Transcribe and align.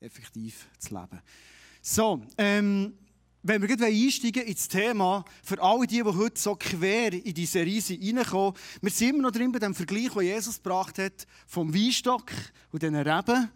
effektiv 0.00 0.66
zu 0.78 0.94
leben. 0.94 1.20
So, 1.82 2.22
ähm, 2.36 2.94
wenn 3.42 3.62
wir 3.62 3.86
einsteigen 3.86 4.42
ins 4.42 4.68
Thema, 4.68 5.24
für 5.42 5.62
alle 5.62 5.86
die, 5.86 6.02
die 6.02 6.04
heute 6.04 6.40
so 6.40 6.56
quer 6.56 7.12
in 7.12 7.34
die 7.34 7.46
Serie 7.46 7.80
reinkommen, 7.80 8.54
wir 8.80 8.90
sind 8.90 9.10
immer 9.10 9.22
noch 9.22 9.30
drin 9.30 9.52
bei 9.52 9.58
dem 9.58 9.74
Vergleich, 9.74 10.12
den 10.12 10.22
Jesus 10.22 10.56
gebracht 10.56 10.98
hat, 10.98 11.26
vom 11.46 11.72
Weinstock 11.72 12.30
und 12.72 12.82
den 12.82 12.96
Reben. 12.96 13.50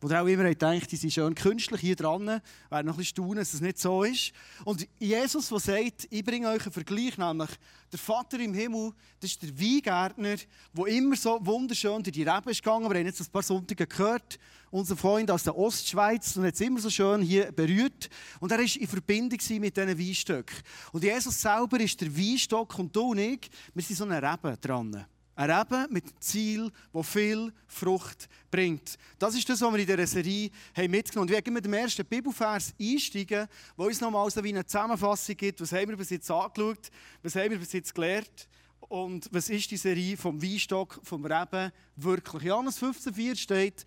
Wo 0.00 0.14
auch 0.14 0.26
immer 0.26 0.54
denkt, 0.54 0.92
die 0.92 0.96
sind 0.96 1.12
schön 1.12 1.34
künstlich 1.34 1.80
hier 1.80 1.96
dran, 1.96 2.26
wäre 2.26 2.40
noch 2.70 2.78
ein 2.78 2.84
bisschen 2.86 3.04
staunen, 3.04 3.36
dass 3.36 3.54
es 3.54 3.62
nicht 3.62 3.78
so 3.78 4.02
ist. 4.02 4.32
Und 4.64 4.86
Jesus, 4.98 5.48
der 5.48 5.58
sagt, 5.58 6.06
ich 6.10 6.22
bringe 6.22 6.48
euch 6.48 6.62
einen 6.62 6.72
Vergleich, 6.72 7.16
nämlich 7.16 7.48
der 7.90 7.98
Vater 7.98 8.38
im 8.38 8.52
Himmel, 8.52 8.92
das 9.20 9.30
ist 9.30 9.42
der 9.42 9.58
Weingärtner, 9.58 10.36
der 10.72 10.86
immer 10.86 11.16
so 11.16 11.38
wunderschön 11.40 12.02
durch 12.02 12.12
die 12.12 12.24
Reben 12.24 12.50
ist 12.50 12.62
gegangen. 12.62 12.90
Wir 12.90 12.98
haben 12.98 13.06
jetzt 13.06 13.22
ein 13.22 13.26
paar 13.32 13.42
Sonntage 13.42 13.86
gehört, 13.86 14.38
unser 14.70 14.96
Freund 14.96 15.30
aus 15.30 15.44
der 15.44 15.56
Ostschweiz, 15.56 16.36
und 16.36 16.44
hat 16.44 16.54
es 16.54 16.60
immer 16.60 16.80
so 16.80 16.90
schön 16.90 17.22
hier 17.22 17.50
berührt. 17.52 18.10
Und 18.40 18.52
er 18.52 18.58
war 18.58 18.64
in 18.64 18.88
Verbindung 18.88 19.38
mit 19.60 19.76
diesen 19.76 19.98
Weinstöcken. 19.98 20.56
Und 20.92 21.04
Jesus 21.04 21.40
selber 21.40 21.80
ist 21.80 21.98
der 22.02 22.14
Weinstock 22.14 22.78
und 22.78 22.94
du 22.94 23.12
und 23.12 23.18
ich, 23.18 23.48
wir 23.72 23.82
sind 23.82 23.96
so 23.96 24.04
eine 24.04 24.22
Rebe 24.22 24.58
dran. 24.60 25.06
Ein 25.38 25.50
Reben 25.50 25.92
mit 25.92 26.04
Ziel, 26.24 26.72
das 26.94 27.08
viel 27.08 27.52
Frucht 27.66 28.26
bringt. 28.50 28.98
Das 29.18 29.34
ist 29.34 29.46
das, 29.46 29.60
was 29.60 29.70
wir 29.70 29.78
in 29.78 29.86
dieser 29.86 30.06
Serie 30.06 30.50
haben 30.74 30.90
mitgenommen 30.90 31.30
haben. 31.30 31.44
Wir 31.44 31.52
mit 31.52 31.64
dem 31.66 31.74
ersten 31.74 32.06
Bibelvers 32.06 32.72
einsteigen, 32.80 33.46
wo 33.76 33.84
uns 33.84 34.00
nochmal 34.00 34.30
so 34.30 34.42
wie 34.42 34.48
eine 34.48 34.64
Zusammenfassung 34.64 35.36
gibt. 35.36 35.60
Was 35.60 35.72
haben 35.72 35.90
wir 35.90 35.96
bis 35.98 36.08
jetzt 36.08 36.30
angeschaut? 36.30 36.90
Was 37.22 37.36
haben 37.36 37.50
wir 37.50 37.58
bis 37.58 37.74
jetzt 37.74 37.94
gelernt? 37.94 38.48
Und 38.80 39.28
was 39.30 39.50
ist 39.50 39.70
die 39.70 39.76
Serie 39.76 40.16
vom 40.16 40.42
Weinstock, 40.42 41.00
vom 41.02 41.26
Reben 41.26 41.70
wirklich? 41.96 42.44
Johannes 42.44 42.80
15,4 42.80 43.36
steht, 43.36 43.84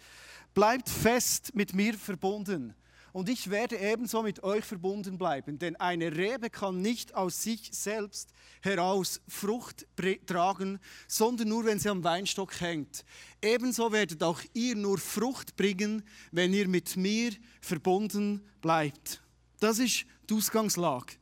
bleibt 0.54 0.88
fest 0.88 1.56
mit 1.56 1.74
mir 1.74 1.96
verbunden 1.96 2.76
und 3.14 3.30
ich 3.30 3.50
werde 3.50 3.78
ebenso 3.78 4.24
mit 4.24 4.44
euch 4.44 4.66
verbunden 4.66 5.18
bleiben. 5.18 5.60
Denn 5.60 5.76
eine 5.76 6.16
Rebe 6.16 6.50
kann 6.50 6.82
nicht 6.82 7.16
aus 7.16 7.44
sich 7.44 7.70
selbst 7.72 8.32
heraus 8.62 9.22
Frucht 9.28 9.88
tragen, 10.26 10.80
sondern 11.08 11.50
nur, 11.50 11.66
wenn 11.66 11.80
sie 11.80 11.90
am 11.90 12.04
Weinstock 12.04 12.60
hängt. 12.60 13.04
Ebenso 13.42 13.92
werdet 13.92 14.24
auch 14.24 14.42
ihr 14.54 14.76
nur 14.76 14.98
Frucht 14.98 15.56
bringen, 15.56 16.04
wenn 16.32 16.54
ihr 16.54 16.68
mit 16.68 16.98
mir 16.98 17.32
verbunden 17.62 18.48
bleibt. 18.62 19.22
Das 19.60 19.80
ist 19.80 20.06
die 20.30 20.34
Ausgangslage. 20.34 21.19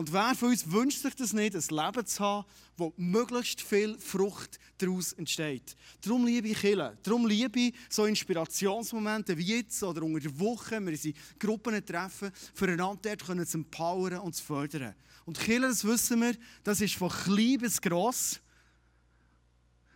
Und 0.00 0.14
wer 0.14 0.34
von 0.34 0.48
uns 0.48 0.72
wünscht 0.72 1.02
sich 1.02 1.14
das 1.14 1.34
nicht, 1.34 1.54
ein 1.54 1.76
Leben 1.76 2.06
zu 2.06 2.24
haben, 2.24 2.46
wo 2.78 2.94
möglichst 2.96 3.60
viel 3.60 3.98
Frucht 3.98 4.58
daraus 4.78 5.12
entsteht? 5.12 5.76
Darum 6.00 6.24
liebe 6.24 6.48
ich 6.48 6.58
Kirche. 6.58 6.96
Darum 7.02 7.26
liebe 7.26 7.60
ich 7.60 7.74
so 7.90 8.06
Inspirationsmomente 8.06 9.36
wie 9.36 9.58
jetzt 9.58 9.82
oder 9.82 10.02
unter 10.02 10.20
der 10.20 10.40
Woche, 10.40 10.80
wir 10.86 10.96
sind 10.96 11.14
Gruppen 11.38 11.84
treffen, 11.84 12.30
füreinander 12.54 13.14
dort 13.14 13.46
zu 13.46 13.58
empowern 13.58 14.20
und 14.20 14.34
zu 14.34 14.42
fördern. 14.42 14.94
Und 15.26 15.38
Kirche, 15.38 15.68
das 15.68 15.84
wissen 15.84 16.22
wir, 16.22 16.34
das 16.64 16.80
ist 16.80 16.94
von 16.94 17.10
klein 17.10 17.58
bis 17.58 17.78
gross. 17.78 18.40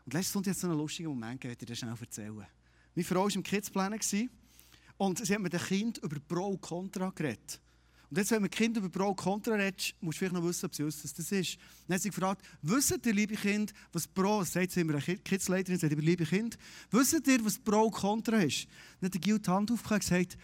Und 0.05 0.13
letztes 0.13 0.35
Sonntag 0.35 0.51
hat 0.51 0.57
es 0.57 0.61
so 0.61 0.69
einen 0.69 0.77
lustigen 0.77 1.09
Moment 1.09 1.41
gegeben, 1.41 1.57
ich 1.59 1.67
dir 1.67 1.75
schnell 1.75 1.95
erzählen. 1.99 2.47
Meine 2.95 3.05
Frau 3.07 3.23
war 3.23 3.35
im 3.35 3.43
Kids-Plan 3.43 3.99
und 4.99 5.27
sie 5.27 5.35
hat 5.35 5.41
mit 5.41 5.55
dem 5.55 5.61
Kind 5.63 5.97
über 5.97 6.21
Pro 6.21 6.49
und 6.49 6.61
Contra 6.61 7.09
geredet. 7.09 7.59
Und 8.15 8.19
jetzt, 8.19 8.31
wenn 8.31 8.43
man 8.43 8.51
Kinder 8.51 8.79
über 8.79 8.89
Pro 8.89 9.09
und 9.09 9.17
Contra 9.17 9.55
redet, 9.57 9.93
musst 10.01 10.19
du 10.19 10.19
vielleicht 10.21 10.35
noch 10.35 10.45
wissen, 10.45 10.67
ob 10.67 10.73
sie 10.73 10.87
wissen, 10.87 11.01
was 11.03 11.15
das 11.15 11.33
ist. 11.33 11.59
Dann 11.89 11.97
hat 11.97 12.03
sie 12.03 12.11
gefragt, 12.11 12.43
wisst 12.63 13.05
ihr, 13.05 13.13
liebe 13.13 13.35
Kind, 13.35 13.75
was 13.93 14.07
Pro, 14.07 14.39
das 14.39 14.53
sagt 14.53 14.71
sie 14.71 14.83
immer, 14.83 14.95
eine 14.95 15.03
Kidsleiterin 15.03 15.81
sagt, 15.81 15.93
liebe 15.95 16.25
Kind, 16.25 16.57
wisst 16.93 17.27
ihr, 17.27 17.45
was 17.45 17.59
Pro 17.59 17.87
und 17.87 17.91
Contra 17.91 18.37
ist? 18.37 18.69
Dann 19.01 19.09
hat 19.09 19.15
der 19.15 19.21
Gil 19.21 19.41
die 19.41 19.51
Hand 19.51 19.73
aufgehört 19.73 20.05
und 20.05 20.09
gesagt, 20.09 20.39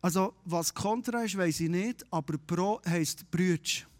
also, 0.00 0.34
was 0.44 0.74
Contra 0.74 1.22
ist, 1.22 1.38
weiß 1.38 1.60
ich 1.60 1.68
nicht, 1.68 2.04
aber 2.10 2.36
Pro 2.38 2.80
heisst 2.88 3.30
Brütsch. 3.30 3.84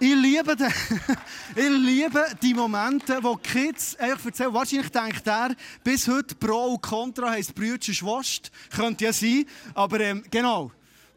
Ich 0.00 0.14
liebe, 0.14 0.56
den, 0.56 0.72
ich 1.54 1.68
liebe 1.68 2.24
die 2.40 2.54
Momente, 2.54 3.18
wo 3.22 3.36
die 3.36 3.46
Kids 3.46 3.94
einfach 3.96 4.24
erzählen. 4.24 4.54
Wahrscheinlich 4.54 4.88
denkt 4.90 5.26
er, 5.26 5.54
bis 5.84 6.08
heute 6.08 6.34
Pro 6.34 6.72
und 6.72 6.82
Contra 6.82 7.32
heisst 7.32 7.54
Brütsch 7.54 7.92
Schwast. 7.92 8.50
Könnte 8.74 9.04
ja 9.04 9.12
sein. 9.12 9.44
Aber 9.74 10.00
ähm, 10.00 10.24
genau. 10.30 10.72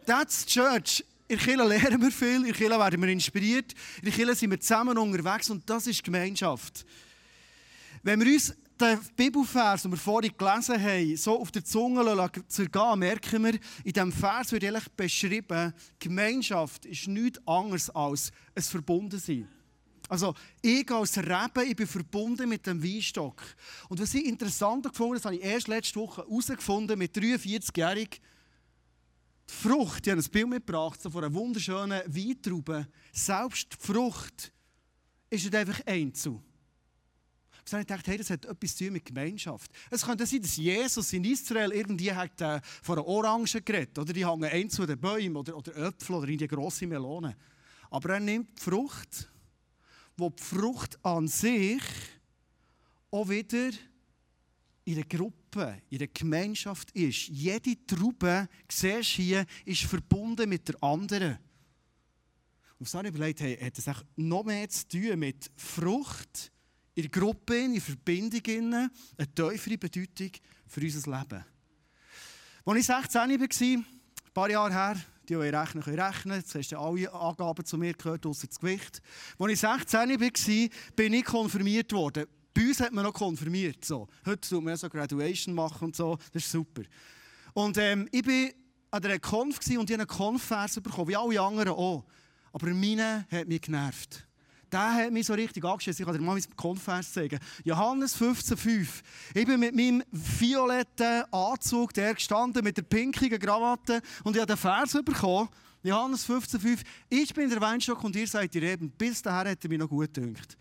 That's 0.09 0.43
Church. 0.43 1.05
In 1.27 1.37
der 1.37 1.45
Kirche 1.45 1.63
lernen 1.63 2.01
wir 2.01 2.09
viel, 2.09 2.43
in 2.43 2.51
der 2.51 2.79
werden 2.79 2.99
wir 2.99 3.09
inspiriert, 3.09 3.75
in 4.01 4.11
der 4.11 4.33
sind 4.33 4.49
wir 4.49 4.59
zusammen 4.59 4.97
unterwegs 4.97 5.51
und 5.51 5.69
das 5.69 5.85
ist 5.85 6.03
Gemeinschaft. 6.03 6.83
Wenn 8.01 8.19
wir 8.19 8.33
uns 8.33 8.55
den 8.81 8.99
Bibelvers, 9.15 9.83
den 9.83 9.91
wir 9.91 9.99
vorhin 9.99 10.33
gelesen 10.35 10.81
haben, 10.81 11.15
so 11.15 11.39
auf 11.39 11.51
der 11.51 11.63
Zunge 11.63 12.31
zergehen, 12.47 12.97
merken 12.97 13.43
wir, 13.43 13.53
in 13.83 13.93
diesem 13.93 14.11
Vers 14.11 14.51
wird 14.51 14.63
ehrlich 14.63 14.89
beschrieben, 14.97 15.75
Gemeinschaft 15.99 16.87
ist 16.87 17.07
nichts 17.07 17.39
anderes 17.45 17.91
als 17.91 18.31
ein 18.55 18.63
Verbundensein. 18.63 19.47
Also, 20.07 20.33
ich 20.63 20.89
als 20.89 21.19
Rebe, 21.19 21.65
ich 21.67 21.75
bin 21.75 21.85
verbunden 21.85 22.49
mit 22.49 22.65
dem 22.65 22.83
Weinstock. 22.83 23.43
Und 23.89 24.01
was 24.01 24.15
ich 24.15 24.25
interessant 24.25 24.85
gefunden 24.85 25.17
das 25.17 25.25
habe 25.25 25.35
ich 25.35 25.43
erst 25.43 25.67
letzte 25.67 25.99
Woche 25.99 26.23
herausgefunden, 26.23 26.97
mit 26.97 27.15
43-Jährigen, 27.15 28.19
die 29.49 29.67
Frucht, 29.67 30.05
ich 30.05 30.11
habe 30.11 30.21
ein 30.21 30.31
Bild 30.31 30.49
mitgebracht 30.49 31.01
so 31.01 31.09
von 31.09 31.23
einer 31.23 31.33
wunderschönen 31.33 32.01
Weintraube. 32.05 32.87
Selbst 33.11 33.73
die 33.73 33.85
Frucht 33.85 34.51
ist 35.29 35.43
nicht 35.43 35.55
einfach 35.55 35.85
einzeln. 35.85 36.41
Ich 37.65 37.73
habe 37.73 37.85
gedacht, 37.85 38.07
hey, 38.07 38.17
das 38.17 38.29
hat 38.31 38.45
etwas 38.45 38.75
zu 38.75 38.85
tun 38.85 38.93
mit 38.93 39.05
Gemeinschaft. 39.05 39.71
Es 39.91 40.03
könnte 40.03 40.25
sein, 40.25 40.41
dass 40.41 40.57
Jesus 40.57 41.13
in 41.13 41.23
Israel 41.23 41.71
irgendwie 41.71 42.11
hat, 42.11 42.41
äh, 42.41 42.61
von 42.81 42.97
einer 42.97 43.07
Orange 43.07 43.61
geredet 43.61 43.97
oder 43.99 44.11
die 44.11 44.25
hängen 44.25 44.49
ein 44.49 44.69
zu 44.69 44.85
den 44.85 44.99
Bäumen 44.99 45.35
oder, 45.35 45.55
oder 45.55 45.75
Äpfel 45.75 46.15
oder 46.15 46.27
in 46.27 46.37
die 46.37 46.47
grosse 46.47 46.87
Melone. 46.87 47.35
Aber 47.91 48.13
er 48.13 48.19
nimmt 48.19 48.57
die 48.57 48.63
Frucht, 48.63 49.29
wo 50.17 50.29
die 50.29 50.41
Frucht 50.41 50.97
an 51.05 51.27
sich 51.27 51.81
auch 53.11 53.29
wieder 53.29 53.69
in 54.85 54.95
der 54.95 55.05
Gruppe, 55.05 55.38
in 55.55 55.97
der 55.97 56.07
Gemeinschaft 56.07 56.91
ist. 56.91 57.27
Jede 57.27 57.85
Traube, 57.85 58.47
siehst 58.69 59.17
du 59.17 59.21
hier, 59.21 59.45
ist 59.65 59.83
verbunden 59.83 60.49
mit 60.49 60.67
der 60.67 60.83
anderen. 60.83 61.37
Und 62.79 62.87
so 62.87 62.97
habe 62.97 63.09
ich 63.09 63.15
überlegt, 63.15 63.41
hey, 63.41 63.57
hat 63.57 63.77
das 63.77 64.03
noch 64.15 64.43
mehr 64.43 64.69
zu 64.69 64.87
tun 64.87 65.19
mit 65.19 65.51
Frucht 65.57 66.51
in 66.95 67.03
der 67.03 67.11
Gruppe, 67.11 67.57
in 67.57 67.73
der 67.73 67.81
Verbindung, 67.81 68.41
eine 68.73 68.91
tiefere 69.35 69.77
Bedeutung 69.77 70.31
für 70.67 70.81
unser 70.81 71.19
Leben. 71.19 71.45
Als 72.65 72.79
ich 72.79 72.85
16 72.85 73.39
war, 73.39 73.47
ein 73.79 73.85
paar 74.33 74.49
Jahre 74.49 74.73
her, 74.73 74.95
die, 75.27 75.33
die 75.33 75.35
rechnen, 75.35 75.83
können 75.83 75.99
rechnen. 75.99 76.37
Jetzt 76.37 76.55
hast 76.55 76.71
du 76.71 76.77
alle 76.77 77.13
Angaben 77.13 77.65
zu 77.65 77.77
mir 77.77 77.93
gehört, 77.93 78.25
außer 78.25 78.47
das 78.47 78.59
Gewicht. 78.59 79.01
Als 79.37 79.53
ich 79.53 79.59
16 79.59 80.09
war, 80.19 80.69
bin 80.95 81.13
ich 81.13 81.25
konfirmiert 81.25 81.91
worden. 81.91 82.25
Bei 82.53 82.61
uns 82.61 82.79
hat 82.79 82.91
man 82.91 83.03
noch 83.03 83.13
konfirmiert. 83.13 83.85
So. 83.85 84.07
Heute 84.25 84.49
tut 84.49 84.63
man 84.63 84.75
so 84.75 84.89
Graduation 84.89 85.53
machen 85.53 85.85
und 85.85 85.95
so. 85.95 86.17
Das 86.31 86.43
ist 86.43 86.51
super. 86.51 86.83
Und 87.53 87.77
ähm, 87.77 88.07
ich 88.11 88.25
war 88.25 88.49
an 88.91 89.05
einer 89.05 89.19
Konf 89.19 89.59
und 89.67 89.89
ich 89.89 89.93
einen 89.93 90.07
Konfvers 90.07 90.79
bekommen, 90.81 91.09
wie 91.09 91.15
alle 91.15 91.41
anderen 91.41 91.69
auch. 91.69 92.05
Aber 92.51 92.67
meine 92.67 93.27
hat 93.31 93.47
mich 93.47 93.61
genervt. 93.61 94.25
Der 94.71 94.93
hat 94.93 95.11
mich 95.11 95.25
so 95.25 95.33
richtig 95.33 95.63
angeschissen. 95.63 96.03
Ich 96.03 96.05
kann 96.05 96.15
dir 96.15 96.23
mal 96.23 96.35
meinen 96.35 96.55
Konfvers 96.55 97.11
zeigen. 97.11 97.39
Johannes 97.63 98.15
15,5. 98.15 98.87
Ich 99.33 99.45
bin 99.45 99.59
mit 99.59 99.75
meinem 99.75 100.03
violetten 100.11 101.23
Anzug 101.31 101.93
der 101.93 102.13
gestanden, 102.13 102.63
mit 102.63 102.77
der 102.77 102.83
pinkigen 102.83 103.39
Krawatte 103.39 104.01
und 104.23 104.35
ich 104.35 104.41
habe 104.41 104.53
den 104.53 104.57
Vers 104.57 104.97
bekommen. 105.03 105.49
Johannes 105.81 106.27
15,5. 106.27 106.81
Ich 107.09 107.33
bin 107.33 107.49
der 107.49 107.61
Weinstock 107.61 108.03
und 108.03 108.15
ihr 108.15 108.27
seid 108.27 108.53
die 108.53 108.59
Reben. 108.59 108.91
Bis 108.91 109.21
dahin 109.21 109.51
hat 109.51 109.63
er 109.63 109.69
mich 109.69 109.79
noch 109.79 109.89
gut 109.89 110.13
gedünkt. 110.13 110.57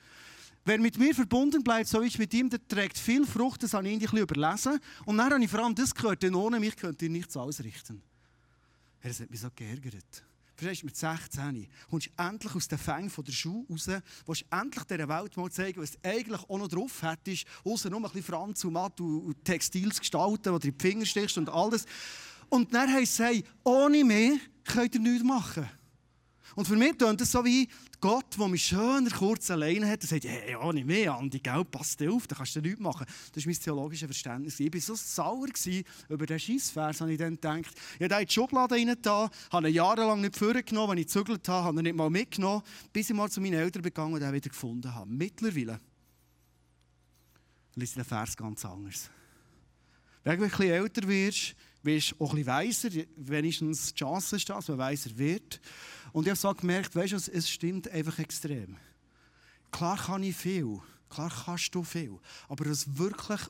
Wer 0.68 0.78
mit 0.78 0.98
mir 0.98 1.14
verbunden 1.14 1.64
bleibt, 1.64 1.88
so 1.88 2.02
ich 2.02 2.18
mit 2.18 2.34
ihm, 2.34 2.50
der 2.50 2.60
trägt 2.68 2.98
viel 2.98 3.24
Frucht. 3.24 3.62
Das 3.62 3.72
habe 3.72 3.88
ich 3.88 3.94
ein 3.94 4.00
bisschen 4.00 4.18
überlesen. 4.18 4.78
Und 5.06 5.16
dann 5.16 5.32
habe 5.32 5.42
ich 5.42 5.50
vor 5.50 5.60
allem 5.60 5.74
das 5.74 5.94
gehört, 5.94 6.22
denn 6.22 6.34
ohne 6.34 6.60
mich 6.60 6.76
könnt 6.76 7.00
ihr 7.00 7.08
nichts 7.08 7.38
ausrichten. 7.38 8.02
Er 9.00 9.10
hat 9.10 9.30
mich 9.30 9.40
so 9.40 9.48
geärgert. 9.56 10.24
Verstehst 10.54 10.82
du, 10.82 10.86
mit 10.86 10.96
16 10.98 11.68
kommst 11.88 12.08
du 12.08 12.22
endlich 12.22 12.54
aus 12.54 12.68
den 12.68 12.76
Fängen 12.76 13.10
der 13.16 13.32
Schuhe 13.32 13.64
raus, 13.70 13.88
willst 14.26 14.44
endlich 14.50 14.84
dieser 14.84 15.08
Welt 15.08 15.36
mal 15.38 15.50
zeigen, 15.50 15.80
was 15.80 15.92
du 15.92 15.98
eigentlich 16.02 16.42
auch 16.42 16.58
noch 16.58 16.68
drauf 16.68 17.02
hättest, 17.02 17.46
außer 17.64 17.88
nur 17.88 18.00
ein 18.00 18.02
bisschen 18.02 18.24
Franz 18.24 18.62
und 18.62 18.74
Matt 18.74 19.00
und 19.00 19.42
Textils 19.42 19.98
gestalten, 19.98 20.52
wo 20.52 20.58
du 20.58 20.68
in 20.68 20.76
die 20.76 20.82
Finger 20.86 21.06
stichst 21.06 21.38
und 21.38 21.48
alles. 21.48 21.86
Und 22.50 22.74
dann 22.74 22.92
heisst 22.92 23.14
es, 23.14 23.18
hey, 23.20 23.44
ohne 23.64 24.04
mich 24.04 24.38
könnt 24.64 24.94
ihr 24.94 25.00
nichts 25.00 25.24
machen. 25.24 25.66
Und 26.54 26.66
für 26.66 26.76
mich 26.76 26.96
tönt 26.96 27.20
das 27.20 27.32
so 27.32 27.44
wie 27.44 27.68
Gott, 28.00 28.38
der 28.38 28.48
mich 28.48 28.66
schöner 28.66 29.10
kurz 29.10 29.50
alleine 29.50 29.88
hat, 29.88 30.02
und 30.02 30.08
sagt, 30.08 30.24
hey, 30.24 30.52
ja, 30.52 30.72
nicht 30.72 30.86
mehr, 30.86 31.14
Andi, 31.14 31.40
gell, 31.40 31.64
pass 31.64 31.96
dir 31.96 32.12
auf, 32.12 32.26
da 32.26 32.36
kannst 32.36 32.54
du 32.56 32.60
nichts 32.60 32.80
machen. 32.80 33.06
Das 33.32 33.44
ist 33.44 33.46
mein 33.46 33.54
theologisches 33.56 34.06
Verständnis. 34.06 34.60
Ich 34.60 34.72
war 34.72 34.80
so 34.80 34.94
sauer 34.94 35.48
über 36.08 36.26
diesen 36.26 36.38
Scheissvers, 36.38 37.00
habe 37.00 37.12
ich 37.12 37.18
dann 37.18 37.34
gedacht. 37.34 37.74
Ich 37.98 38.04
habe 38.04 38.22
in 38.22 38.28
die 38.28 38.32
Schublade 38.32 38.74
rein 38.74 38.94
da, 39.02 39.30
habe 39.50 39.68
ihn 39.68 39.74
jahrelang 39.74 40.20
nicht 40.20 40.36
vorgenommen, 40.36 40.92
wenn 40.92 40.98
ich 40.98 41.06
gezügelt 41.06 41.48
habe, 41.48 41.64
habe 41.64 41.80
ihn 41.80 41.84
nicht 41.84 41.96
mal 41.96 42.10
mitgenommen, 42.10 42.62
bis 42.92 43.10
ich 43.10 43.16
mal 43.16 43.30
zu 43.30 43.40
meinen 43.40 43.54
Eltern 43.54 43.82
begangen 43.82 44.14
und 44.14 44.22
ihn 44.22 44.32
wieder 44.32 44.48
gefunden 44.48 44.94
habe. 44.94 45.10
Mittlerweile 45.10 45.80
ich 47.82 47.94
den 47.94 48.04
Vers 48.04 48.36
ganz 48.36 48.64
anders. 48.64 49.10
Wenn 50.24 50.38
du 50.38 50.44
ein 50.44 50.50
bisschen 50.50 50.70
älter 50.70 51.06
wirst, 51.08 51.54
bist 51.82 52.14
auch 52.18 52.30
ein 52.30 52.36
bisschen 52.36 52.46
weiser, 52.46 52.88
wenigstens 53.16 53.94
die 53.94 53.98
Chance 53.98 54.36
ist, 54.36 54.48
dass 54.48 54.68
man 54.68 54.78
weiser 54.78 55.16
wird. 55.16 55.60
Und 56.12 56.24
ich 56.24 56.30
habe 56.30 56.38
so 56.38 56.54
gemerkt, 56.54 56.94
weißt 56.94 57.12
du, 57.12 57.32
es 57.32 57.50
stimmt 57.50 57.88
einfach 57.88 58.18
extrem. 58.18 58.76
Klar 59.70 59.96
kann 59.98 60.22
ich 60.22 60.36
viel, 60.36 60.80
klar 61.10 61.32
kannst 61.44 61.74
du 61.74 61.82
viel, 61.82 62.18
aber 62.48 62.70
was 62.70 62.98
wirklich 62.98 63.40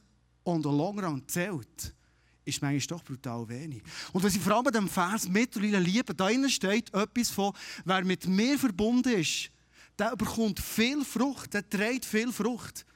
on 0.45 0.63
the 0.63 0.69
long 0.69 0.99
run 0.99 1.23
zählt, 1.29 1.95
ist 2.45 2.63
manchmal 2.63 2.99
doch 2.99 3.05
brutal 3.05 3.49
wenig. 3.49 3.83
Und 4.13 4.25
was 4.25 4.35
ich 4.35 4.41
vor 4.41 4.55
allem 4.55 4.65
bei 4.65 4.71
diesem 4.71 4.89
Vers 4.89 5.29
mittlerweile 5.29 5.79
liebe, 5.79 6.15
da 6.15 6.29
innen 6.29 6.51
steht 6.51 6.93
etwas 6.95 7.31
von, 7.31 7.53
wer 7.85 8.05
mit 8.05 8.27
mir 8.27 8.59
verbunden 8.59 9.13
ist, 9.13 9.51
der 9.99 10.17
bekommt 10.17 10.59
viel 10.59 11.05
Frucht, 11.05 11.53
der 11.55 11.69
trägt 11.69 12.05
viel 12.05 12.33
Frucht. 12.33 12.87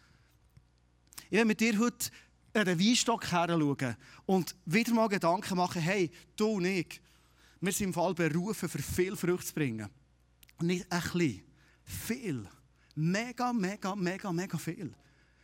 Ich 1.27 1.33
werde 1.33 1.47
mit 1.47 1.61
dir 1.61 1.79
heute 1.79 2.11
an 2.55 2.65
den 2.65 2.79
Weinstock 2.79 3.27
schauen 3.27 3.97
und 4.27 4.55
wieder 4.65 4.95
mal 4.95 5.09
Gedanken 5.09 5.57
machen, 5.57 5.83
hey, 5.83 6.11
du 6.37 6.47
und 6.49 6.65
ich, 6.65 7.01
wir 7.63 7.73
sind 7.73 7.87
im 7.87 7.95
Fall 7.95 8.13
berufen, 8.13 8.69
für 8.69 8.83
viel 8.83 9.17
Frucht 9.17 9.47
zu 9.47 9.55
bringen. 9.55 9.89
Nicht 10.61 10.85
ein 10.91 11.01
bisschen, 11.01 11.43
viel. 11.85 12.49
Mega, 12.95 13.53
mega, 13.53 13.95
mega, 13.95 14.33
mega 14.33 14.59
viel. 14.59 14.93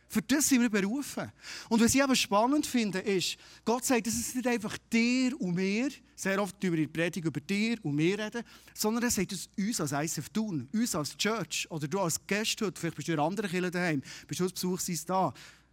Für 0.09 0.21
das 0.23 0.49
sind 0.49 0.61
wir 0.61 0.69
berufen. 0.69 1.31
Und 1.69 1.81
was 1.81 1.93
ich 1.93 2.03
aber 2.03 2.15
spannend 2.15 2.65
finde, 2.65 2.99
ist, 2.99 3.37
Gott 3.63 3.85
sagt, 3.85 4.07
es 4.07 4.19
ist 4.19 4.35
nicht 4.35 4.47
einfach 4.47 4.75
dir 4.91 5.39
und 5.39 5.53
mir, 5.53 5.89
sehr 6.15 6.41
oft 6.41 6.61
über 6.63 6.75
die 6.75 6.87
Predigt 6.87 7.25
über 7.25 7.39
dir 7.39 7.77
und 7.83 7.95
mir 7.95 8.17
reden, 8.17 8.43
sondern 8.73 9.03
er 9.03 9.11
sagt 9.11 9.31
es 9.31 9.47
uns 9.57 9.79
als 9.79 9.91
ICF 9.91 10.29
tun, 10.29 10.67
uns 10.73 10.95
als 10.95 11.15
Church 11.15 11.67
oder 11.69 11.87
du 11.87 11.99
als 11.99 12.25
Gast 12.25 12.59
heute, 12.61 12.79
vielleicht 12.79 12.95
bist 12.95 13.07
du 13.07 13.13
in 13.13 13.19
anderen 13.19 13.49
Kirchen 13.49 13.71
daheim, 13.71 14.01
bist 14.27 14.39
du 14.39 14.45
als 14.45 14.53
Besuch 14.53 14.81
da. 15.05 15.31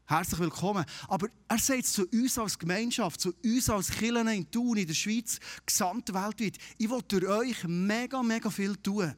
Herzlich 0.08 0.38
willkommen. 0.38 0.84
Aber 1.08 1.28
er 1.48 1.58
sagt 1.58 1.86
zu 1.86 2.06
uns 2.06 2.38
als 2.38 2.56
Gemeinschaft, 2.56 3.20
zu 3.20 3.34
uns 3.44 3.68
als 3.68 3.90
Kirchen 3.90 4.28
in 4.28 4.48
Thun, 4.48 4.76
in 4.76 4.86
der 4.86 4.94
Schweiz, 4.94 5.40
gesamt 5.66 6.14
weltweit. 6.14 6.58
Ich 6.78 6.88
will 6.88 7.02
durch 7.08 7.26
euch 7.26 7.64
mega, 7.64 8.22
mega 8.22 8.48
viel 8.48 8.76
tun. 8.76 9.12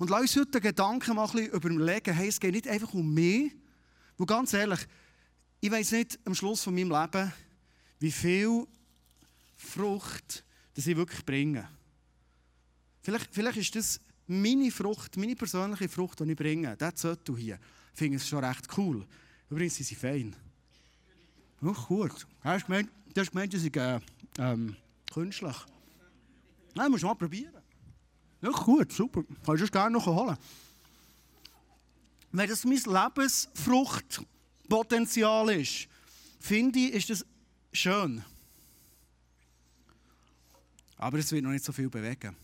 Und 0.00 0.10
lass 0.10 0.22
uns 0.22 0.36
heute 0.36 0.60
Gedanken 0.60 1.14
mal 1.14 1.26
ein 1.26 1.32
bisschen 1.32 1.52
überlegen, 1.52 2.12
hey, 2.12 2.28
es 2.28 2.40
geht 2.40 2.52
nicht 2.52 2.66
einfach 2.66 2.92
um 2.92 3.14
mich. 3.14 3.52
Und 4.16 4.26
ganz 4.26 4.52
ehrlich, 4.52 4.80
ich 5.60 5.70
weiß 5.70 5.92
nicht 5.92 6.18
am 6.24 6.34
Schluss 6.34 6.64
von 6.64 6.74
meinem 6.74 6.90
Leben, 6.90 7.32
wie 8.00 8.10
viel 8.10 8.66
Frucht 9.56 10.44
das 10.74 10.88
ich 10.88 10.96
wirklich 10.96 11.24
bringe. 11.24 11.68
Vielleicht, 13.02 13.32
vielleicht 13.32 13.58
ist 13.58 13.76
das 13.76 14.00
meine 14.26 14.72
Frucht, 14.72 15.16
meine 15.16 15.36
persönliche 15.36 15.88
Frucht, 15.88 16.18
die 16.18 16.30
ich 16.32 16.36
bringe. 16.36 16.76
Das 16.76 16.96
Zettel 16.96 17.36
hier. 17.36 17.60
Ich 17.92 17.98
finde 17.98 18.16
es 18.16 18.26
schon 18.26 18.44
recht 18.44 18.66
cool. 18.76 19.06
Übrigens 19.50 19.74
sind 19.74 19.86
sie 19.86 19.96
fein. 19.96 20.36
Ach, 21.62 21.88
gut. 21.88 22.26
Du 22.42 22.48
hast 22.48 22.66
gemeint, 22.66 22.88
du 23.12 23.20
hast 23.20 23.32
gemeint, 23.32 23.52
sie 23.52 23.58
sind 23.58 23.76
äh, 23.76 24.00
ähm, 24.38 24.76
künstlich. 25.12 25.56
Nein, 26.74 26.90
musst 26.90 27.02
du 27.02 27.08
mal 27.08 27.14
probieren. 27.14 27.52
Ja, 28.40 28.48
gut, 28.50 28.90
super. 28.92 29.22
Kannst 29.44 29.60
du 29.60 29.64
es 29.64 29.72
gerne 29.72 29.90
noch 29.90 30.06
holen. 30.06 30.38
Wenn 32.32 32.48
das 32.48 32.64
mein 32.64 32.78
Lebensfruchtpotenzial 32.78 35.50
ist, 35.50 35.88
finde 36.38 36.78
ich, 36.78 36.92
ist 36.92 37.10
das 37.10 37.26
schön. 37.72 38.22
Aber 40.96 41.18
es 41.18 41.32
wird 41.32 41.42
noch 41.42 41.50
nicht 41.50 41.64
so 41.64 41.72
viel 41.72 41.90
bewegen. 41.90 42.36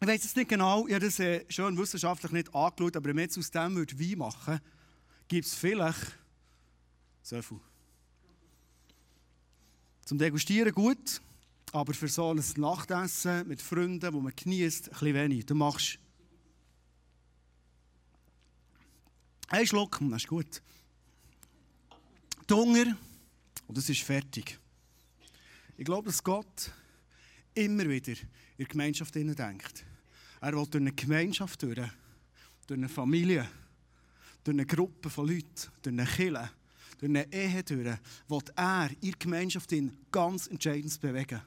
Ich 0.00 0.08
weiß 0.08 0.24
es 0.24 0.34
nicht 0.34 0.48
genau, 0.48 0.88
ich 0.88 0.94
habe 0.94 1.06
das 1.06 1.20
äh, 1.20 1.44
schon 1.48 1.78
wissenschaftlich 1.78 2.32
nicht 2.32 2.52
angeschaut, 2.54 2.96
aber 2.96 3.06
wenn 3.06 3.16
man 3.16 3.24
jetzt 3.24 3.36
aus 3.38 3.50
dem 3.50 3.76
Wein 3.76 4.18
machen 4.18 4.54
würde, 4.54 4.62
gibt 5.28 5.46
es 5.46 5.54
vielleicht 5.54 6.18
so 7.22 7.40
viel. 7.40 7.60
Zum 10.04 10.18
Degustieren 10.18 10.72
gut, 10.72 11.20
aber 11.72 11.94
für 11.94 12.08
so 12.08 12.30
ein 12.30 12.42
Nachtessen 12.56 13.48
mit 13.48 13.62
Freunden, 13.62 14.12
wo 14.12 14.20
man 14.20 14.34
genießt, 14.36 14.88
ein 14.88 14.92
bisschen 14.92 15.14
wenig. 15.14 15.46
Du 15.46 15.54
machst 15.54 15.98
einen 19.48 19.66
Schluck 19.66 20.00
und 20.00 20.10
das 20.10 20.22
ist 20.22 20.28
gut. 20.28 20.62
Die 22.48 22.54
Hunger 22.54 22.96
und 23.66 23.78
es 23.78 23.88
ist 23.88 24.02
fertig. 24.02 24.58
Ich 25.76 25.84
glaube, 25.84 26.06
dass 26.06 26.22
Gott 26.22 26.70
immer 27.54 27.88
wieder 27.88 28.12
in 28.12 28.28
der 28.58 28.66
Gemeinschaft 28.66 29.14
denkt. 29.14 29.84
Er 30.40 30.52
will 30.52 30.66
durch 30.66 30.76
eine 30.76 30.92
Gemeinschaft 30.92 31.62
durch 31.62 31.80
eine 32.68 32.88
Familie, 32.88 33.48
durch 34.44 34.54
eine 34.54 34.66
Gruppe 34.66 35.10
von 35.10 35.26
Leuten, 35.26 35.70
durch 35.82 35.92
eine 35.92 36.06
Kirche, 36.06 36.50
durch 36.98 37.10
eine 37.10 37.32
Ehe 37.32 37.62
durch, 37.62 37.98
will 38.28 38.40
er 38.56 38.90
in 39.00 39.10
der 39.10 39.18
Gemeinschaft 39.18 39.72
ganz 40.12 40.46
entscheidend 40.46 41.00
bewegen. 41.00 41.40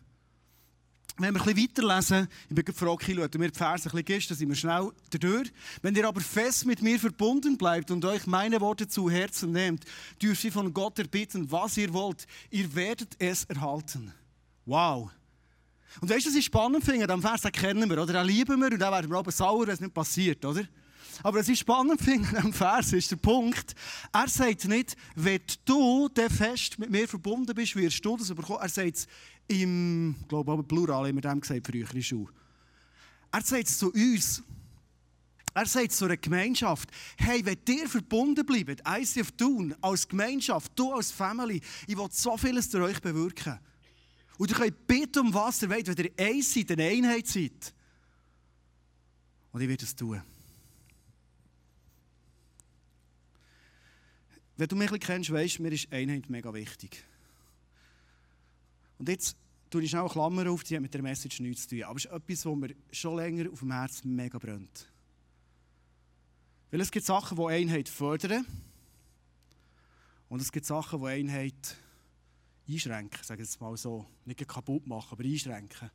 Wenn 1.20 1.34
wir 1.34 1.42
ein 1.42 1.56
bisschen 1.56 1.70
weiterlesen, 1.70 2.28
ich 2.48 2.56
bin 2.56 2.64
gefragt, 2.64 3.04
schaut 3.04 3.36
mir 3.36 3.50
die 3.50 3.58
Verse 3.58 3.90
ein 3.90 4.04
bisschen 4.04 4.28
dann 4.30 4.38
sind 4.38 4.50
wir 4.50 4.56
schnell 4.56 4.92
durch. 5.20 5.52
Wenn 5.82 5.96
ihr 5.96 6.08
aber 6.08 6.22
fest 6.22 6.68
mit 6.68 6.84
mir 6.84 7.00
verbunden 7.00 7.58
bleibt 7.58 7.90
und 7.90 8.06
euch 8.06 8.28
meine 8.28 8.62
Worte 8.62 8.88
zu 8.88 9.10
Herzen 9.10 9.52
nehmt, 9.52 9.84
dürft 10.22 10.44
ihr 10.44 10.52
von 10.52 10.72
Gott 10.72 11.00
erbitten, 11.00 11.52
was 11.52 11.76
ihr 11.78 11.92
wollt. 11.92 12.28
Ihr 12.52 12.76
werdet 12.76 13.16
es 13.18 13.46
erhalten. 13.46 14.14
Wow. 14.66 15.10
Und 16.02 16.10
weißt 16.10 16.28
du, 16.28 16.30
was 16.30 16.36
ich 16.36 16.46
spannend 16.46 16.84
finde? 16.84 17.12
Am 17.12 17.22
Vers 17.22 17.42
kennen 17.52 17.90
wir, 17.90 18.04
oder? 18.04 18.14
Den 18.14 18.28
lieben 18.28 18.60
wir 18.60 18.72
und 18.72 18.78
dann 18.78 18.94
werden 18.94 19.10
wir 19.10 19.18
aber 19.18 19.32
sauer, 19.32 19.66
wenn 19.66 19.74
es 19.74 19.80
nicht 19.80 19.96
passiert, 19.96 20.46
oder? 20.46 20.64
Aber 21.24 21.40
was 21.40 21.48
ich 21.50 21.60
spannend 21.60 22.02
finde 22.02 22.38
am 22.38 22.54
Vers 22.54 22.94
ist 22.94 23.12
der 23.12 23.18
Punkt, 23.18 23.76
er 24.12 24.28
sagt 24.28 24.66
nicht, 24.66 24.96
wenn 25.16 25.42
du 25.66 26.10
der 26.10 26.30
fest 26.30 26.80
mit 26.80 26.90
mir 26.90 27.08
verbunden 27.08 27.54
bist, 27.56 27.76
wirst 27.76 28.04
du 28.04 28.18
das 28.18 28.34
bekommen. 28.34 28.60
Er 28.62 28.70
sagt 28.70 28.98
es 28.98 29.08
im, 29.48 30.16
ich 30.22 30.28
glaube 30.28 30.52
aber 30.52 30.64
Plural, 30.64 31.14
wir 31.14 31.22
dem 31.22 31.40
gesagt, 31.40 31.68
früher 31.68 31.94
in 31.94 32.04
Schule. 32.04 32.32
Er 33.32 33.42
sagt 33.42 33.68
es 33.68 33.78
zu 33.78 33.92
uns. 33.92 34.44
Er 35.54 35.66
sagt 35.66 35.92
zu 35.92 36.06
einer 36.06 36.18
Gemeinschaft, 36.18 36.90
hey, 37.18 37.44
wenn 37.44 37.58
ihr 37.68 37.90
verbunden 37.90 38.46
bleibt, 38.46 38.84
ICF 38.88 39.32
Thun, 39.32 39.76
als 39.82 40.08
Gemeinschaft, 40.08 40.72
du 40.76 40.94
als 40.94 41.12
Family, 41.12 41.60
ich 41.88 41.98
will 41.98 42.08
so 42.12 42.38
vieles 42.38 42.70
durch 42.70 42.92
euch 42.92 43.02
bewirken. 43.02 43.58
Und 44.38 44.52
ihr 44.52 44.56
könnt 44.56 44.86
bitten, 44.86 45.20
um 45.20 45.34
was 45.34 45.64
ihr 45.64 45.70
wollt, 45.72 45.88
wenn 45.88 46.06
ihr 46.06 46.12
eins 46.16 46.54
seid, 46.54 46.72
eine 46.72 46.84
Einheit 46.84 47.26
seid. 47.26 47.74
Und 49.52 49.62
ich 49.62 49.68
werde 49.68 49.84
es 49.84 49.96
tun. 49.96 50.22
Wenn 54.58 54.68
du 54.68 54.76
mich 54.76 54.92
ein 54.92 55.00
kennst, 55.00 55.32
weißt 55.32 55.60
du, 55.60 55.62
mir 55.62 55.72
ist 55.72 55.92
Einheit 55.94 56.30
mega 56.30 56.52
wichtig. 56.52 57.04
Und 58.98 59.08
jetzt 59.08 59.38
tue 59.70 59.84
ich 59.84 59.92
schnell 59.92 60.02
eine 60.02 60.10
Klammer 60.10 60.50
auf, 60.50 60.64
die 60.64 60.76
hat 60.76 60.82
mit 60.82 60.94
der 60.94 61.04
Message 61.04 61.40
nichts 61.40 61.68
zu 61.68 61.76
tun. 61.76 61.84
Aber 61.84 61.98
es 61.98 62.06
ist 62.06 62.12
etwas, 62.12 62.46
was 62.46 62.56
mir 62.56 62.76
schon 62.92 63.18
länger 63.18 63.52
auf 63.52 63.60
dem 63.60 63.72
Herzen 63.72 64.16
mega 64.16 64.40
brennt. 64.40 64.88
Weil 66.72 66.82
es 66.82 66.90
gibt 66.90 67.06
Sachen, 67.06 67.38
die 67.38 67.46
Einheit 67.46 67.88
fördern. 67.88 68.46
Und 70.28 70.42
es 70.42 70.52
gibt 70.52 70.66
Sachen, 70.66 71.00
die 71.02 71.08
Einheit 71.08 71.78
einschränken. 72.68 73.24
Sage 73.24 73.44
ich 73.44 73.50
jetzt 73.50 73.62
mal 73.62 73.78
so. 73.78 74.08
Nicht 74.26 74.46
kaputt 74.48 74.88
machen, 74.88 75.10
aber 75.12 75.24
einschränken. 75.24 75.92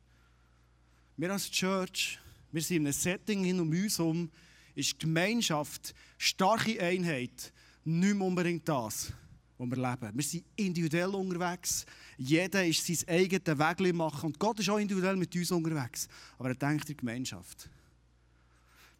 Wir 1.17 1.31
als 1.31 1.51
Church, 1.51 2.17
wir 2.51 2.61
sind 2.61 2.77
in 2.77 2.83
einem 2.87 2.93
Setting 2.93 3.43
hin 3.43 3.59
um 3.59 3.69
uns 3.69 3.99
herum, 3.99 4.31
ist 4.73 4.97
Gemeinschaft, 4.97 5.93
starke 6.17 6.81
Einheit 6.81 7.51
nicht 7.85 8.15
mehr 8.15 8.27
unbedingt 8.27 8.67
das, 8.67 9.11
was 9.57 9.69
wir 9.69 9.77
leben. 9.77 10.11
Wir 10.13 10.23
sind 10.23 10.45
individuell 10.55 11.09
unterwegs. 11.09 11.85
Jeder 12.17 12.65
ist 12.65 12.85
sein 12.85 13.07
eigenes 13.07 13.47
Weg 13.47 13.93
machen. 13.93 14.27
Und 14.27 14.39
Gott 14.39 14.59
ist 14.59 14.69
auch 14.69 14.77
individuell 14.77 15.15
mit 15.15 15.35
uns 15.35 15.51
unterwegs. 15.51 16.07
Aber 16.37 16.49
er 16.49 16.55
denkt 16.55 16.89
in 16.89 16.95
die 16.95 16.97
Gemeinschaft. 16.97 17.69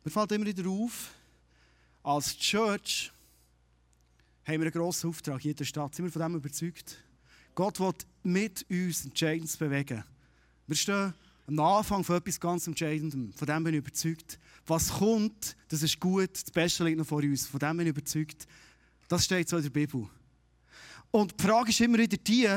Mir 0.04 0.12
fällt 0.12 0.32
immer 0.34 0.46
wieder 0.46 0.70
auf, 0.70 1.12
als 2.04 2.38
Church 2.38 3.12
haben 4.46 4.60
wir 4.60 4.68
einen 4.68 4.72
grossen 4.72 5.10
Auftrag 5.10 5.44
in 5.46 5.56
der 5.56 5.64
Stadt. 5.64 5.96
Sind 5.96 6.06
wir 6.06 6.12
von 6.12 6.22
dem 6.22 6.36
überzeugt? 6.36 6.98
Gott 7.56 7.80
will 7.80 7.94
mit 8.24 8.66
uns 8.70 9.06
Entscheidendes 9.06 9.56
bewegen. 9.56 10.04
Wir 10.68 10.76
stehen 10.76 11.14
am 11.48 11.60
Anfang 11.60 12.04
von 12.04 12.18
etwas 12.18 12.40
ganz 12.40 12.68
Entscheidendem. 12.68 13.32
Von 13.34 13.48
dem 13.48 13.64
bin 13.64 13.74
ich 13.74 13.80
überzeugt. 13.80 14.40
Was 14.66 14.90
kommt, 14.90 15.56
das 15.70 15.84
ist 15.84 16.00
gut. 16.00 16.34
Das 16.34 16.52
Beste 16.52 16.84
liegt 16.84 16.98
noch 16.98 17.06
vor 17.06 17.22
uns. 17.22 17.48
Von 17.48 17.60
dem 17.60 17.78
bin 17.78 17.88
ich 17.88 17.92
überzeugt. 17.92 18.48
Das 19.08 19.26
steht 19.26 19.50
so 19.50 19.58
in 19.58 19.64
der 19.64 19.70
Bibel. 19.70 20.08
Und 21.12 21.40
die 21.40 21.44
Frage 21.44 21.70
ist 21.70 21.82
immer 21.82 22.00
wieder 22.00 22.18
die, 22.18 22.50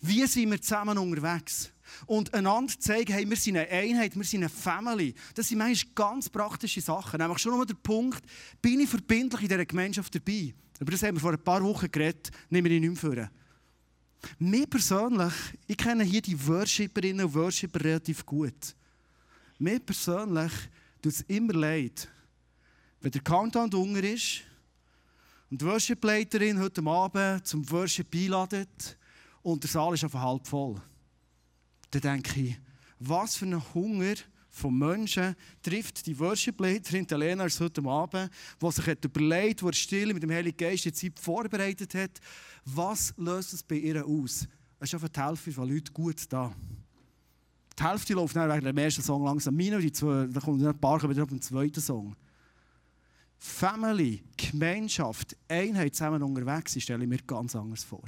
wie 0.00 0.26
sind 0.26 0.50
wir 0.50 0.60
zusammen 0.60 0.96
unterwegs? 0.96 1.70
Und 2.06 2.32
einander 2.32 2.72
zeigen, 2.78 3.12
hey, 3.12 3.28
wir 3.28 3.36
sind 3.36 3.56
eine 3.56 3.68
Einheit, 3.68 4.16
wir 4.16 4.24
sind 4.24 4.40
eine 4.40 4.48
Family. 4.48 5.14
Das 5.34 5.48
sind 5.48 5.58
manchmal 5.58 5.92
ganz 5.94 6.28
praktische 6.28 6.80
Sachen. 6.80 7.20
Nämlich 7.20 7.38
schon 7.38 7.52
nur 7.52 7.66
der 7.66 7.74
Punkt, 7.74 8.22
bin 8.62 8.80
ich 8.80 8.88
verbindlich 8.88 9.42
in 9.42 9.48
dieser 9.48 9.66
Gemeinschaft 9.66 10.14
dabei? 10.14 10.54
Über 10.78 10.92
das 10.92 11.02
haben 11.02 11.16
wir 11.16 11.20
vor 11.20 11.32
ein 11.32 11.44
paar 11.44 11.62
Wochen 11.62 11.90
geredet, 11.90 12.30
nehmen 12.48 12.70
wir 12.70 12.76
ihn 12.76 12.90
nicht 12.90 13.02
mehr. 13.02 13.30
Mir 14.38 14.66
persönlich, 14.66 15.32
ich 15.66 15.76
kenne 15.76 16.04
hier 16.04 16.22
die 16.22 16.46
Worshipperinnen 16.46 17.26
und 17.26 17.34
Worshipper 17.34 17.84
relativ 17.84 18.24
gut. 18.24 18.74
Mir 19.58 19.80
persönlich 19.80 20.52
tut 21.02 21.12
es 21.12 21.20
immer 21.22 21.52
leid, 21.52 22.08
wenn 23.00 23.10
der 23.10 23.20
Countdown 23.20 23.72
unter 23.74 24.04
ist 24.04 24.42
und 25.50 25.60
die 25.60 25.66
Worship-Leiterin 25.66 26.60
heute 26.60 26.82
Abend 26.86 27.46
zum 27.46 27.68
Worship 27.70 28.14
einladet 28.14 28.96
und 29.42 29.62
der 29.62 29.70
Saal 29.70 29.94
ist 29.94 30.04
einfach 30.04 30.20
halb 30.20 30.46
voll. 30.46 30.80
Dann 31.90 32.00
denke 32.00 32.40
ich, 32.40 32.60
was 33.00 33.36
für 33.36 33.46
ein 33.46 33.74
Hunger 33.74 34.14
von 34.48 34.78
Menschen 34.78 35.34
trifft 35.62 36.06
die 36.06 36.18
Worship-Leiterin 36.18 37.06
Lena 37.10 37.46
heute 37.58 37.84
Abend, 37.84 38.30
die 38.62 38.70
sich 38.70 38.86
hat 38.86 39.04
überlegt, 39.04 39.62
wo 39.62 39.72
still 39.72 40.12
mit 40.12 40.22
dem 40.22 40.30
Heiligen 40.30 40.56
Geist 40.56 40.84
die 40.84 40.92
Zeit 40.92 41.18
vorbereitet 41.18 41.94
hat. 41.94 42.20
Was 42.64 43.12
löst 43.16 43.52
es 43.52 43.62
bei 43.62 43.76
ihr 43.76 44.04
aus? 44.06 44.46
Es 44.78 44.88
ist 44.88 44.94
einfach 44.94 45.08
die 45.08 45.20
Hälfte 45.20 45.52
von 45.52 45.68
Leuten 45.68 45.92
gut 45.92 46.20
da. 46.28 46.52
Die 47.78 47.84
Hälfte 47.84 48.14
läuft 48.14 48.36
dann 48.36 48.52
wegen 48.52 48.66
dem 48.66 48.78
ersten 48.78 49.02
Song 49.02 49.24
langsam 49.24 49.56
rein 49.58 49.80
die 49.80 49.92
zwei, 49.92 50.26
dann 50.26 50.42
kommt 50.42 50.62
ein 50.62 50.78
paar 50.78 51.02
wieder 51.08 51.22
auf 51.22 51.28
den 51.28 51.42
zweiten 51.42 51.80
Song. 51.80 52.14
Family, 53.42 54.22
Gemeinschaft, 54.36 55.34
Einheit 55.48 55.94
zusammen 55.94 56.22
unterwegs, 56.22 56.76
ich 56.76 56.84
stelle 56.84 57.04
ich 57.04 57.08
mir 57.08 57.22
ganz 57.26 57.56
anders 57.56 57.82
vor. 57.82 58.04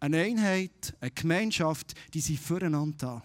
Eine 0.00 0.18
Einheit, 0.22 0.96
eine 1.00 1.12
Gemeinschaft, 1.12 1.94
die 2.12 2.20
sind 2.20 2.40
füreinander 2.40 2.96
da. 2.98 3.22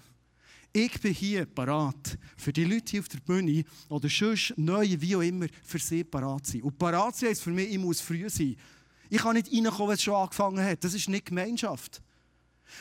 Ich 0.72 1.02
bin 1.02 1.14
hier 1.14 1.46
parat 1.46 2.20
für 2.38 2.54
die 2.54 2.66
Leute 2.66 2.92
hier 2.92 3.00
auf 3.00 3.08
der 3.08 3.20
Bühne 3.20 3.64
oder 3.90 4.08
sonst 4.08 4.54
neue, 4.58 5.02
wie 5.02 5.16
auch 5.16 5.22
immer, 5.22 5.48
für 5.64 5.80
sie 5.80 6.04
parat 6.04 6.46
sein. 6.46 6.62
Und 6.62 6.78
parat 6.78 7.16
sein 7.16 7.30
heisst 7.30 7.42
für 7.42 7.52
mich, 7.52 7.72
ich 7.72 7.80
muss 7.80 8.02
früh 8.02 8.30
sein. 8.30 8.56
Ich 9.10 9.22
kann 9.22 9.36
nicht 9.36 9.52
reinkommen, 9.52 9.88
wenn 9.88 9.96
es 9.96 10.04
schon 10.04 10.16
angefangen 10.16 10.64
hat. 10.64 10.84
Das 10.84 10.94
ist 10.94 11.10
nicht 11.10 11.26
Gemeinschaft. 11.26 12.04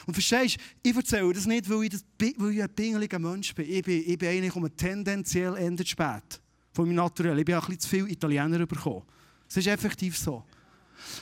Und 0.06 0.14
verstehst 0.14 0.56
du, 0.56 0.90
ich 0.90 0.96
erzähle 0.96 1.32
das 1.32 1.46
nicht, 1.46 1.70
weil 1.70 1.84
ich, 1.84 1.90
das, 1.90 2.04
weil 2.36 2.52
ich 2.52 2.62
ein 2.62 2.74
pingeliger 2.74 3.18
Mensch 3.18 3.54
bin. 3.54 3.70
Ich 3.70 3.82
bin, 3.82 4.02
ich 4.06 4.18
bin 4.18 4.28
eigentlich 4.28 4.56
um 4.56 4.76
tendenziell 4.76 5.56
endet 5.56 5.88
spät. 5.88 6.42
Von 6.75 6.87
meinem 6.87 6.97
Naturell. 6.97 7.38
Ich 7.38 7.45
bin 7.45 7.54
auch 7.54 7.62
ein 7.62 7.76
bisschen 7.76 7.81
zu 7.81 7.88
viel 7.88 8.11
Italiener 8.11 8.66
bekommen. 8.66 9.02
Das 9.47 9.57
ist 9.57 9.66
effektiv 9.69 10.19
so. 10.19 10.43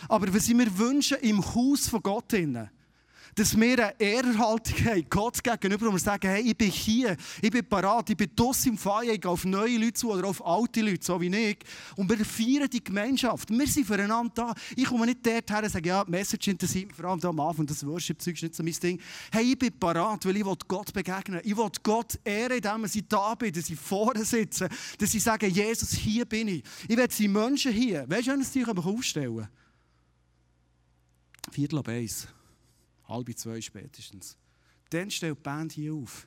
Aber 0.09 0.33
was 0.35 0.49
ich 0.49 0.55
mir 0.55 0.79
wünsche 0.79 1.17
im 1.17 1.45
Haus 1.55 1.89
von 1.89 2.03
Gott 2.03 2.33
drinnen, 2.33 2.71
dass 3.35 3.59
wir 3.59 3.87
eine 3.87 4.01
Ehrerhaltung 4.01 4.85
haben, 4.85 5.07
Gott 5.09 5.43
gegenüber, 5.43 5.87
und 5.87 5.95
wir 5.95 6.01
sagen, 6.01 6.29
hey, 6.29 6.43
ich 6.43 6.57
bin 6.57 6.71
hier, 6.71 7.17
ich 7.41 7.51
bin 7.51 7.67
parat, 7.67 8.11
ich 8.11 8.17
bin 8.17 8.31
draussen 8.35 8.73
im 8.73 8.79
Feier, 8.79 9.15
ich 9.15 9.21
gehe 9.21 9.31
auf 9.31 9.45
neue 9.45 9.79
Leute 9.79 9.95
zu 9.95 10.11
oder 10.11 10.29
auf 10.29 10.45
alte 10.45 10.83
Leute, 10.83 11.05
so 11.05 11.21
wie 11.21 11.35
ich. 11.35 11.59
Und 11.97 12.11
wir 12.11 12.25
feiern 12.25 12.69
die 12.69 12.83
Gemeinschaft. 12.83 13.49
Wir 13.51 13.67
sind 13.67 13.87
füreinander 13.87 14.33
da. 14.35 14.55
Ich 14.77 14.85
komme 14.85 15.07
nicht 15.07 15.25
dort 15.25 15.51
her 15.51 15.63
und 15.63 15.71
sage, 15.71 15.89
ja, 15.89 16.05
Message 16.07 16.49
interessiert 16.49 16.89
mich 16.89 16.97
vor 16.97 17.07
allem 17.07 17.21
am 17.23 17.41
Anfang, 17.41 17.67
das 17.67 17.87
Worship-Zeug 17.87 18.35
ist 18.35 18.43
nicht 18.43 18.55
so 18.55 18.63
mein 18.63 18.75
Ding. 18.75 19.01
Hey, 19.31 19.53
ich 19.53 19.59
bin 19.59 19.73
parat, 19.79 20.27
weil 20.27 20.37
ich 20.37 20.45
Gott 20.69 20.93
begegnen 20.93 21.39
will. 21.39 21.51
Ich 21.51 21.57
will 21.57 21.71
Gott 21.83 22.19
ehren, 22.25 22.57
indem 22.57 22.85
ich 22.85 23.09
da 23.09 23.35
bin, 23.35 23.53
dass 23.53 23.71
ich 23.71 23.79
vorne 23.79 24.25
sitze, 24.25 24.69
dass 24.99 25.15
ich 25.15 25.23
sage, 25.23 25.47
Jesus, 25.47 25.93
hier 25.93 26.27
bin 26.27 26.49
ich. 26.49 26.65
Ich 26.87 26.97
will 26.97 27.09
die 27.09 27.29
Menschen 27.29 27.73
hier, 27.73 28.05
weißt 28.09 28.27
du, 28.27 28.33
wenn 28.33 28.43
sie 28.43 28.65
dich 28.65 28.69
aufstellen 28.69 29.49
Viertel 31.51 31.79
ab 31.79 31.89
eins 31.89 32.29
halb 33.13 33.39
zwei 33.39 33.61
spätestens. 33.61 34.37
Dann 34.91 35.11
stellt 35.11 35.39
die 35.39 35.43
Band 35.43 35.73
hier 35.73 35.95
auf. 35.95 36.27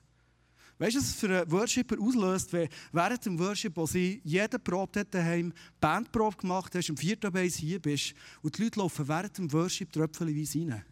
Weißt 0.77 0.95
du, 0.95 0.99
was 0.99 1.07
es 1.07 1.15
für 1.15 1.29
einen 1.29 1.51
Worshipper 1.51 1.95
auslöst, 1.99 2.51
wenn 2.51 2.67
während 2.91 3.25
dem 3.25 3.39
Worship, 3.39 3.77
wo 3.77 3.85
sie 3.85 4.19
jeder 4.25 4.59
probt 4.59 4.97
hat 4.97 5.13
daheim, 5.13 5.53
Bandprobe 5.79 6.35
gemacht 6.35 6.75
hast, 6.75 6.89
am 6.89 6.97
vierten 6.97 7.31
Base 7.31 7.59
hier 7.59 7.79
bist 7.79 8.13
und 8.41 8.57
die 8.57 8.63
Leute 8.63 8.79
laufen 8.79 9.07
während 9.07 9.37
dem 9.37 9.51
Worship 9.53 9.91
tröpfelweise 9.91 10.59
rein. 10.59 10.83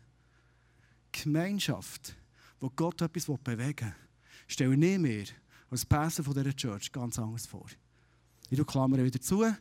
Gemeinschaft, 1.12 2.16
wo 2.62 2.70
Gott 2.70 3.02
etwas 3.02 3.26
bewegen 3.26 3.88
will, 3.88 3.96
stelle 4.48 4.74
ich 4.74 5.00
mehr 5.00 5.26
als 5.70 5.86
Pässe 5.86 6.24
von 6.24 6.34
dieser 6.34 6.56
Church 6.56 6.92
ganz 6.92 7.20
anders 7.20 7.46
vor. 7.46 7.66
Ich 8.50 8.58
tue 8.58 8.66
Klammern 8.66 9.04
wieder 9.04 9.20
zu. 9.20 9.44
Es 9.44 9.54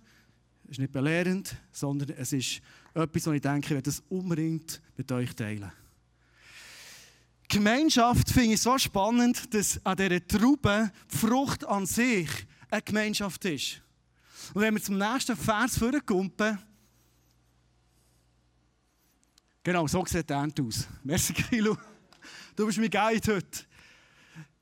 ist 0.69 0.79
nicht 0.79 0.93
belehrend, 0.93 1.57
sondern 1.73 2.11
es 2.11 2.33
ist 2.33 2.63
etwas, 2.95 3.27
wo 3.27 3.33
ich 3.33 3.41
denke, 3.41 3.67
ich 3.67 3.71
werde 3.71 3.83
das 3.83 4.03
unbedingt 4.09 4.81
mit 4.97 5.11
euch 5.11 5.35
teilen. 5.35 5.73
Gemeinschaft 7.53 8.31
finde 8.31 8.55
ich 8.55 8.63
so 8.63 8.79
spannend, 8.79 9.53
dass 9.53 9.79
an 9.85 9.95
dieser 9.99 10.27
Traube 10.27 10.91
die 11.13 11.17
Frucht 11.19 11.67
an 11.67 11.85
sich 11.85 12.31
eine 12.71 12.81
Gemeinschaft 12.81 13.45
ist. 13.45 13.83
Und 14.55 14.63
wenn 14.63 14.73
wir 14.73 14.83
zum 14.83 14.97
nächsten 14.97 15.37
Vers 15.37 15.77
vorkommen, 15.77 16.59
genau, 19.63 19.87
so 19.87 20.03
sieht 20.07 20.31
der 20.31 20.39
Ernte 20.39 20.63
aus. 20.63 20.89
Merci, 21.05 21.35
Kilo. 21.35 21.77
Du 22.57 22.65
bist 22.65 22.79
mein 22.79 22.89
Guide 22.89 23.35
heute. 23.35 23.67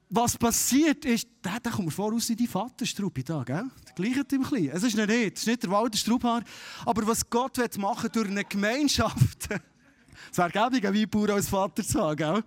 Was 0.09 0.37
passiert 0.37 1.04
ist, 1.04 1.28
da, 1.42 1.61
da 1.62 1.70
kommt 1.70 1.87
mir 1.87 1.92
vor 1.92 2.12
aus 2.12 2.28
wie 2.28 2.35
dein 2.35 2.49
Vater 2.49 2.85
Struppi 2.85 3.23
da, 3.23 3.44
gell? 3.44 3.70
Der 3.87 3.94
gleiche 3.94 4.25
im 4.32 4.42
Kleinen. 4.42 4.70
Es 4.70 4.82
ist 4.82 4.97
nicht, 4.97 5.09
es 5.09 5.40
ist 5.42 5.47
nicht 5.47 5.62
der 5.62 5.70
Walter 5.70 5.97
Strubhaar. 5.97 6.42
Aber 6.85 7.06
was 7.06 7.30
Gott 7.30 7.56
machen 7.78 8.02
will 8.02 8.11
durch 8.11 8.30
eine 8.30 8.44
Gemeinschaft, 8.44 9.49
Es 10.31 10.38
wäre 10.38 10.50
gäbig, 10.50 10.87
einen 10.87 10.97
Weinbauer 10.97 11.31
als 11.31 11.49
Vater 11.49 11.83
zu 11.83 12.00
haben. 12.00 12.17
Gell? 12.17 12.45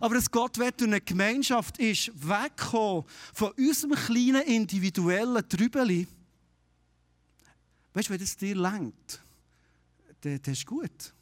Aber 0.00 0.14
dass 0.14 0.30
Gott 0.30 0.58
will, 0.58 0.70
durch 0.76 0.88
eine 0.88 1.00
Gemeinschaft 1.00 1.78
ist, 1.78 2.10
wegkommen 2.14 3.04
von 3.32 3.52
unserem 3.52 3.94
kleinen 3.94 4.42
individuellen 4.42 5.48
Trübeli. 5.48 6.06
Weißt 7.92 8.08
du, 8.08 8.12
wenn 8.12 8.20
das 8.20 8.36
dir 8.36 8.56
lenkt, 8.56 9.22
dann, 10.20 10.40
dann 10.42 10.52
ist 10.52 10.66
gut. 10.66 11.12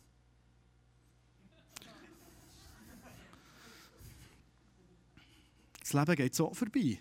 Das 5.81 5.93
Leben 5.93 6.17
geht 6.17 6.35
so 6.35 6.55
vorbei. 6.55 6.99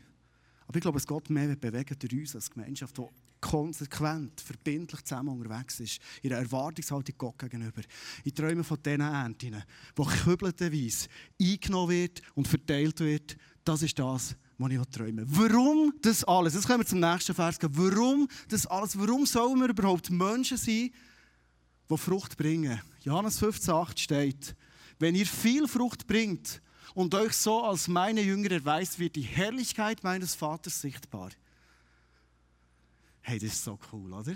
Aber 0.67 0.77
ich 0.77 0.81
glaube, 0.81 0.97
es 0.97 1.07
geht 1.07 1.29
mehr 1.29 1.55
bewegen 1.55 1.97
durch 1.99 2.13
uns 2.13 2.35
als 2.35 2.49
Gemeinschaft, 2.49 2.97
die 2.97 3.07
konsequent, 3.41 4.39
verbindlich 4.39 5.03
zusammen 5.03 5.29
unterwegs 5.29 5.79
ist, 5.79 5.99
in 6.21 6.31
einer 6.31 6.43
Erwartungshaltung 6.43 7.15
Gott 7.17 7.39
gegenüber. 7.39 7.81
Ich 8.23 8.33
träume 8.33 8.63
von 8.63 8.77
diesen 8.81 9.01
Ernten, 9.01 9.63
wo 9.95 10.05
kübelterweise 10.05 11.07
eingenommen 11.41 11.89
wird 11.89 12.21
und 12.35 12.47
verteilt 12.47 12.99
wird. 12.99 13.35
Das 13.65 13.81
ist 13.81 13.97
das, 13.99 14.35
was 14.57 14.71
ich 14.71 14.85
träume. 14.91 15.25
Warum 15.27 15.93
das 16.01 16.23
alles? 16.23 16.53
Jetzt 16.53 16.67
kommen 16.67 16.79
wir 16.79 16.85
zum 16.85 16.99
nächsten 16.99 17.33
Vers. 17.33 17.57
Warum 17.61 18.27
das 18.47 18.67
alles? 18.67 18.97
Warum 18.97 19.25
sollen 19.25 19.59
wir 19.59 19.69
überhaupt 19.69 20.09
Menschen 20.09 20.57
sein, 20.57 20.91
die 21.89 21.97
Frucht 21.97 22.37
bringen? 22.37 22.79
Johannes 23.03 23.41
15,8 23.41 23.99
steht, 23.99 24.55
wenn 24.99 25.15
ihr 25.15 25.25
viel 25.25 25.67
Frucht 25.67 26.05
bringt 26.05 26.61
und 26.93 27.15
euch 27.15 27.33
so 27.33 27.63
als 27.63 27.87
meine 27.87 28.21
Jünger 28.21 28.51
erweist, 28.51 28.99
wird 28.99 29.15
die 29.15 29.21
Herrlichkeit 29.21 30.03
meines 30.03 30.35
Vaters 30.35 30.79
sichtbar. 30.81 31.31
Hey, 33.21 33.39
das 33.39 33.53
ist 33.53 33.63
so 33.63 33.79
cool, 33.91 34.11
oder? 34.13 34.35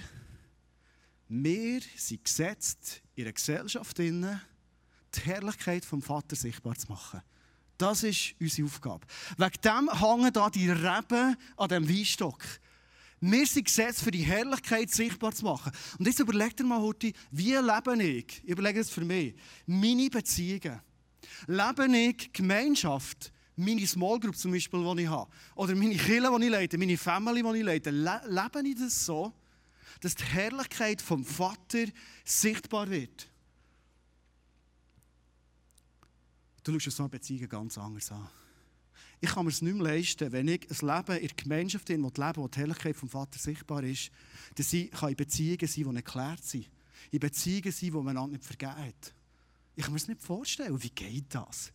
Wir 1.28 1.82
sind 1.96 2.24
gesetzt 2.24 3.02
in 3.16 3.24
einer 3.24 3.34
Gesellschaft, 3.34 3.98
die 3.98 4.38
Herrlichkeit 5.24 5.84
vom 5.84 6.02
Vater 6.02 6.36
sichtbar 6.36 6.76
zu 6.76 6.88
machen. 6.92 7.22
Das 7.78 8.04
ist 8.04 8.36
unsere 8.40 8.68
Aufgabe. 8.68 9.06
Wegen 9.38 9.62
dem 9.64 9.90
hängen 10.00 10.32
da 10.32 10.50
die 10.50 10.70
Reben 10.70 11.36
an 11.58 11.70
dem 11.70 11.90
Weinstock. 11.90 12.44
Wir 13.20 13.48
sind 13.48 13.66
gesetzt, 13.66 14.04
für 14.04 14.12
die 14.12 14.22
Herrlichkeit 14.22 14.92
sichtbar 14.92 15.34
zu 15.34 15.46
machen. 15.46 15.72
Und 15.98 16.06
jetzt 16.06 16.20
überleg 16.20 16.56
dir 16.56 16.64
mal 16.64 16.80
heute, 16.80 17.12
wie 17.32 17.56
lebe 17.56 18.04
ich? 18.04 18.44
Ich 18.44 18.50
überlege 18.50 18.82
es 18.82 18.90
für 18.90 19.04
mich. 19.04 19.36
Meine 19.66 20.10
Beziehungen. 20.10 20.80
Lebe 21.48 21.98
ich 21.98 22.32
Gemeinschaft 22.32 23.32
meine 23.56 23.86
Small 23.88 24.20
Group 24.20 24.36
zum 24.36 24.52
Beispiel, 24.52 24.84
die 24.96 25.04
ich 25.04 25.10
habe, 25.10 25.32
oder 25.56 25.76
meine 25.76 25.96
Kinder, 25.96 26.38
die 26.38 26.46
ich 26.46 26.52
leite, 26.52 26.78
meine 26.78 26.98
Family, 26.98 27.42
die 27.42 27.60
ich 27.60 27.64
leite, 27.64 27.92
le 27.92 28.22
lebe 28.28 28.68
ich 28.68 28.76
das 28.76 29.06
so, 29.06 29.34
dass 30.02 30.16
die 30.16 30.24
Herrlichkeit 30.24 31.02
vom 31.02 31.24
Vater 31.24 31.86
sichtbar 32.24 32.90
wird. 32.90 33.30
Du 36.64 36.80
schaust 36.80 36.98
so 36.98 37.04
eine 37.04 37.10
Beziehung 37.10 37.48
ganz 37.48 37.78
anders 37.78 38.12
an. 38.12 38.28
Ich 39.22 39.30
kann 39.30 39.46
mir 39.46 39.52
es 39.52 39.62
nicht 39.62 39.76
mehr 39.76 39.84
leisten, 39.84 40.32
wenn 40.32 40.48
ich 40.48 40.68
ein 40.70 40.88
Leben 40.88 41.18
in 41.18 41.28
der 41.28 41.36
Gemeinschaft 41.36 41.86
bin, 41.86 42.04
wo 42.04 42.10
die 42.10 42.22
Leben, 42.22 42.38
wo 42.38 42.48
die 42.48 42.60
Herrlichkeit 42.60 42.96
vom 42.96 43.10
Vater 43.10 43.40
sichtbar 43.40 43.84
ist, 43.84 44.12
dass 44.56 44.74
ich 44.74 44.92
in 45.02 45.16
Beziehungen 45.16 45.68
sein, 45.68 45.90
die 45.90 45.96
erklärt 45.96 46.44
sind. 46.44 46.70
In 47.12 47.20
Beziehungen 47.20 47.72
sein, 47.72 47.92
die 47.92 47.92
man 47.92 48.32
nicht 48.32 48.44
vergeht. 48.44 49.14
Ich 49.76 49.84
kann 49.84 49.94
mir 49.94 49.98
es 49.98 50.08
nicht 50.08 50.22
vorstellen. 50.22 50.82
Wie 50.82 50.90
geht 50.90 51.34
das? 51.34 51.72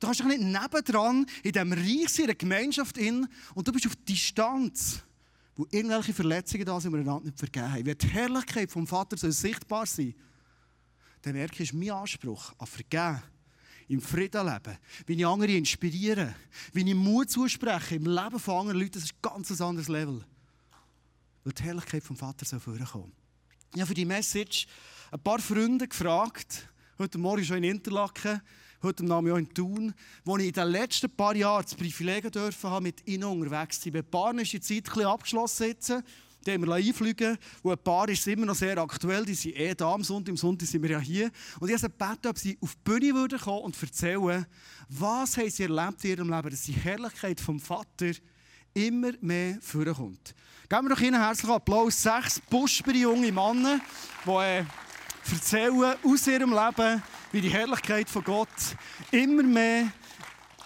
Du 0.00 0.06
kannst 0.06 0.20
dich 0.20 0.26
nicht 0.26 0.40
nebendran 0.40 1.26
in 1.42 1.52
diesem 1.52 1.72
Reich 1.72 2.18
in 2.18 2.26
der 2.26 2.34
Gemeinschaft 2.34 2.98
in 2.98 3.26
und 3.54 3.66
du 3.66 3.72
bist 3.72 3.86
auf 3.86 3.96
Distanz, 3.96 5.02
wo 5.56 5.66
irgendwelche 5.70 6.14
Verletzungen 6.14 6.64
da 6.64 6.80
sind, 6.80 6.92
die 6.92 6.98
wir 6.98 7.00
einander 7.00 7.26
nicht 7.26 7.38
vergeben 7.38 7.72
haben. 7.72 7.86
Wenn 7.86 7.98
die 7.98 8.08
Herrlichkeit 8.08 8.70
vom 8.70 8.86
Vater 8.86 9.16
soll 9.16 9.32
sichtbar 9.32 9.86
sein 9.86 10.14
dann 11.22 11.34
merke 11.34 11.62
ich, 11.62 11.72
mein 11.72 11.90
Anspruch 11.90 12.52
an 12.58 12.66
Vergeben, 12.66 13.22
im 13.88 14.02
Frieden 14.02 14.46
leben, 14.46 14.78
wie 15.06 15.14
ich 15.14 15.26
andere 15.26 15.52
inspiriere, 15.52 16.34
wie 16.72 16.88
ich 16.88 16.94
Mut 16.94 17.30
zuspreche 17.30 17.96
im 17.96 18.06
Leben 18.06 18.38
von 18.38 18.60
anderen 18.60 18.78
Leuten, 18.78 18.92
das 18.92 19.04
ist 19.04 19.14
ein 19.14 19.22
ganz 19.22 19.60
anderes 19.60 19.88
Level. 19.88 20.24
Weil 21.42 21.52
die 21.54 21.62
Herrlichkeit 21.62 22.04
vom 22.04 22.16
Vater 22.16 22.44
soll 22.44 22.60
vorkommen. 22.60 23.12
Ich 23.74 23.80
habe 23.80 23.88
für 23.88 23.94
die 23.94 24.04
Message 24.04 24.66
ein 25.10 25.22
paar 25.22 25.38
Freunde 25.38 25.88
gefragt, 25.88 26.68
heute 26.98 27.16
Morgen 27.16 27.44
schon 27.44 27.58
in 27.58 27.64
Interlaken, 27.64 28.42
heute 28.82 29.04
Namen 29.04 29.32
auch 29.32 29.36
in 29.36 29.52
Thun, 29.52 29.94
wo 30.24 30.36
ich 30.36 30.46
in 30.46 30.52
den 30.52 30.68
letzten 30.68 31.10
paar 31.10 31.34
Jahren 31.34 31.62
das 31.62 31.74
Privileg 31.74 32.30
dürfen 32.32 32.70
habe, 32.70 32.82
mit 32.82 33.06
ihnen 33.08 33.24
unterwegs 33.24 33.80
zu 33.80 33.84
sein. 33.84 33.92
Bei 33.94 34.02
Paaren 34.02 34.38
ist 34.38 34.52
die 34.52 34.60
Zeit 34.60 34.96
ein 34.96 35.04
abgeschlossen 35.04 35.68
jetzt. 35.68 35.92
Die 36.46 36.52
haben 36.52 36.66
wir 36.66 36.74
einfliegen 36.74 37.36
Und 37.62 37.72
ein 37.72 37.78
paar 37.78 38.08
ist 38.08 38.26
immer 38.26 38.46
noch 38.46 38.54
sehr 38.54 38.78
aktuell. 38.78 39.24
Die 39.24 39.34
sind 39.34 39.56
eh 39.56 39.74
da 39.74 39.92
am 39.92 40.04
Sonntag. 40.04 40.30
Am 40.32 40.36
Sonntag 40.36 40.68
sind 40.68 40.82
wir 40.82 40.90
ja 40.90 41.00
hier. 41.00 41.30
Und 41.60 41.68
ich 41.68 41.82
habe 41.82 41.92
gebeten, 41.92 42.28
ob 42.28 42.38
sie 42.38 42.56
auf 42.60 42.74
die 42.74 42.80
Bühne 42.84 43.14
würden 43.14 43.38
kommen 43.38 43.62
und 43.62 43.82
erzählen, 43.82 44.46
was 44.88 45.36
haben 45.36 45.50
sie 45.50 45.64
erlebt 45.64 46.04
in 46.04 46.10
ihrem 46.10 46.30
Leben, 46.30 46.50
dass 46.50 46.62
die 46.62 46.72
Herrlichkeit 46.72 47.40
vom 47.40 47.58
Vater 47.58 48.12
immer 48.72 49.12
mehr 49.20 49.58
vorkommt. 49.60 50.34
Geben 50.68 50.88
wir 50.88 50.94
doch 50.94 51.00
Ihnen 51.00 51.20
herzlichen 51.20 51.54
Applaus. 51.54 52.02
Sechs 52.02 52.40
buschbere 52.48 52.96
junge 52.96 53.32
Männer, 53.32 53.80
die 54.24 54.30
äh, 54.30 54.64
erzählen 55.32 55.96
aus 56.02 56.26
ihrem 56.26 56.50
Leben, 56.50 57.02
wie 57.32 57.40
die 57.40 57.50
Herrlichkeit 57.50 58.08
von 58.08 58.24
Gott 58.24 58.48
immer 59.10 59.42
mehr, 59.42 59.92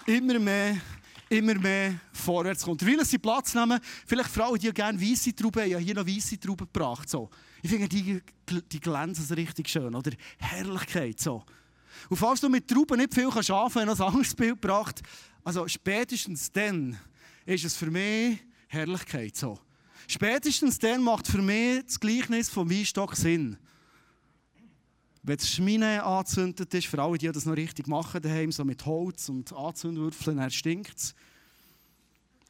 immer 0.05 0.39
mehr 0.39 0.77
immer 1.33 1.55
mehr 1.55 1.99
vorwärts 2.11 2.63
kommt. 2.63 2.85
Weil 2.85 3.03
sie 3.05 3.17
Platz 3.17 3.53
nehmen, 3.53 3.79
vielleicht 4.05 4.29
Frauen, 4.29 4.59
die 4.59 4.71
gerne 4.71 4.99
weiße 4.99 5.35
Trauben 5.35 5.63
haben, 5.63 5.71
ja 5.71 5.77
hier 5.77 5.95
noch 5.95 6.05
weiße 6.05 6.39
Trauben 6.39 6.67
gebracht. 6.71 7.09
So. 7.09 7.29
Ich 7.61 7.69
finde, 7.69 7.87
die, 7.89 8.21
die 8.71 8.79
glänzen 8.79 9.25
so 9.25 9.33
richtig 9.33 9.67
schön, 9.67 9.93
oder? 9.95 10.11
Herrlichkeit, 10.37 11.19
so. 11.19 11.43
Und 12.09 12.17
falls 12.17 12.41
du 12.41 12.49
mit 12.49 12.67
Trauben 12.67 12.97
nicht 12.97 13.13
viel 13.13 13.29
kannst 13.29 13.51
anfangen, 13.51 13.89
hast, 13.89 14.01
ein 14.01 14.07
anderes 14.07 14.35
Bild 14.35 14.61
gebracht. 14.61 15.01
Also 15.43 15.67
spätestens 15.67 16.51
dann 16.51 16.97
ist 17.45 17.65
es 17.65 17.75
für 17.75 17.89
mich 17.89 18.39
Herrlichkeit, 18.67 19.35
so. 19.35 19.59
Spätestens 20.07 20.79
dann 20.79 21.01
macht 21.01 21.27
für 21.27 21.41
mich 21.41 21.85
das 21.85 21.99
Gleichnis 21.99 22.49
vom 22.49 22.69
Weinstock 22.69 23.15
Sinn. 23.15 23.57
Wenn 25.25 25.37
das 25.37 25.49
Schmine 25.49 26.03
angezündet 26.03 26.73
ist, 26.73 26.87
für 26.87 27.01
alle, 27.01 27.17
die 27.17 27.31
das 27.31 27.45
noch 27.45 27.55
richtig 27.55 27.87
machen 27.87 28.21
daheim, 28.21 28.51
so 28.51 28.65
mit 28.65 28.85
Holz 28.85 29.29
und 29.29 29.53
Anzündwürfeln, 29.53 30.35
dann 30.35 30.51
stinkt 30.51 30.97
es. 30.97 31.15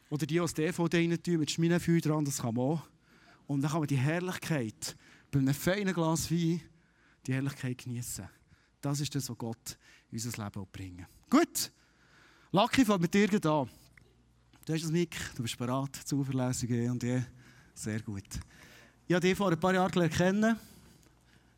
Oder 0.09 0.25
die 0.25 0.39
aus 0.39 0.55
DVD 0.55 0.97
rein 0.97 1.21
tun, 1.21 1.37
mit 1.37 1.51
Schminefeuer 1.51 2.01
dran, 2.01 2.25
das 2.25 2.39
kann 2.39 2.55
man 2.55 2.65
auch. 2.65 2.81
Und 3.45 3.61
dann 3.61 3.69
kann 3.69 3.81
man 3.81 3.87
die 3.87 3.97
Herrlichkeit 3.97 4.95
bei 5.29 5.39
einem 5.39 5.53
feinen 5.53 5.93
Glas 5.93 6.31
Wein, 6.31 6.61
die 7.27 7.33
Herrlichkeit 7.33 7.77
genießen. 7.77 8.27
Das 8.81 8.99
ist 8.99 9.13
das, 9.13 9.29
was 9.29 9.37
Gott 9.37 9.77
in 10.11 10.17
unser 10.17 10.43
Leben 10.43 10.67
bringen 10.71 11.05
Gut, 11.29 11.71
Lucky 12.51 12.85
fängt 12.85 13.01
mit 13.01 13.13
dir 13.13 13.29
an. 13.33 13.69
Du 14.65 14.73
hast 14.73 14.83
das 14.83 14.91
Mic, 14.91 15.15
du 15.35 15.43
bist 15.43 15.57
bereit, 15.57 15.95
zuverlässig 16.05 16.71
und 16.89 17.03
je. 17.03 17.21
Sehr 17.75 18.01
gut. 18.01 18.23
Ich 19.07 19.13
habe 19.13 19.27
dich 19.27 19.37
vor 19.37 19.51
ein 19.51 19.59
paar 19.59 19.73
Jahren 19.73 20.09
kennen 20.09 20.57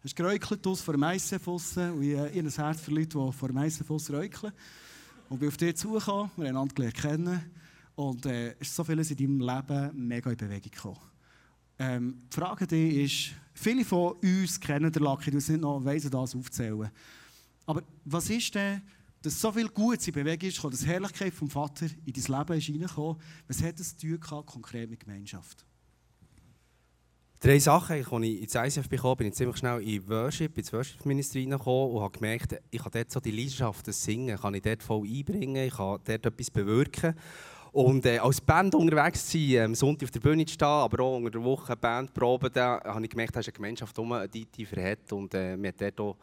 hast 0.06 0.16
geräukelt 0.16 0.68
aus 0.68 0.82
vor 0.82 0.94
ICF 0.94 1.48
und 1.48 2.04
ich 2.04 2.16
habe 2.16 2.30
ein 2.30 2.50
Herz 2.50 2.80
für 2.80 2.92
Leute, 2.92 3.18
die 3.18 3.32
vor 3.32 3.50
dem 3.50 3.58
ICF 3.58 3.90
räucheln. 3.90 4.54
Und 5.30 5.40
bin 5.40 5.48
auf 5.48 5.58
dich 5.58 5.76
zugekommen, 5.76 6.30
wir 6.36 6.48
haben 6.48 6.58
einander 6.58 6.92
kennen 6.92 7.52
und 7.96 8.24
äh, 8.28 8.54
ist 8.60 8.76
so 8.76 8.84
vieles 8.84 9.10
in 9.10 9.18
deinem 9.18 9.40
Leben 9.40 10.08
mega 10.08 10.30
in 10.30 10.38
Bewegung 10.38 10.72
gekommen. 10.72 11.00
Ähm, 11.80 12.22
die 12.32 12.36
Frage 12.36 12.68
die 12.68 13.02
ist, 13.02 13.32
viele 13.56 13.84
von 13.84 14.14
uns 14.22 14.60
kennen 14.60 14.92
den 14.92 15.02
Lucky, 15.02 15.32
du 15.32 15.38
nicht 15.38 15.50
noch 15.60 15.84
weiss, 15.84 16.08
das 16.08 16.36
aufzählen. 16.36 16.92
Aber 17.66 17.82
was 18.04 18.30
ist 18.30 18.54
denn, 18.54 18.84
dass 19.24 19.42
so 19.42 19.52
viel 19.52 19.70
Gutes 19.70 20.08
in 20.08 20.14
Bewegung 20.14 20.50
ist, 20.50 20.64
dass 20.64 20.86
Herrlichkeit 20.86 21.34
vom 21.34 21.50
Vater 21.50 21.88
in 22.06 22.14
dein 22.14 22.40
Leben 22.40 22.60
ist 22.60 22.70
reingekommen? 22.70 23.18
Was 23.48 23.64
hat 23.64 23.80
das 23.80 23.96
konkret 24.46 24.88
mit 24.88 25.00
Gemeinschaft? 25.00 25.66
Drei 27.40 27.60
Sachen, 27.60 27.98
als 27.98 28.24
ich 28.24 28.42
ins 28.42 28.56
ICF 28.56 28.90
bekam, 28.90 29.18
bin 29.18 29.28
ich 29.28 29.34
ziemlich 29.34 29.58
schnell 29.58 29.82
in 29.82 30.08
Worship, 30.08 30.58
ins 30.58 30.72
Worship-Ministry 30.72 31.42
reingekommen 31.42 31.92
und 31.92 32.02
habe 32.02 32.18
gemerkt, 32.18 32.56
ich 32.72 32.82
kann 32.82 32.92
dort 32.92 33.12
so 33.12 33.20
die 33.20 33.32
Leidenschaft 33.32 33.86
Singen, 33.94 34.40
kann 34.40 34.54
ich 34.54 34.62
dort 34.62 34.82
voll 34.82 35.06
einbringen, 35.06 35.68
ich 35.68 35.76
kann 35.76 36.00
dort 36.04 36.26
etwas 36.26 36.50
bewirken. 36.50 37.14
Und 37.74 38.06
äh, 38.06 38.20
als 38.20 38.40
Band 38.40 38.74
unterwegs 38.74 39.28
zu 39.28 39.38
sein, 39.38 39.66
am 39.66 39.76
Sonntag 39.76 40.06
auf 40.06 40.12
der 40.12 40.22
Bühne 40.22 40.46
zu 40.46 40.54
stehen, 40.54 40.66
aber 40.66 41.04
auch 41.04 41.18
unter 41.18 41.32
der 41.32 41.44
Woche 41.44 41.76
Bandproben, 41.76 42.50
da 42.54 42.82
habe 42.86 43.04
ich 43.04 43.10
gemerkt, 43.10 43.36
dass 43.36 43.46
eine 43.46 43.54
Gemeinschaft 43.54 44.00
um 44.00 44.14
die 44.34 44.46
tiefer 44.46 44.82
hat 44.82 45.12
und 45.12 45.34
äh, 45.34 45.62
wir 45.62 45.74
dort 45.74 46.00
auch 46.00 46.16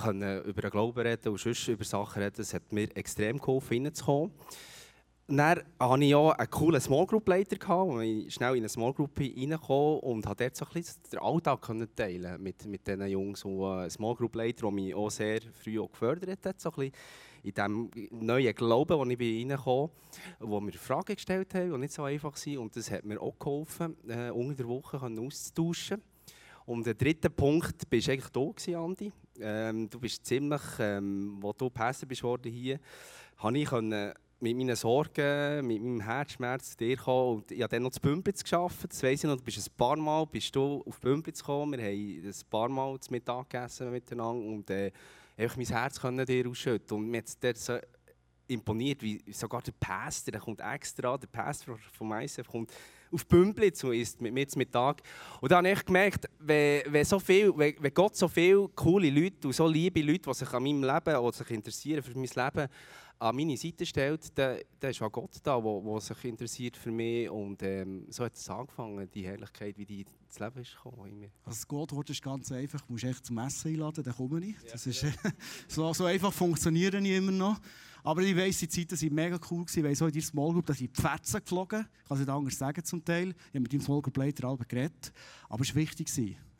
können 0.00 0.44
über 0.44 0.62
den 0.62 0.70
Glauben 0.70 1.00
reden 1.00 1.28
und 1.28 1.40
sonst 1.40 1.66
über 1.66 1.84
Sachen 1.84 2.22
reden. 2.22 2.36
Das 2.36 2.54
hat 2.54 2.72
mir 2.72 2.88
extrem 2.96 3.38
geholfen, 3.38 3.84
reinzukommen. 3.84 4.30
Dann 5.28 5.60
hatte 5.80 6.04
ich 6.04 6.14
auch 6.14 6.30
einen 6.30 6.50
coolen 6.50 6.80
Small 6.80 7.04
Group 7.04 7.28
Leiter, 7.28 7.56
wo 7.68 7.98
ich 7.98 8.32
schnell 8.32 8.52
in 8.52 8.58
eine 8.58 8.68
Small 8.68 8.92
Group 8.92 9.18
reinkam 9.18 9.98
und 9.98 10.24
dort 10.24 10.56
so 10.56 10.64
ein 10.64 10.72
bisschen 10.72 11.02
den 11.12 11.18
Alltag 11.18 11.68
teilen 11.96 12.40
mit, 12.40 12.64
mit 12.66 12.86
diesen 12.86 13.08
Jungs. 13.08 13.44
Und 13.44 13.64
ein 13.64 13.90
Small 13.90 14.14
Group 14.14 14.36
Leiter, 14.36 14.62
der 14.62 14.70
mich 14.70 14.94
auch 14.94 15.10
sehr 15.10 15.40
früh 15.52 15.80
auch 15.80 15.90
gefördert 15.90 16.46
hat, 16.46 16.60
so 16.60 16.70
ein 16.76 16.92
in 17.42 17.52
diesem 17.52 17.90
neuen 18.10 18.54
Glauben, 18.54 18.98
wo 18.98 19.04
ich 19.04 19.18
reinkam, 19.18 19.90
wo 20.40 20.60
wir 20.60 20.72
Fragen 20.74 21.14
gestellt 21.14 21.54
haben, 21.54 21.72
die 21.72 21.78
nicht 21.78 21.92
so 21.92 22.04
einfach 22.04 22.34
waren. 22.34 22.58
Und 22.58 22.76
das 22.76 22.90
hat 22.90 23.04
mir 23.04 23.20
auch 23.20 23.38
geholfen, 23.38 23.96
äh, 24.08 24.30
unter 24.30 24.54
der 24.54 24.68
Woche 24.68 25.00
auszutauschen. 25.00 26.02
Und 26.66 26.86
der 26.86 26.94
dritte 26.94 27.30
Punkt 27.30 27.88
bist 27.88 28.08
eigentlich 28.08 28.30
du, 28.30 28.52
Andi. 28.74 29.12
Ähm, 29.40 29.88
du 29.88 30.00
bist 30.00 30.24
ziemlich, 30.24 30.62
ähm, 30.80 31.36
wo 31.40 31.52
du 31.52 31.70
Pastor 31.70 32.08
bist 32.08 32.24
worden 32.24 32.50
hier, 32.50 32.80
habe 33.38 33.58
ich 33.58 33.68
können, 33.68 34.12
mit 34.40 34.56
meinen 34.56 34.76
Sorgen, 34.76 35.66
mit 35.66 35.82
meinem 35.82 36.00
Herzschmerz 36.00 36.70
zu 36.70 36.76
dir 36.76 36.96
gekommen. 36.96 37.36
Und 37.36 37.50
ich 37.50 37.62
habe 37.62 37.70
dann 37.70 37.82
noch 37.82 37.90
zu 37.90 38.00
Bümplitz 38.00 38.44
gearbeitet. 38.44 38.92
Das 38.92 39.02
weiss 39.02 39.24
ich 39.24 39.28
noch, 39.28 39.36
du 39.36 39.42
bist 39.42 39.58
ein 39.58 39.76
paar 39.76 39.96
Mal 39.96 40.26
bist 40.26 40.54
du 40.54 40.82
auf 40.86 41.00
Bümplitz 41.00 41.40
gekommen. 41.40 41.78
Wir 41.78 41.86
haben 41.86 42.26
ein 42.26 42.50
paar 42.50 42.68
Mal 42.68 43.00
zu 43.00 43.10
Mittag 43.12 43.48
gegessen 43.50 43.90
miteinander 43.90 44.46
und 44.46 44.68
äh, 44.70 44.92
einfach 45.36 45.56
mein 45.56 45.66
Herz 45.66 46.00
können 46.00 46.26
dir 46.26 46.48
ausschütten. 46.48 46.96
Und 46.96 47.08
mir 47.08 47.18
hat 47.18 47.36
es 47.42 47.64
so 47.64 47.78
imponiert, 48.48 49.02
wie 49.02 49.22
sogar 49.32 49.62
der 49.62 49.72
Pastor, 49.72 50.32
der 50.32 50.40
kommt 50.40 50.60
extra, 50.60 51.16
der 51.16 51.26
Pastor 51.26 51.78
vom 51.92 52.12
ICF 52.12 52.46
kommt 52.46 52.72
auf 53.12 53.26
Bümplitz 53.26 53.84
und 53.84 53.94
isst 53.94 54.20
mit 54.20 54.32
mir 54.32 54.46
zum 54.48 54.58
Mittag. 54.58 55.02
Und 55.40 55.50
dann 55.50 55.64
habe 55.66 55.76
ich 55.76 55.84
gemerkt, 55.84 56.28
wenn, 56.38 56.82
wenn, 56.88 57.04
so 57.04 57.18
viel, 57.18 57.52
wenn, 57.56 57.74
wenn 57.78 57.94
Gott 57.94 58.16
so 58.16 58.28
viele 58.28 58.68
coole 58.68 59.10
Leute 59.10 59.46
und 59.46 59.54
so 59.54 59.66
liebe 59.66 60.00
Leute, 60.02 60.28
die 60.28 60.34
sich 60.34 60.52
an 60.52 60.62
meinem 60.62 60.82
Leben 60.82 61.16
oder 61.16 61.32
sich 61.32 61.50
interessieren 61.50 62.02
für 62.02 62.14
mein 62.18 62.24
Leben, 62.24 62.68
an 63.18 63.34
meine 63.36 63.56
Seite 63.56 63.86
stellt, 63.86 64.36
dann, 64.36 64.58
dann 64.78 64.90
ist 64.90 65.00
auch 65.00 65.10
Gott 65.10 65.30
da, 65.42 65.60
der 65.60 66.00
sich 66.00 66.24
interessiert 66.24 66.76
für 66.76 66.90
mich. 66.90 67.30
Und 67.30 67.62
ähm, 67.62 68.06
so 68.10 68.24
hat 68.24 68.34
es 68.34 68.48
angefangen, 68.48 69.08
die 69.10 69.26
Herrlichkeit, 69.26 69.78
wie 69.78 69.86
die 69.86 70.00
ins 70.00 70.38
Leben 70.38 70.60
ist 70.60 70.76
gekommen. 70.76 71.30
Also 71.44 71.56
das 71.56 71.68
Gottwort 71.68 72.10
ist 72.10 72.22
ganz 72.22 72.52
einfach. 72.52 72.80
Du 72.82 72.92
musst 72.92 73.04
echt 73.04 73.24
zum 73.24 73.38
Essen 73.38 73.68
einladen, 73.68 74.04
dann 74.04 74.14
komme 74.14 74.44
ich. 74.44 74.56
Das 74.70 74.84
ja, 74.84 74.90
ist, 74.90 75.02
ja. 75.02 75.10
so, 75.68 75.92
so 75.92 76.04
einfach 76.04 76.32
funktionieren 76.32 77.02
nicht 77.02 77.16
immer 77.16 77.32
noch. 77.32 77.58
Aber 78.04 78.22
ich 78.22 78.36
weiss, 78.36 78.58
die 78.58 78.68
Zeiten 78.68 79.00
waren 79.00 79.14
mega 79.14 79.40
cool. 79.50 79.64
Ich 79.68 79.82
weiss 79.82 80.00
auch 80.02 80.06
in 80.06 80.12
deiner 80.12 80.24
Small 80.24 80.52
Group, 80.52 80.66
dass 80.66 80.80
ich 80.80 80.92
die 80.92 81.00
Fetzen 81.00 81.40
geflogen. 81.40 81.88
Ich 82.02 82.08
kann 82.08 82.16
es 82.16 82.20
nicht 82.20 82.28
anders 82.28 82.58
sagen 82.58 82.84
zum 82.84 83.04
Teil. 83.04 83.30
Ich 83.30 83.46
habe 83.48 83.60
mit 83.60 83.72
deinem 83.72 83.80
Small 83.80 84.02
Group 84.02 84.16
Leiter 84.16 84.56
geredet. 84.68 85.12
Aber 85.48 85.62
es 85.62 85.70
war 85.70 85.76
wichtig. 85.76 86.08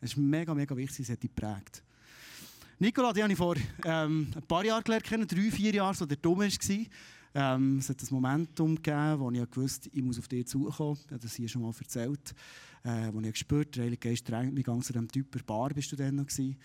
Es 0.00 0.16
war 0.16 0.24
mega, 0.24 0.54
mega 0.54 0.76
wichtig. 0.76 1.00
Es 1.00 1.10
hat 1.10 1.22
dich 1.22 1.32
geprägt. 1.32 1.84
Nicola, 2.78 3.10
die 3.14 3.22
habe 3.22 3.32
ich 3.32 3.38
vor 3.38 3.56
ähm, 3.84 4.28
ein 4.34 4.42
paar 4.42 4.62
Jahren 4.62 4.84
gelernt, 4.84 5.32
drei, 5.32 5.50
vier 5.50 5.72
Jahre, 5.72 5.94
so 5.94 6.04
der 6.04 6.18
Dumme 6.18 6.46
war. 6.46 6.86
Ähm, 7.34 7.78
es 7.78 7.88
hat 7.88 8.02
ein 8.02 8.08
Momentum 8.10 8.74
gegeben, 8.74 9.18
wo 9.18 9.30
ich 9.30 9.56
wusste, 9.56 9.88
ich 9.94 10.02
muss 10.02 10.18
auf 10.18 10.28
dich 10.28 10.46
zukommen. 10.46 10.98
Ich 11.06 11.10
habe 11.10 11.18
das 11.18 11.34
hier 11.34 11.48
schon 11.48 11.62
mal 11.62 11.72
erzählt. 11.78 12.34
Äh, 12.82 13.08
wo 13.14 13.20
ich 13.20 13.32
gespürt 13.32 13.76
der 13.76 13.84
Heilige 13.84 14.10
Geist 14.10 14.28
drängt 14.28 14.52
mich 14.52 14.66
zu 14.66 14.92
diesem 14.92 15.08
Typ 15.08 15.30
per 15.30 15.42
Bar, 15.42 15.70
bist 15.70 15.90
du 15.90 15.96
dann 15.96 16.16
noch 16.16 16.26
gewesen. 16.26 16.56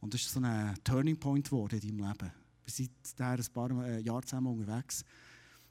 Und 0.00 0.14
das 0.14 0.22
ist 0.22 0.32
so 0.32 0.40
ein 0.40 0.74
Turning 0.84 1.18
Point 1.18 1.50
geworden 1.50 1.78
in 1.82 1.96
deinem 1.96 2.08
Leben. 2.08 2.32
Wir 2.64 2.72
sind 2.72 2.90
ein 3.18 3.44
paar 3.52 3.70
äh, 3.86 4.00
Jahre 4.00 4.22
zusammen 4.22 4.58
unterwegs. 4.58 5.04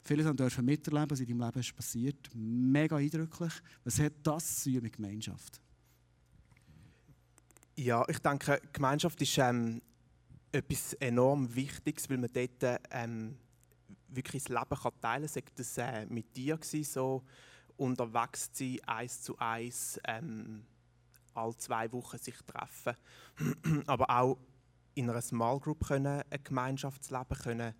Vieles 0.04 0.36
dürfen 0.36 0.64
miterleben, 0.64 1.10
was 1.10 1.20
in 1.22 1.28
deinem 1.28 1.42
Leben 1.42 1.60
ist 1.60 1.76
passiert. 1.76 2.30
Mega 2.36 2.98
eindrücklich. 2.98 3.54
Was 3.84 4.00
hat 4.00 4.14
das 4.22 4.62
zu 4.62 4.70
mit 4.70 4.94
Gemeinschaft? 4.94 5.60
Ja, 7.80 8.04
ich 8.08 8.18
denke, 8.18 8.60
Gemeinschaft 8.74 9.22
ist 9.22 9.38
ähm, 9.38 9.84
etwas 10.52 10.94
enorm 10.94 11.54
Wichtiges, 11.54 12.10
weil 12.10 12.18
man 12.18 12.32
dort 12.34 12.82
ähm, 12.90 13.38
wirklich 14.08 14.46
das 14.46 14.50
Leben 14.50 14.82
kann 14.82 15.00
teilen 15.00 15.22
kann. 15.22 15.28
Sagt 15.28 15.60
das 15.60 15.78
äh, 15.78 16.08
mit 16.08 16.36
dir 16.36 16.58
gewesen, 16.58 16.84
so 16.84 17.24
unterwegs 17.78 18.50
sein, 18.52 18.80
eins 18.88 19.22
zu 19.22 19.38
eins, 19.38 20.00
ähm, 20.06 20.66
alle 21.36 21.56
zwei 21.58 21.92
Wochen 21.92 22.18
sich 22.18 22.36
treffen, 22.48 22.96
aber 23.86 24.10
auch 24.10 24.40
in 24.96 25.12
einer 25.12 25.22
Small 25.22 25.60
Group 25.60 25.86
können 25.86 26.24
ein 26.32 26.44
Gemeinschaftsleben 26.44 27.38
können, 27.38 27.76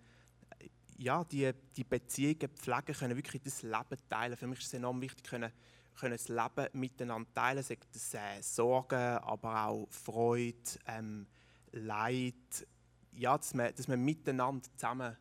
ja, 0.98 1.24
die, 1.24 1.50
die 1.76 1.84
Beziehungen 1.84 2.48
pflegen 2.54 2.94
können, 2.94 3.16
wirklich 3.16 3.42
das 3.42 3.62
Leben 3.62 3.96
teilen. 4.10 4.36
Für 4.36 4.46
mich 4.46 4.58
ist 4.58 4.66
es 4.66 4.74
enorm 4.74 5.00
wichtig, 5.00 5.24
können 5.24 5.52
können 5.98 6.16
das 6.16 6.28
Leben 6.28 6.68
miteinander 6.78 7.28
teilen, 7.34 7.62
sei 7.62 7.76
das 7.92 8.14
äh, 8.14 8.40
Sorgen, 8.40 8.94
aber 8.94 9.66
auch 9.66 9.88
Freude, 9.90 10.56
ähm, 10.86 11.26
Leid, 11.72 12.66
ja, 13.12 13.36
dass 13.36 13.52
man, 13.52 13.74
dass 13.74 13.88
man 13.88 14.00
miteinander 14.00 14.66
zusammen 14.76 15.16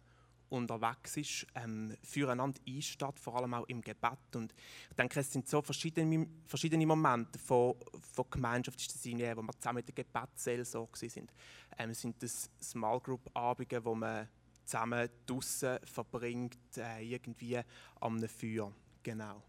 unterwegs 0.50 1.18
ist, 1.18 1.48
ähm, 1.56 1.94
füreinander 2.04 2.62
einsteht, 2.66 3.20
vor 3.20 3.36
allem 3.36 3.54
auch 3.54 3.68
im 3.68 3.82
Gebet. 3.82 4.36
Und 4.36 4.54
ich 4.90 4.96
denke, 4.96 5.20
es 5.20 5.32
sind 5.32 5.50
so 5.50 5.62
verschiedene, 5.62 6.28
verschiedene 6.46 6.86
Momente 6.86 7.38
von, 7.38 7.76
von 8.14 8.26
Gemeinschaft, 8.30 8.80
ist 8.80 8.96
das 8.96 9.06
eine, 9.06 9.36
wo 9.36 9.42
wir 9.42 9.54
zusammen 9.60 9.78
mit 9.78 9.88
der 9.88 9.96
Gebetsseelsorge 9.96 11.10
sind. 11.10 11.34
Ähm, 11.78 11.94
sind 11.94 12.22
das 12.24 12.50
Small 12.62 13.00
Group 13.02 13.30
Abende, 13.34 13.84
wo 13.84 13.94
man 13.94 14.30
zusammen 14.68 15.10
draußen 15.26 15.80
verbringt, 15.84 16.58
äh, 16.78 17.02
irgendwie 17.02 17.60
am 18.02 18.20
Feuer. 18.28 18.72
Genau. 19.02 19.42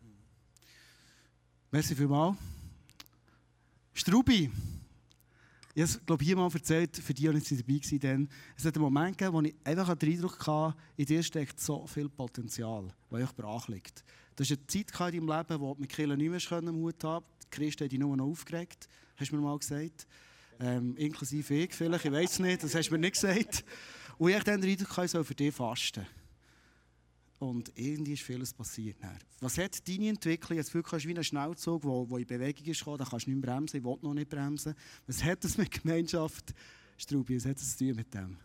Merci 1.70 1.94
vielmals. 1.94 2.36
Strubi. 3.92 4.50
Ich 5.74 5.82
habe 5.82 5.92
es, 5.92 6.06
glaube 6.06 6.24
hier 6.24 6.36
mal 6.36 6.50
erzählt, 6.52 6.96
für 6.96 7.14
die, 7.14 7.22
die 7.22 7.28
nicht 7.30 7.50
dabei 7.50 8.08
waren. 8.08 8.28
Es 8.56 8.64
hat 8.64 8.74
einen 8.74 8.84
Moment 8.84 9.18
gegeben, 9.18 9.34
wo 9.34 9.42
ich 9.42 9.54
einfach 9.64 9.94
den 9.96 10.12
Eindruck 10.12 10.46
hatte, 10.46 10.76
in 10.96 11.06
dir 11.06 11.22
steckt 11.22 11.60
so 11.60 11.86
viel 11.86 12.08
Potenzial, 12.08 12.88
das 13.10 13.20
euch 13.20 13.32
brach 13.34 13.68
liegt. 13.68 14.04
Du 14.34 14.44
hast 14.44 14.50
eine 14.52 14.66
Zeit 14.66 15.14
in 15.14 15.26
deinem 15.26 15.36
Leben, 15.36 15.60
wo 15.60 15.74
du 15.74 15.80
mit 15.80 15.90
Kirche 15.90 16.16
nicht 16.16 16.50
mehr 16.50 16.72
Mut 16.72 17.04
haben 17.04 17.24
Die 17.44 17.50
Christen 17.50 17.84
haben 17.84 17.90
dich 17.90 17.98
nur 17.98 18.16
noch 18.16 18.26
aufgeregt, 18.26 18.88
hast 19.16 19.30
du 19.30 19.36
mir 19.36 19.42
mal 19.42 19.58
gesagt. 19.58 20.06
Ähm, 20.60 20.96
inklusive 20.96 21.54
ich 21.54 21.74
vielleicht, 21.74 22.04
ich 22.04 22.12
weiß 22.12 22.32
es 22.32 22.38
nicht, 22.38 22.62
das 22.62 22.74
hast 22.74 22.88
du 22.88 22.94
mir 22.94 22.98
nicht 22.98 23.14
gesagt. 23.14 23.64
Und 24.18 24.30
ich 24.30 24.42
dann 24.42 24.60
den 24.60 24.70
ich 24.70 25.10
soll 25.10 25.24
für 25.24 25.34
dich 25.34 25.54
fasten. 25.54 26.06
Und 27.38 27.70
irgendwie 27.76 28.14
ist 28.14 28.22
vieles 28.22 28.52
passiert. 28.52 28.96
Was 29.40 29.58
hat 29.58 29.86
deine 29.86 30.08
Entwicklung? 30.08 30.58
Jetzt 30.58 30.74
wirklich 30.74 31.06
wie 31.06 31.16
ein 31.16 31.22
Schnellzug, 31.22 31.82
der, 31.82 32.06
der 32.06 32.18
in 32.18 32.26
Bewegung 32.26 32.66
ist 32.66 32.84
da 32.84 33.04
kannst 33.04 33.26
du 33.26 33.30
nicht 33.30 33.40
bremsen, 33.40 33.76
ich 33.76 33.84
will 33.84 33.96
noch 34.02 34.14
nicht 34.14 34.28
bremsen. 34.28 34.74
Was 35.06 35.22
hat 35.22 35.44
das 35.44 35.56
mit 35.56 35.70
Gemeinschaft, 35.70 36.52
Strubi, 36.96 37.36
was 37.36 37.46
hat 37.46 37.56
das 37.56 37.76
zu 37.76 37.86
tun 37.86 37.96
mit 37.96 38.12
dem? 38.12 38.36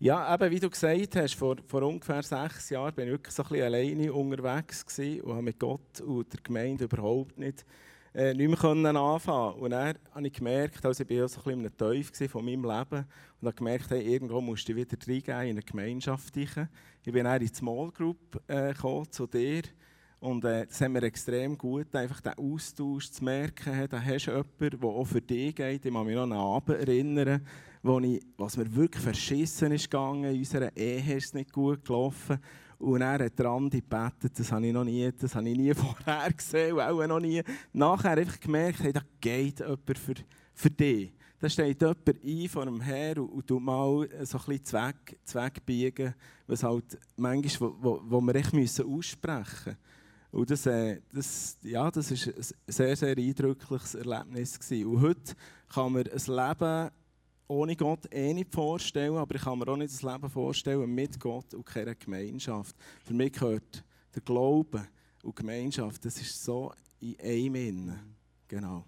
Ja, 0.00 0.34
eben, 0.34 0.50
wie 0.50 0.58
du 0.58 0.68
gesagt 0.68 1.14
hast, 1.14 1.34
vor, 1.36 1.56
vor 1.68 1.82
ungefähr 1.82 2.24
sechs 2.24 2.70
Jahren 2.70 2.92
bin 2.92 3.06
ich 3.06 3.12
wirklich 3.12 3.34
so 3.34 3.44
ein 3.44 3.48
bisschen 3.50 3.64
alleine 3.64 4.12
unterwegs 4.12 4.84
und 4.98 5.32
habe 5.32 5.42
mit 5.42 5.60
Gott 5.60 6.00
und 6.00 6.32
der 6.32 6.40
Gemeinde 6.42 6.84
überhaupt 6.84 7.38
nicht, 7.38 7.64
äh, 8.14 8.32
nicht 8.32 8.48
mehr 8.62 8.94
anfangen 8.94 9.58
Und 9.58 9.70
dann 9.70 9.96
habe 10.12 10.26
ich 10.26 10.32
gemerkt, 10.32 10.84
also 10.86 11.04
ich 11.06 11.20
war 11.20 11.28
so 11.28 11.40
ein 11.40 11.44
bisschen 11.44 11.64
in 11.64 11.76
Teufel 11.76 12.28
von 12.28 12.44
meinem 12.44 12.62
Leben 12.62 13.06
und 13.40 13.46
habe 13.46 13.56
gemerkt, 13.56 13.90
hey, 13.90 14.02
irgendwo 14.02 14.40
musst 14.40 14.68
du 14.68 14.76
wieder 14.76 14.96
reingehen 14.96 15.40
in 15.42 15.50
eine 15.50 15.62
Gemeinschaft. 15.62 16.36
Ich 16.36 16.54
bin 17.04 17.24
dann 17.24 17.40
in 17.40 17.46
die 17.46 17.54
Small 17.54 17.90
Group 17.90 18.40
äh, 18.46 18.72
gekommen, 18.72 19.10
zu 19.10 19.26
dir 19.26 19.62
und 20.20 20.42
äh, 20.44 20.66
das 20.66 20.80
mir 20.80 21.02
extrem 21.02 21.58
gut, 21.58 21.94
einfach 21.94 22.20
den 22.22 22.32
Austausch 22.32 23.10
zu 23.10 23.22
merken, 23.24 23.74
hey, 23.74 23.86
da 23.86 24.00
hast 24.00 24.26
du 24.26 24.30
jemanden, 24.30 24.80
der 24.80 24.88
auch 24.88 25.04
für 25.04 25.20
dich 25.20 25.54
geht. 25.54 25.84
Ich 25.84 25.92
kann 25.92 26.06
mich 26.06 26.14
noch 26.14 26.22
an 26.22 26.32
einen 26.32 26.40
Abend 26.40 26.78
erinnern, 26.78 27.46
wo 27.82 28.00
ich, 28.00 28.24
was 28.38 28.56
mir 28.56 28.74
wirklich 28.74 29.02
verschissen 29.02 29.72
ist 29.72 29.90
gegangen, 29.90 30.24
in 30.32 30.38
unserer 30.38 30.74
Ehe 30.74 31.16
ist 31.16 31.26
es 31.26 31.34
nicht 31.34 31.52
gut 31.52 31.84
gelaufen. 31.84 32.38
Und 32.78 33.00
er 33.00 33.24
hat 33.24 33.40
Randi 33.40 33.80
gebetet, 33.80 34.38
das 34.38 34.50
habe 34.52 34.66
ich 34.66 34.72
noch 34.72 34.84
nie, 34.84 35.10
das 35.12 35.34
habe 35.34 35.48
ich 35.48 35.56
nie 35.56 35.74
vorher 35.74 36.32
gesehen, 36.32 36.78
auch 36.78 37.06
noch 37.06 37.20
nie. 37.20 37.42
Nachher 37.72 38.18
einfach 38.18 38.40
gemerkt, 38.40 38.80
hey, 38.80 38.92
da 38.92 39.02
geht 39.20 39.60
jemand 39.60 39.98
für, 39.98 40.14
für 40.52 40.70
dich. 40.70 41.12
Da 41.38 41.48
steht 41.48 41.80
jemand 41.80 42.24
ein 42.24 42.48
vor 42.48 42.64
dem 42.64 42.80
Herr 42.80 43.18
und, 43.18 43.28
und 43.28 43.46
tut 43.46 43.62
mal 43.62 44.08
so 44.22 44.38
ein 44.38 44.44
bisschen 44.46 44.64
Zweck, 44.64 45.18
Zweck 45.24 45.66
biegen, 45.66 46.14
was 46.46 46.62
halt 46.62 46.98
manchmal, 47.16 47.70
wo, 47.70 47.76
wo, 47.80 48.02
wo 48.04 48.20
wir 48.20 48.34
echt 48.36 48.52
müssen 48.52 48.86
aussprechen 48.86 49.44
müssen. 49.66 49.76
Und 50.34 50.50
das, 50.50 50.66
äh, 50.66 51.00
das, 51.12 51.58
ja, 51.62 51.88
das 51.92 52.10
war 52.10 52.34
ein 52.34 52.44
sehr, 52.66 52.96
sehr 52.96 53.16
eindrückliches 53.16 53.94
Erlebnis. 53.94 54.58
Gewesen. 54.58 54.86
Und 54.86 55.00
heute 55.00 55.34
kann 55.72 55.92
man 55.92 56.02
ein 56.02 56.10
Leben 56.10 56.90
ohne 57.46 57.76
Gott 57.76 58.12
eh 58.12 58.32
nicht 58.32 58.52
vorstellen, 58.52 59.16
aber 59.16 59.34
ich 59.34 59.42
kann 59.42 59.58
mir 59.58 59.68
auch 59.68 59.76
nicht 59.76 59.92
das 59.92 60.02
Leben 60.02 60.30
vorstellen 60.30 60.94
mit 60.94 61.18
Gott 61.20 61.52
und 61.54 61.64
keiner 61.66 61.94
Gemeinschaft. 61.94 62.74
Für 63.04 63.14
mich 63.14 63.32
gehört 63.32 63.84
der 64.14 64.22
Glaube 64.22 64.86
und 65.22 65.36
Gemeinschaft, 65.36 66.04
das 66.04 66.20
ist 66.20 66.42
so 66.42 66.72
in 67.00 67.16
einem. 67.54 67.92
Genau. 68.48 68.84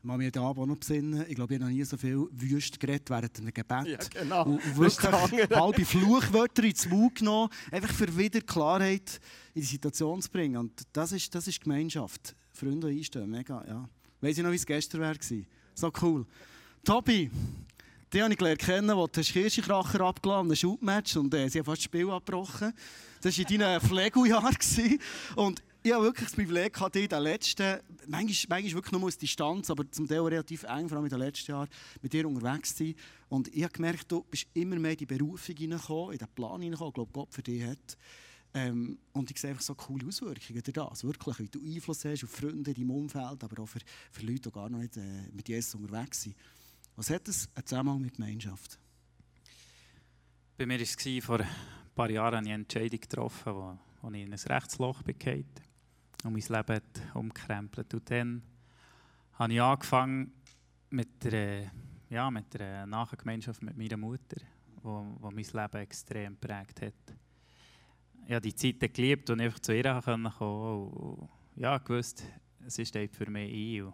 Ich 0.00 0.08
kann 0.08 0.18
mich 0.18 0.32
da 0.32 0.40
auch 0.42 0.54
noch 0.64 0.76
besinnen. 0.76 1.24
Ich 1.28 1.34
glaube, 1.34 1.54
ich 1.54 1.60
habe 1.60 1.70
noch 1.70 1.76
nie 1.76 1.84
so 1.84 1.96
viel 1.96 2.28
wüst 2.30 2.78
geredet 2.78 3.10
während 3.10 3.36
einem 3.38 3.52
Gebet. 3.52 3.86
Ja, 3.86 4.22
genau. 4.22 4.44
Und 4.44 4.78
wirklich 4.78 5.50
halbe 5.50 5.84
Fluchwörter 5.84 6.62
ins 6.62 6.88
Mund 6.88 7.16
genommen, 7.16 7.50
einfach 7.70 7.92
für 7.92 8.16
wieder 8.16 8.40
Klarheit 8.40 9.20
in 9.54 9.60
die 9.60 9.66
Situation 9.66 10.22
zu 10.22 10.30
bringen. 10.30 10.56
Und 10.56 10.82
das 10.92 11.12
ist, 11.12 11.34
das 11.34 11.48
ist 11.48 11.60
Gemeinschaft. 11.60 12.36
Freunde 12.52 12.88
einstehen, 12.88 13.28
mega, 13.28 13.64
ja. 13.66 13.88
Weiss 14.20 14.38
ich 14.38 14.44
noch, 14.44 14.52
wie 14.52 14.56
es 14.56 14.66
gestern 14.66 15.00
war. 15.00 15.14
So 15.74 15.92
cool. 16.00 16.26
Tobi, 16.84 17.30
die 18.12 18.22
habe 18.22 18.32
ich 18.32 18.38
gelernt 18.38 18.60
kennen, 18.60 18.96
wo 18.96 19.06
du 19.06 19.20
Kirchenkracher 19.20 20.00
abgelassen 20.00 20.46
einem 20.46 20.56
Schubmatch 20.56 21.16
und 21.16 21.32
äh, 21.34 21.48
sie 21.48 21.58
haben 21.58 21.66
fast 21.66 21.78
das 21.78 21.84
Spiel 21.84 22.10
abgebrochen. 22.10 22.72
Das 23.20 23.38
war 23.38 23.50
in 23.50 23.58
deinen 23.58 23.80
Pflegejahren. 23.88 24.56
Und 25.36 25.62
ich 25.82 25.92
habe 25.92 26.04
wirklich 26.04 26.28
das 26.28 26.36
Privileg 26.36 26.72
gehabt, 26.72 26.96
in 26.96 27.08
den 27.08 27.22
letzten, 27.22 27.80
manchmal, 28.06 28.60
manchmal 28.60 28.74
wirklich 28.74 28.92
nur 28.92 29.04
aus 29.04 29.18
Distanz, 29.18 29.70
aber 29.70 29.90
zum 29.90 30.08
Teil 30.08 30.20
relativ 30.20 30.64
eng, 30.64 30.88
vor 30.88 30.96
allem 30.96 31.06
in 31.06 31.10
den 31.10 31.18
letzten 31.18 31.52
Jahren, 31.52 31.68
mit 32.02 32.12
dir 32.12 32.26
unterwegs 32.26 32.74
zu 32.74 32.84
sein. 32.84 32.94
Und 33.28 33.48
ich 33.54 33.62
habe 33.62 33.72
gemerkt, 33.72 34.10
du 34.10 34.24
bist 34.30 34.46
immer 34.54 34.76
mehr 34.76 34.92
in 34.92 34.96
die 34.96 35.06
Berufung 35.06 35.56
hineingekommen, 35.56 36.12
in 36.12 36.18
den 36.18 36.28
Plan 36.34 36.60
hineingekommen, 36.60 36.92
glaube 36.94 37.12
Gott 37.12 37.32
für 37.32 37.42
dich 37.42 37.62
hat. 37.62 37.96
Ähm, 38.54 38.98
und 39.12 39.30
ich 39.30 39.38
sehe 39.38 39.50
einfach 39.50 39.62
so 39.62 39.74
coole 39.74 40.06
Auswirkungen 40.06 40.62
das, 40.72 41.04
wirklich, 41.04 41.38
wie 41.38 41.48
du 41.48 41.60
Einfluss 41.60 42.04
hast 42.04 42.24
auf 42.24 42.30
Freunde 42.30 42.70
in 42.70 42.74
deinem 42.74 42.90
Umfeld, 42.90 43.44
aber 43.44 43.62
auch 43.62 43.66
für, 43.68 43.80
für 44.10 44.24
Leute, 44.24 44.48
die 44.48 44.50
gar 44.50 44.70
noch 44.70 44.78
nicht 44.78 44.96
äh, 44.96 45.28
mit 45.32 45.48
Jesus 45.48 45.74
unterwegs 45.74 46.22
sind. 46.22 46.34
Was 46.98 47.10
hat 47.10 47.28
das 47.28 47.48
einen 47.54 47.64
Zusammenhang 47.64 48.00
mit 48.00 48.14
Gemeinschaft? 48.14 48.76
Bei 50.56 50.66
mir 50.66 50.80
war 50.80 50.82
es 50.82 51.24
vor 51.24 51.38
ein 51.38 51.46
paar 51.94 52.10
Jahren 52.10 52.38
eine 52.38 52.54
Entscheidung 52.54 52.98
getroffen, 52.98 53.54
wo, 53.54 53.78
wo 54.02 54.10
ich 54.10 54.22
in 54.24 54.32
ein 54.32 54.38
Rechtsloch 54.40 55.04
bekam 55.04 55.44
und 56.24 56.32
mein 56.32 56.42
Leben 56.42 56.82
umkrempelt. 57.14 57.94
Und 57.94 58.10
dann 58.10 58.42
habe 59.34 59.52
ich 59.52 59.62
angefangen 59.62 60.32
mit 60.90 61.22
der, 61.22 61.70
ja, 62.10 62.32
mit 62.32 62.52
der 62.54 62.84
Nachgemeinschaft 62.86 63.62
mit 63.62 63.76
meiner 63.76 63.96
Mutter, 63.96 64.40
wo, 64.82 65.06
wo 65.20 65.30
mein 65.30 65.44
Leben 65.44 65.80
extrem 65.80 66.32
geprägt 66.32 66.82
hat. 66.82 67.16
Ich 68.26 68.32
habe 68.32 68.40
die 68.40 68.56
Zeit 68.56 68.92
geliebt 68.92 69.30
und 69.30 69.40
einfach 69.40 69.60
zu 69.60 69.72
ihr 69.72 70.00
kommen 70.04 70.32
konnte 70.32 71.28
ja, 71.54 71.78
gewusst, 71.78 72.24
es 72.66 72.76
ist 72.76 72.92
für 73.12 73.30
mich 73.30 73.84
ein 73.84 73.92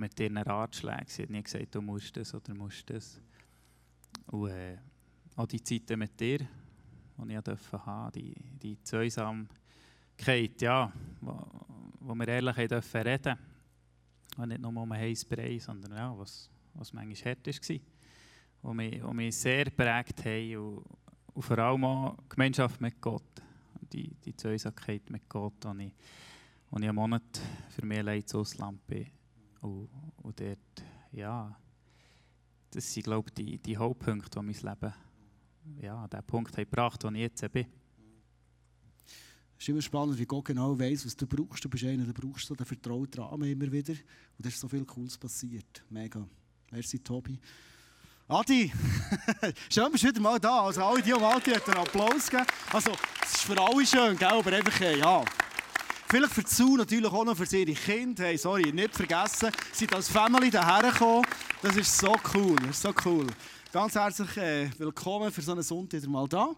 mit 0.00 0.18
ihren 0.18 0.38
Ratschlägen. 0.38 1.06
Sie 1.06 1.22
hat 1.22 1.30
nie 1.30 1.42
gesagt, 1.42 1.74
du 1.74 1.82
musst 1.82 2.16
das 2.16 2.34
oder 2.34 2.54
musst 2.54 2.88
das. 2.88 3.20
Und 4.26 4.48
äh, 4.48 4.78
auch 5.36 5.46
die 5.46 5.62
Zeiten 5.62 5.98
mit 5.98 6.18
dir, 6.18 6.38
die 6.38 7.34
ich 7.34 7.40
durfte 7.40 7.84
haben, 7.84 8.12
die, 8.12 8.34
die 8.34 8.82
Zweisamkeit, 8.82 9.50
ja, 10.60 10.90
wo, 11.20 11.46
wo 12.00 12.14
wir 12.14 12.28
ehrlich 12.28 12.68
dürfen 12.68 13.00
reden 13.02 13.38
und 14.38 14.48
nicht 14.48 14.60
nur 14.60 14.74
um 14.74 14.90
einen 14.90 15.02
heißen 15.02 15.28
Brei, 15.28 15.58
sondern 15.58 15.92
ja, 15.92 16.18
was, 16.18 16.50
was 16.74 16.92
manchmal 16.94 17.34
hart 17.34 17.46
war, 17.46 17.76
wo 18.62 18.74
mich, 18.74 19.02
wo 19.04 19.12
mich 19.12 19.36
sehr 19.36 19.66
geprägt 19.66 20.24
haben 20.24 20.56
und, 20.56 20.84
und 21.34 21.42
vor 21.42 21.58
allem 21.58 21.84
auch 21.84 22.16
die 22.22 22.28
Gemeinschaft 22.30 22.80
mit 22.80 23.00
Gott, 23.02 23.42
die, 23.92 24.14
die 24.24 24.34
Zweisamkeit 24.34 25.10
mit 25.10 25.28
Gott, 25.28 25.62
wo 25.62 25.74
ich, 25.74 25.92
wo 26.70 26.78
ich 26.78 26.84
einen 26.84 26.94
Monat 26.94 27.40
für 27.68 27.84
mich 27.84 27.98
allein 27.98 28.22
ins 28.22 28.34
Ausland 28.34 28.86
bin 28.86 29.06
und, 29.60 29.88
und 30.22 30.40
dort, 30.40 30.58
ja, 31.12 31.56
das 32.70 32.92
sind, 32.92 33.04
glaube 33.04 33.28
ich, 33.28 33.34
die, 33.34 33.58
die 33.58 33.76
Hauptpunkte, 33.76 34.38
die 34.38 34.46
mein 34.46 34.54
Leben, 34.54 34.94
ja, 35.80 36.08
den 36.08 36.22
Punkt 36.24 36.56
haben 36.56 36.64
gebracht, 36.64 37.04
wo 37.04 37.08
ich 37.08 37.18
jetzt 37.18 37.52
bin. 37.52 37.66
Es 39.60 39.64
ist 39.64 39.68
immer 39.68 39.82
spannend, 39.82 40.18
wie 40.18 40.24
Gott 40.24 40.46
genau 40.46 40.78
weiß, 40.78 41.04
was 41.04 41.14
du 41.14 41.26
brauchst. 41.26 41.62
Du 41.62 41.68
bist 41.68 41.84
einer, 41.84 42.04
der 42.04 42.14
brauchst 42.14 42.46
so 42.46 42.54
den 42.54 42.64
vertrauten 42.64 43.22
Rahmen 43.22 43.46
immer 43.46 43.70
wieder. 43.70 43.92
Und 43.92 44.38
da 44.38 44.48
ist 44.48 44.58
so 44.58 44.66
viel 44.66 44.86
Cooles 44.86 45.18
passiert. 45.18 45.84
Mega. 45.90 46.26
Merci, 46.70 46.98
Tobi. 46.98 47.38
Adi, 48.26 48.72
schön, 49.70 49.92
bist 49.92 50.04
du 50.04 50.08
wieder 50.08 50.20
mal 50.20 50.38
da. 50.38 50.62
Also 50.62 50.82
alle, 50.82 51.02
die 51.02 51.12
um 51.12 51.22
Adi 51.22 51.52
einen 51.52 51.76
Applaus 51.76 52.30
geben. 52.30 52.46
Also, 52.72 52.92
es 53.22 53.32
ist 53.32 53.42
für 53.42 53.60
alle 53.60 53.84
schön, 53.84 54.16
gell? 54.16 54.28
aber 54.28 54.50
einfach, 54.50 54.80
ja. 54.80 55.24
Vielleicht 56.10 56.32
für 56.32 56.44
Zu 56.44 56.76
natürlich 56.76 57.12
auch 57.12 57.24
noch 57.24 57.36
für 57.36 57.56
ihre 57.56 57.72
Kinder. 57.72 58.24
Hey, 58.24 58.36
sorry, 58.36 58.72
nicht 58.72 58.96
vergessen, 58.96 59.48
sie 59.70 59.78
sind 59.78 59.94
als 59.94 60.08
Family 60.08 60.50
daher 60.50 60.90
gekommen. 60.90 61.24
Das 61.62 61.76
ist 61.76 61.96
so 61.96 62.16
cool, 62.34 62.56
das 62.56 62.70
ist 62.70 62.82
so 62.82 62.92
cool. 63.04 63.28
Ganz 63.72 63.94
herzlich 63.94 64.36
äh, 64.36 64.68
willkommen 64.76 65.30
für 65.30 65.40
so 65.40 65.52
einen 65.52 65.62
Sonntag 65.62 66.02
wieder 66.02 66.10
mal 66.10 66.26
da. 66.26 66.48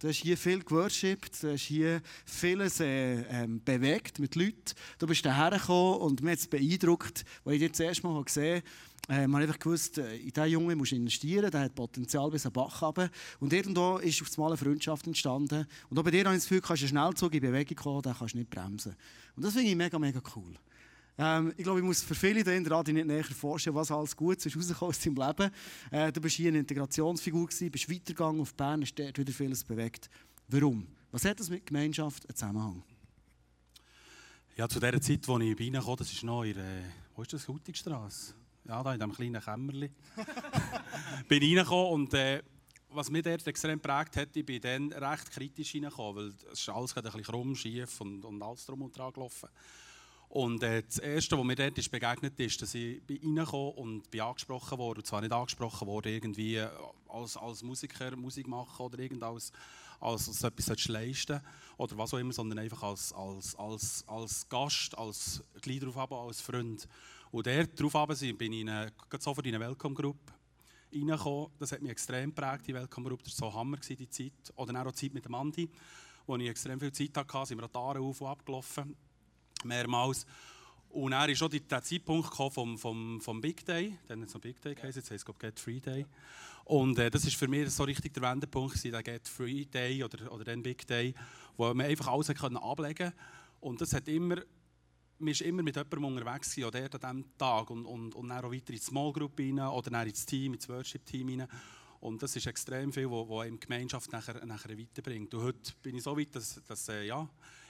Du 0.00 0.06
hast 0.06 0.18
hier 0.18 0.36
viel 0.36 0.60
geworshipped, 0.60 1.42
du 1.42 1.52
hast 1.52 1.62
hier 1.62 2.00
vieles 2.24 2.78
äh, 2.78 3.22
ähm, 3.22 3.60
bewegt 3.64 4.20
mit 4.20 4.36
Leuten. 4.36 4.74
Du 4.98 5.08
bist 5.08 5.24
daher 5.26 5.58
gekommen 5.58 6.00
und 6.00 6.22
mich 6.22 6.32
hat 6.32 6.38
es 6.38 6.46
beeindruckt, 6.46 7.24
als 7.44 7.54
ich 7.54 7.60
dich 7.60 7.70
das 7.72 7.80
erste 7.80 8.06
Mal 8.06 8.22
gesehen 8.22 8.62
habe 9.08 9.22
äh, 9.22 9.26
man 9.26 9.42
einfach 9.42 9.58
gewusst, 9.58 9.98
äh, 9.98 10.16
in 10.16 10.30
diesen 10.30 10.48
Jungen 10.48 10.78
musst 10.78 10.92
du 10.92 10.96
investieren, 10.96 11.50
der 11.50 11.62
hat 11.62 11.74
Potenzial 11.74 12.30
bis 12.30 12.42
zum 12.42 12.52
Bach 12.52 12.82
runter. 12.82 13.10
Und 13.40 13.52
irgendwo 13.52 13.96
ist 13.96 14.20
auf 14.20 14.28
einmal 14.36 14.50
eine 14.50 14.58
Freundschaft 14.58 15.06
entstanden. 15.06 15.66
Und 15.88 15.98
auch 15.98 16.02
bei 16.02 16.10
dir 16.10 16.24
habe 16.24 16.34
ich 16.34 16.42
das 16.42 16.48
Gefühl, 16.48 16.60
kannst 16.60 16.82
du 16.82 16.88
schnell 16.88 17.14
Zug 17.14 17.34
in 17.34 17.40
Bewegung 17.40 17.76
kommen, 17.76 18.02
dann 18.02 18.14
kannst 18.16 18.34
du 18.34 18.38
nicht 18.38 18.50
bremsen. 18.50 18.94
Und 19.34 19.44
das 19.44 19.54
finde 19.54 19.70
ich 19.70 19.76
mega, 19.76 19.98
mega 19.98 20.20
cool. 20.36 20.54
Ähm, 21.18 21.52
ich 21.56 21.64
glaube, 21.64 21.80
ich 21.80 21.84
muss 21.84 22.02
für 22.02 22.14
viele 22.14 22.40
in 22.40 22.64
der 22.64 22.82
nicht 22.84 23.06
näher 23.06 23.24
vorstellen, 23.24 23.76
was 23.76 23.90
alles 23.90 24.16
Gutes 24.16 24.46
ist 24.46 24.56
rausgekommen 24.56 24.90
aus 24.90 25.00
deinem 25.00 25.16
Leben. 25.16 25.50
Äh, 25.90 26.12
du 26.12 26.20
bist 26.20 26.36
hier 26.36 26.48
eine 26.48 26.58
Integrationsfigur 26.58 27.46
gewesen, 27.46 27.70
bist 27.70 27.90
weitergegangen 27.90 28.40
auf 28.40 28.54
Bern, 28.54 28.82
hast 28.82 28.94
dort 28.94 29.18
wieder 29.18 29.32
vieles 29.32 29.64
bewegt. 29.64 30.08
Warum? 30.48 30.86
Was 31.10 31.24
hat 31.24 31.40
das 31.40 31.50
mit 31.50 31.66
Gemeinschaft 31.66 32.26
einen 32.26 32.36
Zusammenhang? 32.36 32.82
Ja, 34.56 34.68
zu 34.68 34.80
der 34.80 35.00
Zeit, 35.00 35.28
als 35.28 35.42
ich 35.42 35.60
reinkam, 35.60 35.96
das 35.96 36.12
ist 36.12 36.22
noch 36.22 36.44
in 36.44 36.54
der, 36.54 36.82
wo 37.14 37.22
ist 37.22 37.32
das, 37.32 37.46
Hutigstrasse? 37.46 38.34
ja, 38.68 38.82
da 38.82 38.92
in 38.92 39.00
diesem 39.00 39.14
kleinen 39.14 39.42
Kämmerchen, 39.42 39.94
bin 41.28 41.42
reingekommen 41.42 41.92
und 41.92 42.14
äh, 42.14 42.42
was 42.90 43.10
mich 43.10 43.22
dort 43.22 43.46
extrem 43.46 43.80
geprägt 43.80 44.16
hat, 44.16 44.36
ich 44.36 44.44
bin 44.44 44.60
dann 44.60 44.92
recht 44.92 45.30
kritisch 45.30 45.74
reingekommen, 45.74 46.16
weil 46.16 46.52
es 46.52 46.60
ist 46.60 46.68
alles 46.68 46.96
ein 46.96 47.02
bisschen 47.02 47.22
krumm, 47.22 47.54
schief 47.54 48.00
und, 48.00 48.24
und 48.24 48.42
alles 48.42 48.66
drum 48.66 48.82
und 48.82 48.96
dran 48.96 49.12
gelaufen. 49.12 49.48
Und 50.28 50.62
äh, 50.62 50.82
das 50.82 50.98
Erste, 50.98 51.38
was 51.38 51.44
mir 51.44 51.54
dort 51.54 51.78
ist 51.78 51.90
begegnet 51.90 52.38
ist, 52.38 52.60
dass 52.60 52.74
ich 52.74 53.00
reingekommen 53.08 53.74
und 53.74 54.10
bin 54.10 54.20
angesprochen 54.20 54.78
wurde. 54.78 55.00
Und 55.00 55.06
zwar 55.06 55.22
nicht 55.22 55.32
angesprochen 55.32 55.88
worden, 55.88 56.12
irgendwie 56.12 56.56
äh, 56.56 56.68
als, 57.08 57.36
als 57.36 57.62
Musiker 57.62 58.14
Musik 58.16 58.46
machen 58.46 58.84
oder 58.84 58.98
irgendwas 58.98 59.52
als, 60.00 60.28
als 60.28 60.44
etwas 60.44 60.88
leisten 60.88 61.40
oder 61.76 61.96
was 61.98 62.14
auch 62.14 62.18
immer, 62.18 62.32
sondern 62.32 62.58
einfach 62.58 62.82
als, 62.82 63.12
als, 63.12 63.56
als, 63.56 64.04
als 64.06 64.48
Gast, 64.48 64.96
als 64.96 65.42
Glied 65.60 65.82
drauf 65.82 66.12
als 66.12 66.40
Freund. 66.40 66.86
Und 67.30 67.46
der 67.46 67.66
darauf 67.66 68.18
bin 68.18 68.52
ich 68.52 68.60
in 68.60 68.90
sofort 69.18 69.46
in 69.46 69.54
eine 69.54 69.64
Welcome-Gruppe 69.64 70.32
reingekommen. 70.92 71.48
Das 71.58 71.72
hat 71.72 71.82
mich 71.82 71.90
extrem 71.90 72.34
geprägt, 72.34 72.66
die 72.66 72.74
Welcome-Gruppe. 72.74 73.24
Das 73.24 73.40
war 73.40 73.50
so 73.50 73.58
Hammer, 73.58 73.76
die 73.76 74.08
Zeit. 74.08 74.32
Oder 74.56 74.80
auch 74.80 74.92
die 74.92 74.96
Zeit 74.96 75.14
mit 75.14 75.24
dem 75.24 75.34
Andi, 75.34 75.68
wo 76.26 76.36
ich 76.36 76.48
extrem 76.48 76.78
viel 76.80 76.92
Zeit 76.92 77.16
hatte, 77.16 77.46
sind 77.46 77.58
wir 77.58 77.64
an 77.64 77.96
auf 77.98 78.20
und 78.20 78.28
abgelaufen 78.28 78.96
mehrmals. 79.64 80.26
Und 80.90 81.12
er 81.12 81.28
ist 81.28 81.42
auch 81.42 81.48
der 81.48 81.82
Zeitpunkt 81.82 82.34
vom, 82.34 82.78
vom, 82.78 83.20
vom 83.20 83.40
Big 83.40 83.64
Day, 83.64 83.98
dann 84.06 84.20
hat 84.20 84.28
es 84.28 84.34
noch 84.34 84.40
Big 84.40 84.60
Day 84.60 84.74
geheißen, 84.74 85.00
jetzt 85.00 85.10
heißt 85.10 85.28
es 85.28 85.38
Get 85.38 85.60
Free 85.60 85.80
Day. 85.80 86.06
Und 86.64 86.98
äh, 86.98 87.10
das 87.10 87.24
war 87.24 87.32
für 87.32 87.48
mich 87.48 87.70
so 87.70 87.84
richtig 87.84 88.14
der 88.14 88.22
Wendepunkt, 88.22 88.82
der 88.84 89.02
Get 89.02 89.28
Free 89.28 89.64
Day 89.64 90.02
oder, 90.02 90.32
oder 90.32 90.44
den 90.44 90.62
Big 90.62 90.86
Day, 90.86 91.14
wo 91.56 91.72
man 91.74 91.86
einfach 91.86 92.08
alles 92.08 92.28
können 92.28 92.56
ablegen. 92.56 93.12
Und 93.60 93.80
das 93.80 93.92
hat 93.92 94.08
immer, 94.08 94.36
man 95.18 95.34
war 95.34 95.46
immer 95.46 95.62
mit 95.62 95.76
jemandem 95.76 96.04
unterwegs 96.04 96.54
gewesen, 96.54 96.68
oder 96.68 96.84
an 96.84 97.22
diesem 97.22 97.38
Tag 97.38 97.70
und, 97.70 97.84
und, 97.84 98.14
und 98.14 98.28
dann 98.28 98.44
auch 98.44 98.52
weiter 98.52 98.70
in 98.70 98.76
die 98.76 98.78
Small 98.78 99.12
Group 99.12 99.38
rein 99.38 99.58
oder 99.60 99.90
dann 99.90 100.06
ins 100.06 100.24
Team, 100.24 100.54
ins 100.54 100.68
Worship-Team 100.68 101.40
rein. 101.40 101.48
Und 102.00 102.22
das 102.22 102.36
ist 102.36 102.46
extrem 102.46 102.92
viel, 102.92 103.10
was 103.10 103.48
die 103.48 103.60
Gemeinschaft 103.60 104.12
nachher, 104.12 104.44
nachher 104.46 104.78
weiterbringt. 104.78 105.34
Und 105.34 105.42
heute 105.42 105.72
bin 105.82 105.96
ich 105.96 106.02
so 106.02 106.16
weit, 106.16 106.34
dass, 106.34 106.62
dass 106.66 106.88
äh, 106.88 107.06
ja, 107.06 107.28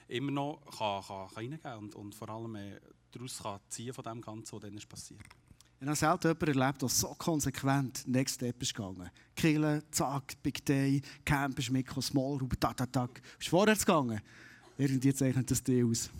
immer 0.08 0.32
noch 0.32 0.60
kann, 0.76 1.02
kann, 1.02 1.26
kann 1.28 1.34
reingehen 1.36 1.62
kann 1.62 1.78
und, 1.78 1.94
und 1.94 2.14
vor 2.14 2.28
allem 2.28 2.56
äh, 2.56 2.80
daraus 3.12 3.42
kann 3.42 3.60
ziehen 3.68 3.92
von 3.92 4.04
dem 4.04 4.20
Ganzen, 4.20 4.52
was 4.54 4.60
dann 4.60 4.74
ist 4.74 4.88
passiert. 4.88 5.20
Ich 5.80 5.86
habe 5.86 5.94
selten 5.94 6.28
jemanden 6.28 6.60
erlebt, 6.60 6.82
der 6.82 6.88
so 6.88 7.14
konsequent 7.14 8.08
Next 8.08 8.34
Step 8.34 8.60
ist 8.60 8.74
gegangen. 8.74 9.10
Killen, 9.36 9.82
zack, 9.92 10.42
Big 10.42 10.64
Day, 10.64 11.00
Camp 11.24 11.56
ist 11.56 11.70
mitgekommen, 11.70 12.02
Small 12.02 12.38
Group, 12.38 12.60
tak, 12.60 12.76
tak, 12.76 12.92
tak. 12.92 13.22
Ist 13.38 13.48
vorwärts 13.48 13.86
gegangen. 13.86 14.20
Irgendwie 14.76 15.14
zeichnet 15.14 15.48
das 15.48 15.62
dir 15.62 15.86
aus. 15.86 16.10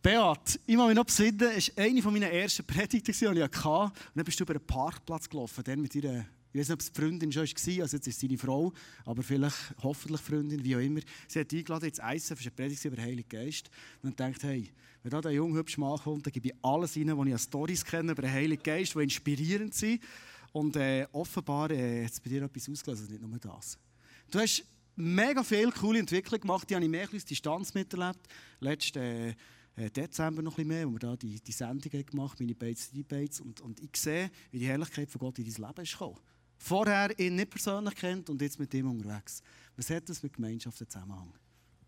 Beat, 0.00 0.60
ich 0.64 0.76
muss 0.76 0.86
mich 0.86 0.94
noch 0.94 1.04
besinnen, 1.04 1.38
das 1.38 1.76
war 1.76 1.84
eine 1.84 2.02
meiner 2.02 2.30
ersten 2.30 2.64
Predigten, 2.64 3.12
die 3.12 3.24
ich 3.24 3.42
hatte. 3.42 3.68
Und 3.68 3.92
dann 4.14 4.24
bist 4.24 4.38
du 4.38 4.44
über 4.44 4.54
einen 4.54 4.66
Parkplatz 4.66 5.28
gelaufen, 5.28 5.64
dann 5.64 5.80
mit 5.80 5.94
ihrer 5.96 6.24
ich 6.58 6.62
weiß 6.62 6.68
nicht, 6.70 6.74
ob 6.74 6.80
es 6.80 6.92
die 6.92 7.00
Freundin 7.00 7.32
schon 7.32 7.42
war, 7.42 7.82
also 7.82 7.96
jetzt 7.96 8.08
ist 8.08 8.20
seine 8.20 8.36
Frau, 8.36 8.72
aber 9.04 9.22
vielleicht, 9.22 9.56
hoffentlich 9.80 10.20
Freundin, 10.20 10.64
wie 10.64 10.74
auch 10.74 10.80
immer. 10.80 11.00
Sie 11.28 11.38
hat 11.38 11.52
eingeladen 11.52 11.88
ins 11.88 12.00
Eisen 12.00 12.36
für 12.36 12.42
eine 12.42 12.50
Predigt 12.50 12.84
über 12.84 12.96
den 12.96 13.04
Heiligen 13.04 13.28
Geist. 13.28 13.70
Und 14.02 14.18
denkt, 14.18 14.42
hey, 14.42 14.68
wenn 15.04 15.10
da 15.10 15.20
der 15.20 15.30
junge, 15.30 15.56
hübsche 15.56 15.78
Mann 15.78 15.98
kommt, 15.98 16.26
dann 16.26 16.32
gebe 16.32 16.48
ich 16.48 16.54
alles 16.60 16.96
rein, 16.96 17.16
was 17.16 17.26
ich 17.26 17.32
an 17.32 17.38
Storys 17.38 17.84
kenne 17.84 18.10
über 18.10 18.22
den 18.22 18.32
Heiligen 18.32 18.62
Geist, 18.62 18.96
die 18.96 19.02
inspirierend 19.04 19.72
sind. 19.72 20.02
Und 20.50 20.74
äh, 20.74 21.06
offenbar 21.12 21.70
äh, 21.70 22.04
hat 22.04 22.12
es 22.12 22.18
bei 22.20 22.30
dir 22.30 22.42
etwas 22.42 22.68
ausgelöst, 22.68 23.08
nicht 23.08 23.22
nur 23.22 23.38
das. 23.38 23.78
Du 24.28 24.40
hast 24.40 24.64
mega 24.96 25.44
viele 25.44 25.70
coole 25.70 26.00
Entwicklungen 26.00 26.40
gemacht, 26.40 26.68
die 26.68 26.74
habe 26.74 26.84
ich 26.84 26.90
mehr 26.90 27.08
als 27.12 27.24
Distanz 27.24 27.72
miterlebt. 27.72 28.26
Letzte, 28.58 28.98
äh, 28.98 29.34
äh, 29.76 29.90
Dezember 29.90 30.42
noch 30.42 30.58
ein 30.58 30.66
bisschen 30.66 30.68
mehr, 30.68 30.88
wo 30.88 30.92
wir 30.92 30.98
da 30.98 31.16
die, 31.16 31.40
die 31.40 31.52
Sendung 31.52 31.92
gemacht 32.04 32.40
haben, 32.40 32.46
meine 32.46 32.56
Bates, 32.56 32.90
Debates. 32.90 33.40
Und, 33.40 33.60
und 33.60 33.78
ich 33.78 33.96
sehe, 33.96 34.28
wie 34.50 34.58
die 34.58 34.66
Herrlichkeit 34.66 35.08
von 35.08 35.20
Gott 35.20 35.38
in 35.38 35.44
dein 35.44 35.68
Leben 35.68 35.82
ist 35.82 35.92
gekommen 35.92 36.18
vorher 36.58 37.18
ihn 37.18 37.36
nicht 37.36 37.50
persönlich 37.50 37.94
kennt 37.94 38.28
und 38.28 38.42
jetzt 38.42 38.58
mit 38.58 38.72
ihm 38.74 38.90
unterwegs. 38.90 39.42
Was 39.76 39.90
hat 39.90 40.08
das 40.08 40.22
mit 40.22 40.34
Gemeinschaft 40.34 40.78
Zusammenhang? 40.78 41.32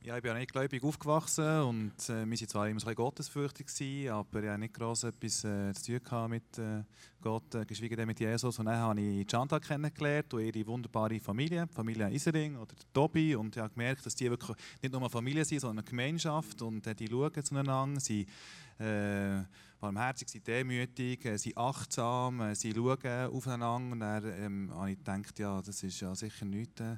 Ja, 0.02 0.16
ich 0.16 0.22
bin 0.22 0.32
ja 0.32 0.38
nicht 0.38 0.50
gläubig 0.50 0.82
aufgewachsen 0.82 1.60
und 1.60 1.92
äh, 2.08 2.24
wir 2.24 2.26
waren 2.26 2.48
zwar 2.48 2.68
immer 2.68 2.86
ein 2.86 2.94
gottesfürchtig, 2.94 3.66
gewesen, 3.66 4.08
aber 4.08 4.42
ich 4.42 4.48
hatte 4.48 4.58
nicht 4.60 4.72
gross 4.72 5.04
etwas 5.04 5.44
äh, 5.44 5.74
zu 5.74 6.02
tun 6.02 6.30
mit 6.30 6.56
äh, 6.56 6.84
Gott, 7.20 7.54
äh, 7.54 7.66
geschweige 7.66 7.96
denn 7.96 8.06
mit 8.06 8.18
Jesus. 8.18 8.58
Und 8.58 8.64
dann 8.64 8.78
habe 8.78 8.98
ich 8.98 9.30
Chantal 9.30 9.60
kennengelernt 9.60 10.32
und 10.32 10.40
ihre 10.40 10.66
wunderbare 10.66 11.20
Familie, 11.20 11.66
die 11.66 11.74
Familie 11.74 12.08
Isering 12.08 12.56
oder 12.56 12.74
Tobi. 12.94 13.36
Und 13.36 13.54
ich 13.54 13.60
habe 13.60 13.74
gemerkt, 13.74 14.06
dass 14.06 14.14
die 14.14 14.30
wirklich 14.30 14.56
nicht 14.80 14.90
nur 14.90 15.02
eine 15.02 15.10
Familie 15.10 15.44
sind, 15.44 15.60
sondern 15.60 15.84
eine 15.84 15.90
Gemeinschaft. 15.90 16.62
Und 16.62 16.86
äh, 16.86 16.94
die 16.94 17.06
schauen 17.06 17.44
zueinander, 17.44 18.00
sie 18.00 18.26
äh, 18.78 19.42
barmherzig, 19.80 20.28
sind 20.28 20.46
demütig, 20.46 21.24
äh, 21.24 21.36
sind 21.36 21.56
achtsam, 21.56 22.40
äh, 22.40 22.54
sie 22.54 22.72
schauen 22.72 23.30
aufeinander. 23.32 23.92
Und 23.92 24.00
dann 24.00 24.24
ähm, 24.42 24.70
habe 24.74 24.92
ich 24.92 24.98
gedacht, 24.98 25.38
ja, 25.38 25.60
das 25.62 25.82
ist 25.82 26.00
ja 26.00 26.14
sicher 26.14 26.44
nichts 26.44 26.80
äh, 26.80 26.96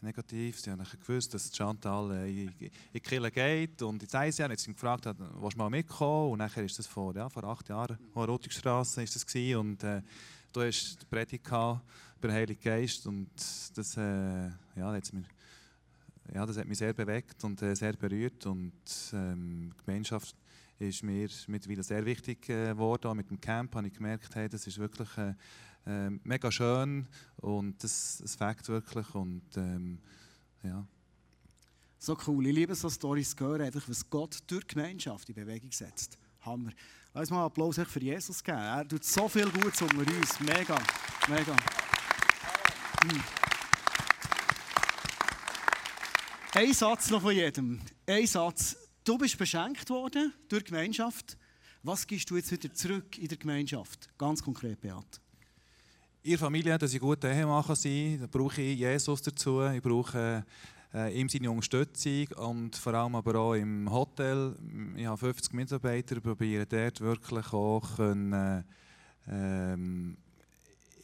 negativ. 0.00 0.60
Sie 0.60 0.70
haben 0.70 0.82
gewusst, 1.00 1.34
dass 1.34 1.54
Chantal 1.54 2.12
äh, 2.12 2.44
in, 2.44 2.54
die 2.94 3.00
Kirche 3.00 3.30
geht 3.30 3.82
und 3.82 4.02
ins 4.02 4.14
Eisjahr. 4.14 4.50
Jetzt 4.50 4.64
sind 4.64 4.74
gefragt, 4.74 5.04
willst 5.04 5.54
du 5.54 5.58
mal 5.58 5.70
mitkommen? 5.70 6.32
Und 6.32 6.38
nachher 6.38 6.64
ist 6.64 6.78
das 6.78 6.86
vor, 6.86 7.14
ja, 7.14 7.28
vor 7.28 7.44
acht 7.44 7.68
Jahren, 7.68 7.98
an 8.14 8.24
Rotigstrasse 8.24 9.02
ist 9.02 9.14
das 9.14 9.26
gewesen. 9.26 9.58
Und 9.58 9.84
äh, 9.84 10.02
du 10.52 10.62
hast 10.62 11.02
die 11.02 11.06
Predigt 11.06 11.46
über 11.46 11.80
den 12.22 12.32
Heiligen 12.32 12.62
Geist 12.62 13.06
und 13.06 13.30
das, 13.74 13.96
äh, 13.96 14.48
ja, 14.76 14.96
das, 14.96 15.12
mir, 15.12 15.24
ja, 16.32 16.46
das 16.46 16.56
hat 16.56 16.68
mich 16.68 16.78
sehr 16.78 16.92
bewegt 16.92 17.42
und 17.42 17.60
äh, 17.62 17.74
sehr 17.74 17.94
berührt 17.94 18.46
und 18.46 18.72
ähm, 19.12 19.72
die 19.76 19.84
Gemeinschaft 19.84 20.36
ist 20.88 21.02
mir 21.02 21.28
mittlerweile 21.46 21.82
sehr 21.82 22.04
wichtig 22.04 22.48
äh, 22.48 22.68
geworden. 22.68 23.06
Auch 23.06 23.14
mit 23.14 23.30
dem 23.30 23.40
Camp 23.40 23.74
habe 23.74 23.86
ich 23.86 23.94
gemerkt, 23.94 24.34
hey, 24.34 24.48
das 24.48 24.66
ist 24.66 24.78
wirklich 24.78 25.08
äh, 25.16 25.34
äh, 25.86 26.10
mega 26.24 26.50
schön 26.50 27.06
und 27.36 27.82
das, 27.82 28.18
das 28.20 28.36
fängt 28.36 28.68
wirklich 28.68 29.14
und 29.14 29.42
ähm, 29.56 29.98
ja. 30.62 30.86
So 31.98 32.16
cool. 32.26 32.46
Ich 32.46 32.54
liebe 32.54 32.74
so 32.74 32.90
Storys 32.90 33.36
zu 33.36 33.44
hören, 33.44 33.62
einfach, 33.62 33.88
was 33.88 34.08
Gott 34.10 34.38
durch 34.48 34.64
die 34.64 34.74
Gemeinschaft 34.74 35.28
in 35.28 35.34
Bewegung 35.36 35.70
setzt. 35.70 36.18
Hammer. 36.40 36.70
Lass 37.14 37.30
mal 37.30 37.36
einen 37.36 37.46
Applaus 37.46 37.76
für 37.78 38.00
Jesus 38.00 38.42
geben. 38.42 38.58
Er 38.58 38.88
tut 38.88 39.04
so 39.04 39.28
viel 39.28 39.48
Gutes 39.50 39.82
unter 39.82 39.98
uns. 39.98 40.40
Mega, 40.40 40.78
mega. 41.28 41.56
Hm. 43.02 43.22
Ein 46.54 46.72
Satz 46.74 47.10
noch 47.10 47.22
von 47.22 47.34
jedem. 47.34 47.80
Ein 48.06 48.26
Satz. 48.26 48.76
Du 49.04 49.18
bist 49.18 49.36
beschenkt 49.36 49.90
worden 49.90 50.32
durch 50.48 50.62
die 50.62 50.70
Gemeinschaft. 50.70 51.36
Was 51.82 52.06
gibst 52.06 52.30
du 52.30 52.36
jetzt 52.36 52.52
wieder 52.52 52.72
zurück 52.72 53.18
in 53.18 53.26
der 53.26 53.36
Gemeinschaft? 53.36 54.08
Ganz 54.16 54.40
konkret, 54.40 54.80
Beat. 54.80 55.20
Ihr 56.22 56.38
Familie, 56.38 56.78
dass 56.78 56.94
ich 56.94 57.00
gute 57.00 57.26
Ehemann 57.26 57.64
sein 57.74 58.20
da 58.20 58.28
brauche 58.28 58.62
ich 58.62 58.78
Jesus 58.78 59.20
dazu. 59.20 59.60
Ich 59.66 59.82
brauche 59.82 60.44
äh, 60.94 61.20
ihm 61.20 61.28
seine 61.28 61.50
Unterstützung 61.50 62.28
und 62.36 62.76
vor 62.76 62.94
allem 62.94 63.16
aber 63.16 63.34
auch 63.40 63.54
im 63.54 63.90
Hotel. 63.90 64.54
Ich 64.94 65.06
habe 65.06 65.18
50 65.18 65.52
Mitarbeiter, 65.52 66.20
probiere 66.20 66.64
dort 66.64 67.00
wirklich 67.00 67.52
auch 67.52 67.96
können, 67.96 68.64
ähm, 69.26 70.16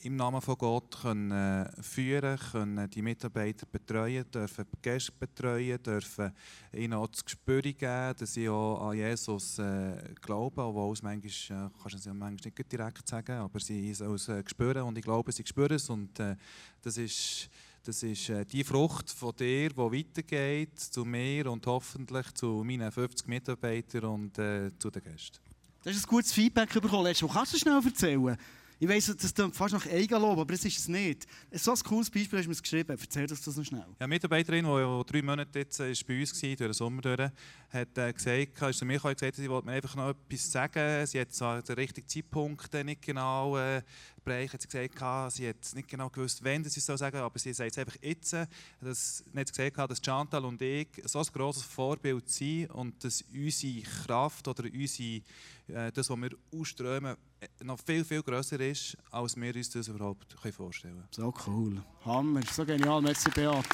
im 0.03 0.17
Namen 0.17 0.41
von 0.41 0.57
Gott 0.57 1.01
können, 1.03 1.31
äh, 1.31 1.71
führen, 1.83 2.39
können 2.53 2.89
die 2.91 3.03
Mitarbeiter 3.03 3.67
betreuen, 3.67 4.25
dürfen 4.31 4.67
Gäste 4.81 5.13
betreuen, 5.13 5.83
dürfen 5.83 6.33
ihnen 6.73 6.95
auch 6.95 7.09
das 7.09 7.25
Gespür 7.25 7.63
geben, 7.63 8.15
dass 8.17 8.35
sie 8.35 8.49
auch 8.49 8.91
an 8.91 8.97
Jesus 8.97 9.59
äh, 9.59 10.15
glauben, 10.21 10.61
obwohl 10.61 10.93
es 10.93 11.03
manchmal, 11.03 11.67
äh, 11.67 11.71
kannst 11.83 11.95
du 11.95 11.99
es 11.99 12.07
manchmal 12.07 12.33
nicht 12.33 12.73
direkt 12.73 13.09
sagen, 13.09 13.39
aber 13.39 13.59
sie 13.61 13.91
es 13.91 14.01
äh, 14.01 14.43
spüren 14.47 14.83
und 14.83 14.99
ich 14.99 15.05
glaube, 15.05 15.33
sie 15.33 15.45
spüren 15.45 15.75
es 15.75 15.91
und 15.91 16.19
äh, 16.21 16.37
das 16.83 16.97
ist, 16.97 17.51
das 17.83 18.03
ist 18.03 18.29
äh, 18.29 18.45
die 18.45 18.63
Frucht 18.63 19.11
von 19.11 19.35
dir, 19.35 19.71
die 19.71 19.77
weitergeht 19.77 20.79
zu 20.79 21.05
mir 21.05 21.51
und 21.51 21.67
hoffentlich 21.67 22.33
zu 22.35 22.63
meinen 22.65 22.93
50 22.93 23.27
Mitarbeitern 23.27 24.05
und 24.05 24.39
äh, 24.39 24.71
zu 24.79 24.91
den 24.91 25.03
Gästen. 25.03 25.39
Du 25.83 25.91
hast 25.91 26.05
ein 26.05 26.09
gutes 26.09 26.33
Feedback 26.33 26.73
bekommen 26.73 27.05
letztes 27.05 27.29
Mal. 27.29 27.35
Kannst 27.35 27.55
du 27.55 27.59
schnell 27.59 27.81
erzählen? 27.85 28.37
Ich 28.81 28.88
weiss, 28.88 29.07
das 29.07 29.35
klingt 29.35 29.57
fast 29.57 29.75
nach 29.75 29.87
Eigenlob, 29.87 30.38
aber 30.38 30.55
es 30.55 30.64
ist 30.64 30.79
es 30.79 30.87
nicht. 30.87 31.27
So 31.51 31.73
ein 31.73 31.79
cooles 31.81 32.09
Beispiel 32.09 32.38
hast 32.38 32.47
du 32.47 32.51
mir 32.51 32.57
geschrieben. 32.57 32.97
Erzähl 33.01 33.29
uns 33.29 33.43
das 33.43 33.57
noch 33.57 33.64
schnell. 33.64 33.81
Ja, 33.81 33.87
eine 33.99 34.09
Mitarbeiterin, 34.09 34.64
die 34.64 35.12
drei 35.12 35.23
Monate 35.23 35.59
jetzt 35.59 35.81
ist 35.81 36.07
bei 36.07 36.21
uns 36.21 36.41
war, 36.41 36.49
durch 36.49 36.57
den 36.57 36.73
Sommer 36.73 37.03
durch, 37.03 37.31
hat 37.71 37.99
äh, 37.99 38.12
gesagt, 38.12 38.62
ist 38.62 38.79
zu 38.79 38.85
mir 38.85 39.01
gesagt, 39.01 39.35
sie 39.35 39.51
wollte 39.51 39.67
mir 39.67 39.73
einfach 39.73 39.97
noch 39.97 40.11
etwas 40.11 40.53
sagen. 40.53 41.05
Sie 41.07 41.21
hat 41.21 41.33
zwar 41.33 41.61
den 41.61 41.75
richtigen 41.75 42.07
Zeitpunkt 42.07 42.73
nicht 42.85 43.03
genau 43.03 43.59
äh, 43.59 43.83
Gespräch 44.29 44.53
hat 44.53 44.62
sie 44.62 44.69
gesagt, 44.69 45.33
sie 45.33 45.49
hat 45.49 45.75
nicht 45.75 45.88
genau 45.88 46.11
gewusst, 46.11 46.45
wann 46.45 46.62
sie 46.64 46.79
es 46.79 46.87
sagen 46.87 47.17
soll, 47.17 47.25
aber 47.25 47.38
sie 47.38 47.53
sagt 47.53 47.73
es 47.73 47.79
einfach 47.79 47.97
jetzt. 48.03 48.37
Dass, 48.81 49.25
hat 49.35 49.49
gesagt, 49.49 49.91
dass 49.91 50.03
Chantal 50.05 50.45
und 50.45 50.61
ich 50.61 50.88
so 51.05 51.19
ein 51.21 51.27
grosses 51.33 51.62
Vorbild 51.62 52.29
sind 52.29 52.71
und 52.71 53.03
dass 53.03 53.25
unsere 53.33 53.83
Kraft 53.83 54.47
oder 54.47 54.64
unsere, 54.64 55.23
äh, 55.69 55.93
das, 55.93 56.11
was 56.11 56.17
wir 56.19 56.31
ausströmen, 56.55 57.17
noch 57.62 57.79
viel, 57.85 58.05
viel 58.05 58.23
grösser 58.23 58.61
ist, 58.61 58.97
als 59.11 59.37
wir 59.37 59.55
uns 59.55 59.71
das 59.71 59.88
überhaupt 59.88 60.37
vorstellen 60.55 60.97
können. 60.97 61.09
So 61.11 61.35
cool. 61.47 61.83
Hammer. 62.05 62.43
So 62.53 62.64
genial. 62.67 63.01
Merci, 63.01 63.31
Beat. 63.31 63.64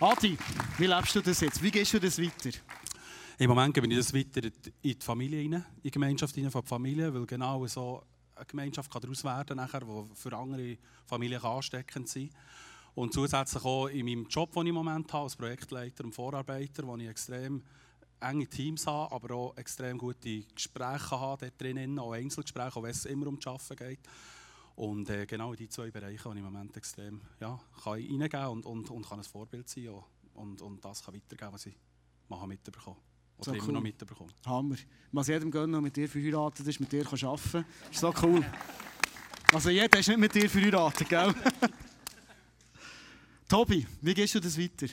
Adi, 0.00 0.36
wie 0.78 0.86
lebst 0.86 1.14
du 1.14 1.20
das 1.20 1.40
jetzt? 1.40 1.62
Wie 1.62 1.70
gehst 1.70 1.94
du 1.94 2.00
das 2.00 2.20
weiter? 2.20 2.50
Im 3.38 3.50
Moment 3.50 3.74
gebe 3.74 3.86
ich 3.86 3.96
das 3.96 4.12
weiter 4.12 4.44
in 4.44 4.52
die 4.82 4.96
Familie 4.98 5.40
rein, 5.40 5.52
in 5.52 5.64
die 5.84 5.90
Gemeinschaft 5.90 6.36
rein 6.36 6.50
von 6.50 6.62
der 6.62 6.68
Familie, 6.68 7.14
weil 7.14 7.26
genau 7.26 7.66
so 7.66 8.02
eine 8.36 8.46
Gemeinschaft 8.46 8.90
kann 8.90 9.02
daraus 9.02 9.24
werden 9.24 9.58
kann, 9.58 9.80
die 9.86 10.14
für 10.14 10.36
andere 10.36 10.78
Familien 11.06 11.42
ansteckend 11.42 12.08
sein 12.08 12.30
Und 12.94 13.12
zusätzlich 13.12 13.64
auch 13.64 13.88
in 13.88 14.06
meinem 14.06 14.26
Job, 14.28 14.52
den 14.52 14.62
ich 14.62 14.68
im 14.68 14.74
Moment 14.74 15.12
habe, 15.12 15.24
als 15.24 15.36
Projektleiter 15.36 16.04
und 16.04 16.12
Vorarbeiter, 16.12 16.86
wo 16.86 16.96
ich 16.96 17.08
extrem 17.08 17.62
enge 18.20 18.46
Teams 18.46 18.86
haben, 18.86 19.12
aber 19.12 19.34
auch 19.34 19.56
extrem 19.56 19.98
gute 19.98 20.42
Gespräche 20.42 21.10
haben 21.10 21.40
dort 21.40 21.60
drinnen, 21.60 21.98
auch 21.98 22.12
Einzelgespräche, 22.12 22.76
auch 22.76 22.82
wenn 22.82 22.90
es 22.90 23.04
immer 23.04 23.26
um 23.26 23.38
das 23.38 23.46
Arbeiten 23.46 23.76
geht. 23.76 24.00
Und 24.76 25.08
äh, 25.08 25.26
genau 25.26 25.52
in 25.52 25.56
die 25.56 25.68
zwei 25.68 25.90
Bereiche, 25.90 26.22
die 26.22 26.30
ich 26.30 26.36
im 26.36 26.44
Moment 26.44 26.76
extrem 26.76 27.20
ja, 27.40 27.58
kann 27.82 27.92
reingeben 27.94 28.28
kann 28.28 28.48
und, 28.48 28.66
und, 28.66 28.90
und 28.90 29.08
kann 29.08 29.18
ein 29.18 29.24
Vorbild 29.24 29.68
sein 29.68 29.88
auch. 29.88 30.04
und, 30.34 30.60
und 30.60 30.84
das 30.84 31.02
kann 31.02 31.14
weitergeben, 31.14 31.52
was 31.52 31.66
ich 31.66 31.76
mitbekommen 32.46 32.96
habe. 32.96 33.15
Oder 33.38 33.44
So 33.44 33.52
immer 33.52 33.66
cool. 33.66 33.72
noch 33.74 33.82
mitbekommen. 33.82 34.32
Hammer. 34.46 34.76
Muss 35.12 35.28
jedem 35.28 35.50
gönnen, 35.50 35.72
der 35.72 35.80
mit 35.80 35.96
dir 35.96 36.08
verheiratet 36.08 36.66
ist, 36.66 36.80
mit 36.80 36.90
dir 36.90 37.04
kann 37.04 37.18
arbeiten 37.22 37.50
kann. 37.52 37.64
Ist 37.90 38.00
so 38.00 38.14
cool. 38.22 38.44
Also 39.52 39.70
jeder 39.70 39.98
ist 39.98 40.08
nicht 40.08 40.18
mit 40.18 40.34
dir 40.34 40.48
verheiratet, 40.48 41.08
gell? 41.08 41.34
Tobi, 43.48 43.86
wie 44.00 44.14
gehst 44.14 44.34
du 44.34 44.40
das 44.40 44.58
weiter? 44.58 44.86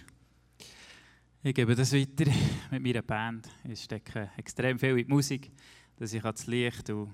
Ich 1.42 1.56
gebe 1.56 1.76
das 1.76 1.92
weiter 1.92 2.32
mit 2.72 2.84
meiner 2.84 3.02
Band. 3.02 3.50
Ich 3.68 3.84
stecke 3.84 4.30
extrem 4.38 4.78
viel 4.78 4.92
in 4.92 4.98
die 4.98 5.06
Musik, 5.14 5.52
dass 5.98 6.14
ich 6.14 6.22
das 6.22 6.48
Licht 6.48 6.90
und, 6.90 7.12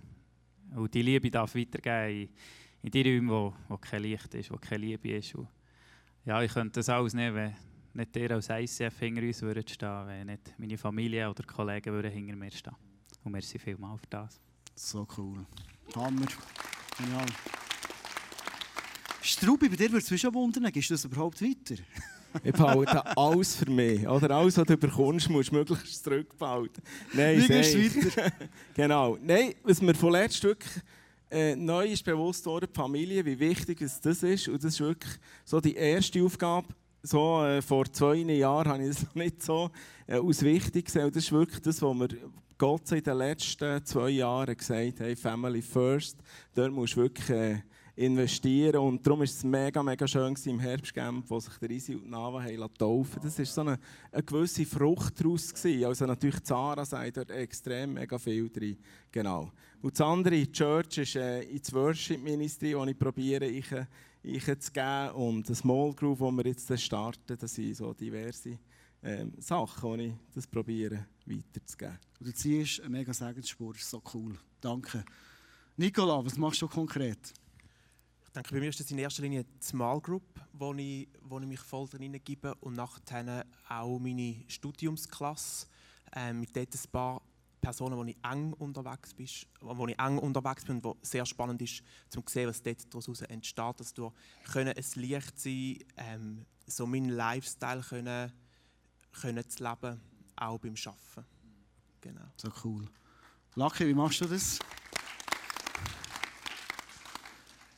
und 0.75 0.93
die 0.93 1.01
Liebe 1.01 1.31
darf 1.31 1.55
weitergeben 1.55 2.23
in, 2.23 2.29
in 2.83 2.91
die 2.91 3.01
Räume, 3.01 3.31
wo, 3.31 3.53
wo 3.69 3.77
kein 3.77 4.03
Licht 4.03 4.33
ist, 4.33 4.51
wo 4.51 4.57
keine 4.57 4.85
Liebe 4.85 5.09
ist. 5.11 5.33
Und 5.33 5.47
ja, 6.25 6.41
ich 6.43 6.51
könnte 6.51 6.79
das 6.79 6.89
alles 6.89 7.13
nehmen, 7.13 7.35
wenn 7.35 7.55
nicht 7.99 8.15
ihr 8.15 8.31
als 8.31 8.49
ICF 8.49 8.97
hinter 8.99 9.21
uns 9.21 9.41
würdet 9.41 9.69
stehen, 9.69 10.07
wenn 10.07 10.27
nicht 10.27 10.53
meine 10.57 10.77
Familie 10.77 11.29
oder 11.29 11.43
Kollegen 11.43 11.93
würden 11.93 12.11
hinter 12.11 12.35
mir 12.35 12.51
stehen. 12.51 12.75
Und 13.23 13.31
merci 13.31 13.59
vielmals 13.59 14.01
für 14.01 14.07
das. 14.09 14.39
So 14.75 15.07
cool. 15.17 15.45
Hammer. 15.95 16.25
Genial. 16.97 17.25
Strubi, 19.21 19.69
bei 19.69 19.75
dir 19.75 19.91
würde 19.91 19.97
es 19.97 20.09
mich 20.09 20.21
schon 20.21 20.33
wundern, 20.33 20.71
gehst 20.71 20.89
du 20.89 20.93
das 20.93 21.05
überhaupt 21.05 21.41
weiter? 21.41 21.81
Ich 22.43 22.53
behalte 22.53 23.17
alles 23.17 23.55
für 23.55 23.71
mich. 23.71 24.07
Oder 24.07 24.29
alles, 24.35 24.55
was 24.55 24.67
du 24.67 24.77
bekommst, 24.77 25.27
musst 25.31 25.49
du 25.49 25.55
möglichst 25.55 26.03
zurückbehalten. 26.03 26.83
Nein, 27.11 27.41
Wie 27.41 27.47
gehst 27.47 27.73
du 27.73 27.89
safe. 27.89 28.05
weiter? 28.05 28.31
Genau. 28.75 29.17
Nein, 29.19 29.55
was 29.63 29.81
mir 29.81 29.95
von 29.95 30.11
letztem 30.11 30.37
Stück 30.51 30.63
äh, 31.31 31.55
neu 31.55 31.87
ist 31.87 32.05
bewusst 32.05 32.45
worden, 32.45 32.67
die 32.71 32.75
Familie, 32.77 33.25
wie 33.25 33.39
wichtig 33.39 33.81
es 33.81 33.99
das 33.99 34.21
ist. 34.21 34.47
Und 34.47 34.63
das 34.63 34.73
ist 34.73 34.79
wirklich 34.79 35.13
so 35.43 35.59
die 35.59 35.73
erste 35.73 36.23
Aufgabe. 36.23 36.67
So, 37.01 37.45
äh, 37.45 37.61
vor 37.61 37.85
zwei 37.91 38.15
Jahren 38.15 38.67
habe 38.67 38.83
ich 38.83 38.89
es 38.89 39.05
nicht 39.15 39.41
so 39.41 39.71
äh, 40.05 40.15
als 40.15 40.43
wichtig 40.43 40.85
gesehen. 40.85 41.11
Das 41.11 41.23
ist 41.23 41.31
wirklich 41.31 41.61
das, 41.61 41.81
was 41.81 41.95
mir 41.95 42.09
Gott 42.57 42.91
in 42.91 43.01
den 43.01 43.17
letzten 43.17 43.85
zwei 43.85 44.09
Jahren 44.09 44.57
gesagt 44.57 44.99
hat, 44.99 44.99
hey, 44.99 45.15
Family 45.15 45.61
first. 45.61 46.17
Dort 46.53 46.73
musst 46.73 46.97
du 46.97 47.01
wirklich 47.01 47.29
äh, 47.29 47.59
investieren. 47.95 48.81
Und 48.81 49.05
darum 49.05 49.19
war 49.19 49.25
es 49.25 49.43
mega, 49.43 49.81
mega 49.81 50.07
schön 50.07 50.35
im 50.45 50.59
Herbstcamp, 50.59 51.29
wo 51.29 51.39
sich 51.39 51.53
der 51.57 51.69
Isi 51.71 51.95
und 51.95 52.09
Nava 52.09 52.41
haben 52.41 52.73
taufen 52.77 53.21
Das 53.21 53.37
war 53.39 53.45
so 53.45 53.61
eine, 53.61 53.79
eine 54.11 54.23
gewisse 54.23 54.65
Frucht 54.65 55.19
daraus. 55.19 55.53
Gewesen. 55.53 55.85
Also 55.85 56.05
natürlich 56.05 56.43
Zara 56.43 56.83
sagt 56.83 57.15
dort 57.15 57.31
extrem 57.31 57.93
mega 57.93 58.17
viel 58.17 58.49
drin. 58.49 58.77
Genau. 59.11 59.51
Und 59.81 59.93
das 59.93 60.01
andere, 60.05 60.35
die 60.35 60.51
Church, 60.51 60.97
ist 60.97 61.15
äh, 61.15 61.41
ins 61.43 61.73
Worship 61.73 62.21
Ministry, 62.21 62.75
wo 62.75 62.85
ich 62.85 62.97
probiere, 62.97 63.45
ich, 63.45 63.71
äh, 63.71 63.85
ich 64.23 64.45
zu 64.59 64.71
geben. 64.71 65.11
Und 65.11 65.49
ein 65.49 65.55
Small 65.55 65.93
Group, 65.93 66.19
wo 66.19 66.31
wir 66.31 66.45
jetzt 66.45 66.79
starten, 66.79 67.37
das 67.37 67.53
sind 67.53 67.75
so 67.75 67.93
diverse 67.93 68.59
ähm, 69.03 69.33
Sachen, 69.39 69.97
die 69.97 70.05
ich 70.05 70.13
das 70.33 70.47
probiere 70.47 71.05
weiterzugeben. 71.25 71.97
Und 72.19 72.27
du 72.27 72.33
ziehst 72.33 72.81
eine 72.81 72.89
mega 72.89 73.13
Segensspur, 73.13 73.73
das 73.73 73.83
ist 73.83 73.89
so 73.89 74.01
cool. 74.13 74.37
Danke. 74.59 75.03
Nicola, 75.77 76.23
was 76.23 76.37
machst 76.37 76.61
du 76.61 76.67
konkret? 76.67 77.33
Ich 78.25 78.29
denke, 78.33 78.53
bei 78.53 78.59
mir 78.59 78.69
ist 78.69 78.79
das 78.79 78.91
in 78.91 78.99
erster 78.99 79.23
Linie 79.23 79.43
die 79.43 79.65
Small 79.65 79.99
Group, 80.01 80.23
wo 80.53 80.73
ich, 80.73 81.07
wo 81.21 81.39
ich 81.39 81.47
mich 81.47 81.59
voll 81.61 81.87
drin 81.87 82.19
gebe 82.23 82.53
und 82.55 82.75
nachher 82.75 83.45
auch 83.67 83.97
meine 83.97 84.43
Studiumsklasse 84.47 85.67
ähm, 86.15 86.41
mit 86.41 86.55
dort 86.55 86.73
ein 86.73 86.91
paar 86.91 87.21
Personen, 87.61 87.97
wo 87.97 88.03
ich 88.03 88.17
eng 88.23 88.53
unterwegs 88.53 89.13
bin, 89.13 89.27
wo 89.61 89.87
ich 89.87 89.99
eng 89.99 90.17
unterwegs 90.17 90.65
bin 90.65 90.77
und 90.77 90.83
wo 90.83 90.97
sehr 91.01 91.25
spannend 91.25 91.61
ist, 91.61 91.83
um 92.15 92.25
zu 92.25 92.33
sehen, 92.33 92.47
was 92.47 92.61
dort 92.61 92.93
daraus 92.93 93.21
entsteht, 93.21 93.79
dass 93.79 93.93
du 93.93 94.11
können 94.51 94.73
ein 94.75 95.01
Licht 95.01 95.39
sein, 95.39 95.79
ähm, 95.97 96.45
so 96.65 96.85
meinen 96.85 97.09
Lifestyle 97.09 97.81
können, 97.81 98.31
können 99.21 99.49
zu 99.49 99.63
leben, 99.63 100.01
auch 100.35 100.57
beim 100.59 100.75
Arbeiten. 100.85 101.29
Genau. 102.01 102.25
So 102.37 102.49
cool. 102.63 102.87
Lucky, 103.55 103.87
wie 103.87 103.93
machst 103.93 104.21
du 104.21 104.25
das? 104.25 104.59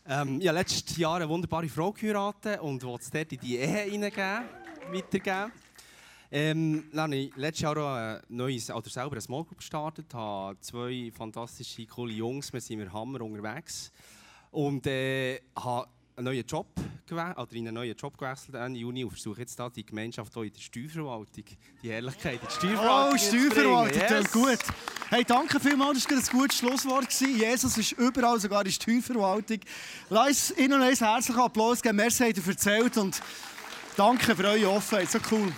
Ähm, 0.06 0.41
ich 0.41 0.48
habe 0.48 0.58
letztes 0.58 0.98
Jahr 0.98 1.15
eine 1.15 1.30
wunderbare 1.30 1.70
Frau 1.70 1.91
geheiratet 1.91 2.60
und 2.60 2.84
wollte 2.84 3.04
es 3.04 3.10
dort 3.10 3.32
in 3.32 3.39
die 3.39 3.58
Ehe 3.58 3.89
hineingeben, 3.89 4.44
weitergeben. 4.91 5.52
Ähm, 6.34 6.86
dann 6.94 7.02
habe 7.12 7.15
ich 7.17 7.36
letztes 7.36 7.62
Jahr 7.63 7.78
auch 7.78 7.94
ein 7.96 8.22
neues, 8.30 8.70
oder 8.72 8.89
selber 8.89 9.12
eine 9.13 9.22
Small 9.22 9.44
Group 9.44 9.58
gestartet, 9.58 10.13
habe 10.13 10.58
zwei 10.62 11.12
fantastische, 11.13 11.86
coole 11.88 12.13
Jungs, 12.13 12.54
wir 12.54 12.62
sind 12.62 12.80
mit 12.80 12.94
Hammer 12.94 13.20
unterwegs 13.22 13.91
und 14.52 14.88
äh, 14.88 15.41
habe 15.58 15.88
einen 16.15 16.26
neuen 16.26 16.46
Job 16.46 16.67
gewählt, 17.06 17.38
oder 17.38 17.52
in 17.54 17.67
einen 17.67 17.76
neuen 17.76 17.96
Job 17.98 18.17
gewechselt 18.17 18.56
Ende 18.56 18.80
Juni 18.80 19.04
und 19.04 19.10
versuche 19.12 19.41
jetzt 19.41 19.60
da 19.60 19.70
die 19.70 19.86
Gemeinschaft 19.86 20.34
hier 20.34 20.44
in 20.44 20.54
der 20.54 20.60
Steuerverwaltung, 20.62 21.44
die 21.84 21.89
Herrlichkeit 21.89 22.39
in 22.41 22.48
die 22.48 22.54
Steuerverwaltung 22.54 23.13
Oh. 23.13 23.17
Steuerverwaltung, 23.17 24.02
Yes. 24.02 24.12
yes. 24.12 24.32
gut. 24.32 24.60
Hey, 25.10 25.24
danke 25.26 25.60
vielmals, 25.60 26.06
das 26.06 26.28
war 26.28 26.34
ein 26.34 26.39
gutes 26.39 26.58
Schlusswort. 26.60 27.12
Jesus 27.12 27.78
ist 27.78 27.91
überall, 27.94 28.39
sogar 28.39 28.62
in 28.62 28.65
der 28.65 28.72
Steuerverwaltung. 28.72 29.60
Lass 30.10 30.52
Ihnen 30.58 30.82
einen 30.82 30.96
herzlichen 30.96 31.39
Applaus 31.41 31.82
geben. 31.82 31.98
Merci, 31.98 32.24
habt 32.24 32.38
ihr 32.38 32.48
erzählt 32.48 32.96
und 32.98 33.22
danke 33.98 34.34
für 34.34 34.48
eure 34.48 34.70
Offenheit. 34.70 35.12
So 35.12 35.20
cool. 35.30 35.52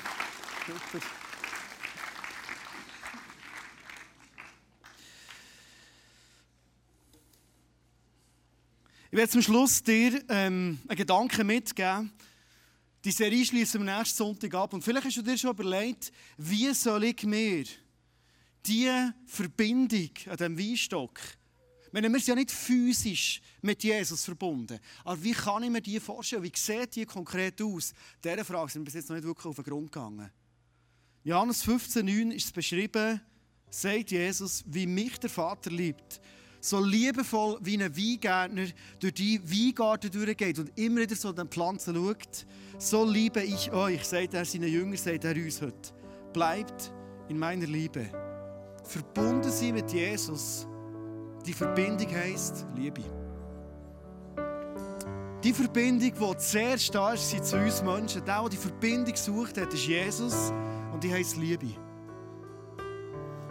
Ich 9.12 9.18
werde 9.18 9.30
zum 9.30 9.42
Schluss 9.42 9.84
dir 9.84 10.24
ähm, 10.30 10.80
einen 10.88 10.98
Gedanken 10.98 11.46
mitgeben. 11.46 12.14
Die 13.04 13.12
Serie 13.12 13.46
schließen 13.46 13.86
wir 13.86 13.98
nächsten 13.98 14.18
Sonntag 14.18 14.54
ab. 14.56 14.74
Und 14.74 14.82
vielleicht 14.84 15.06
hast 15.06 15.18
du 15.18 15.22
dir 15.22 15.38
schon 15.38 15.52
überlegt, 15.52 16.14
wie 16.38 16.74
soll 16.74 17.04
ich 17.04 17.24
mir 17.24 17.66
diese 18.66 19.14
Verbindung 19.26 20.10
an 20.28 20.38
diesem 20.38 20.58
Weinstock, 20.58 21.20
wir 21.92 22.02
sind 22.02 22.28
ja 22.28 22.36
nicht 22.36 22.52
physisch 22.52 23.42
mit 23.62 23.84
Jesus 23.84 24.26
verbunden, 24.26 24.80
aber 25.04 25.22
wie 25.22 25.34
kann 25.34 25.62
ich 25.62 25.70
mir 25.70 25.82
die 25.82 26.00
vorstellen? 26.00 26.42
Wie 26.42 26.52
sieht 26.56 26.96
die 26.96 27.06
konkret 27.06 27.62
aus? 27.62 27.94
Dieser 28.24 28.44
Frage 28.44 28.72
sind 28.72 28.82
wir 28.82 28.86
bis 28.86 28.96
jetzt 28.96 29.10
noch 29.10 29.16
nicht 29.16 29.28
wirklich 29.28 29.46
auf 29.46 29.58
den 29.58 29.66
Grund 29.66 29.92
gegangen. 29.92 30.32
Johannes 31.26 31.66
15,9 31.66 32.32
ist 32.32 32.46
es 32.48 32.52
beschrieben, 32.52 33.22
sagt 33.70 34.12
Jesus, 34.12 34.62
wie 34.68 34.86
mich 34.86 35.18
der 35.20 35.30
Vater 35.30 35.72
liebt, 35.72 36.20
so 36.60 36.84
liebevoll 36.84 37.58
wie 37.62 37.82
ein 37.82 37.96
Weingärtner 37.96 38.68
durch 39.00 39.14
die 39.14 39.42
Weingarten 39.42 40.12
durchgeht 40.12 40.60
und 40.60 40.78
immer 40.78 41.02
wieder 41.02 41.16
so 41.16 41.32
den 41.32 41.48
Pflanzen 41.48 41.96
schaut, 41.96 42.46
so 42.78 43.06
liebe 43.06 43.42
ich 43.42 43.72
euch, 43.72 44.04
sagt 44.04 44.34
er 44.34 44.44
seinen 44.44 44.70
Jüngern, 44.70 44.98
sagt 44.98 45.24
er 45.24 45.36
uns 45.36 45.62
heute. 45.62 45.94
Bleibt 46.34 46.92
in 47.30 47.40
meiner 47.40 47.68
Liebe. 47.68 48.10
Verbunden 48.84 49.50
sein 49.50 49.76
mit 49.76 49.94
Jesus. 49.94 50.68
Die 51.46 51.54
Verbindung 51.54 52.14
heisst 52.14 52.66
Liebe. 52.76 53.02
Die 55.42 55.54
Verbindung, 55.54 56.14
die 56.14 56.38
zuerst 56.38 56.94
da 56.94 57.14
ist, 57.14 57.46
zu 57.46 57.58
uns 57.58 57.82
Menschen. 57.82 58.26
Der, 58.26 58.42
der 58.42 58.50
die 58.50 58.58
Verbindung 58.58 59.16
sucht, 59.16 59.58
hat, 59.58 59.74
ist 59.74 59.88
Jesus 59.88 60.52
und 60.94 61.04
die 61.04 61.12
heisst 61.12 61.38
Liebe. 61.38 61.68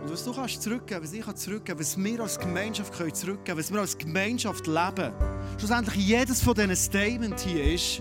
Und 0.02 0.11
was 0.11 0.24
du 0.24 0.33
kannst 0.33 0.62
zurückgeben, 0.62 1.02
was 1.02 1.12
ich 1.12 1.24
kann 1.24 1.37
zurückgeben, 1.37 1.78
was 1.78 1.96
wir 1.96 2.20
als 2.20 2.38
Gemeinschaft 2.38 2.92
können 2.92 3.14
zurückgeben, 3.14 3.59
was 3.59 3.72
wir 3.72 3.81
als 3.81 3.96
Gemeinschaft 3.98 4.66
leben, 4.66 5.12
schlussendlich 5.59 5.96
jedes 5.96 6.42
von 6.42 6.55
diesen 6.55 6.74
Statements 6.74 7.44
hier 7.44 7.74
ist 7.74 8.00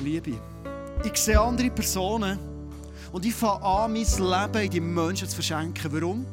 Liebe. 0.00 0.38
Ich 1.04 1.16
sehe 1.16 1.38
andere 1.38 1.70
Personen 1.70 2.38
und 3.12 3.24
ich 3.26 3.34
fange 3.34 3.62
an, 3.62 3.92
mein 3.92 4.02
Leben 4.02 4.64
in 4.64 4.70
die 4.70 4.80
Menschen 4.80 5.28
zu 5.28 5.34
verschenken. 5.34 5.92
Warum? 5.92 6.26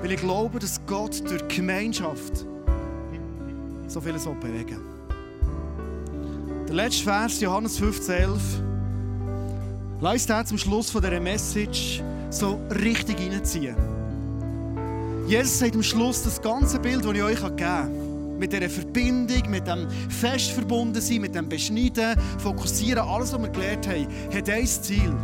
Weil 0.00 0.12
ich 0.12 0.20
glaube, 0.20 0.58
dass 0.58 0.80
Gott 0.86 1.20
durch 1.28 1.42
die 1.42 1.56
Gemeinschaft 1.56 2.46
so 3.86 4.00
vieles 4.00 4.24
bewegen 4.24 4.80
Der 6.66 6.74
letzte 6.74 7.04
Vers, 7.04 7.40
Johannes 7.40 7.78
15,11. 7.78 8.71
Lass 10.02 10.26
den 10.26 10.44
zum 10.44 10.58
Schluss 10.58 10.90
von 10.90 11.00
dieser 11.00 11.20
Message 11.20 12.02
so 12.28 12.58
richtig 12.82 13.20
reinziehen. 13.20 13.76
Jesus 15.28 15.60
sagt 15.60 15.76
am 15.76 15.82
Schluss 15.84 16.24
das 16.24 16.42
ganze 16.42 16.80
Bild, 16.80 17.04
das 17.04 17.12
ich 17.14 17.22
euch 17.22 17.40
gegeben 17.40 17.64
habe, 17.64 17.88
mit 18.36 18.52
dieser 18.52 18.68
Verbindung, 18.68 19.48
mit 19.48 19.64
dem 19.64 19.88
fest 20.10 20.50
verbunden 20.50 21.00
sein, 21.00 21.20
mit 21.20 21.36
dem 21.36 21.48
Beschneiden, 21.48 22.18
Fokussieren, 22.38 23.08
alles, 23.08 23.32
was 23.32 23.42
wir 23.42 23.48
gelernt 23.50 23.86
haben, 23.86 24.08
hat 24.34 24.50
ein 24.50 24.66
Ziel. 24.66 25.14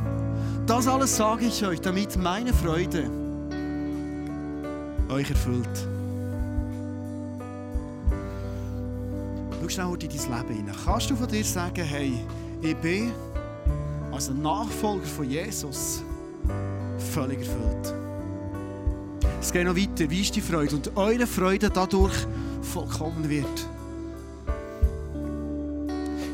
Das 0.65 0.87
alles 0.87 1.17
sage 1.17 1.47
ich 1.47 1.67
euch, 1.67 1.81
damit 1.81 2.17
meine 2.17 2.55
Freude 2.55 3.11
euch 5.09 5.29
erfüllt. 5.29 5.89
Schau 9.61 9.69
schnell 9.69 9.95
in 9.95 9.99
dein 9.99 10.11
Leben 10.11 10.55
hinein. 10.55 10.77
Kannst 10.85 11.11
du 11.11 11.17
von 11.17 11.27
dir 11.27 11.45
sagen, 11.45 11.85
hey, 11.85 12.13
ich 12.63 12.77
bin 12.77 13.11
als 14.19 14.31
ein 14.31 14.43
Nachfolger 14.43 15.07
von 15.07 15.31
Jesus 15.31 16.03
völlig 17.15 17.39
erfüllt. 17.39 17.95
Es 19.41 19.53
geht 19.53 19.65
noch 19.65 19.77
weiter. 19.77 20.11
Wie 20.11 20.23
ist 20.23 20.35
die 20.35 20.41
Freude? 20.41 20.75
Und 20.75 20.97
eure 20.97 21.25
Freude 21.25 21.71
dadurch 21.71 22.27
vollkommen 22.61 23.29
wird. 23.29 23.47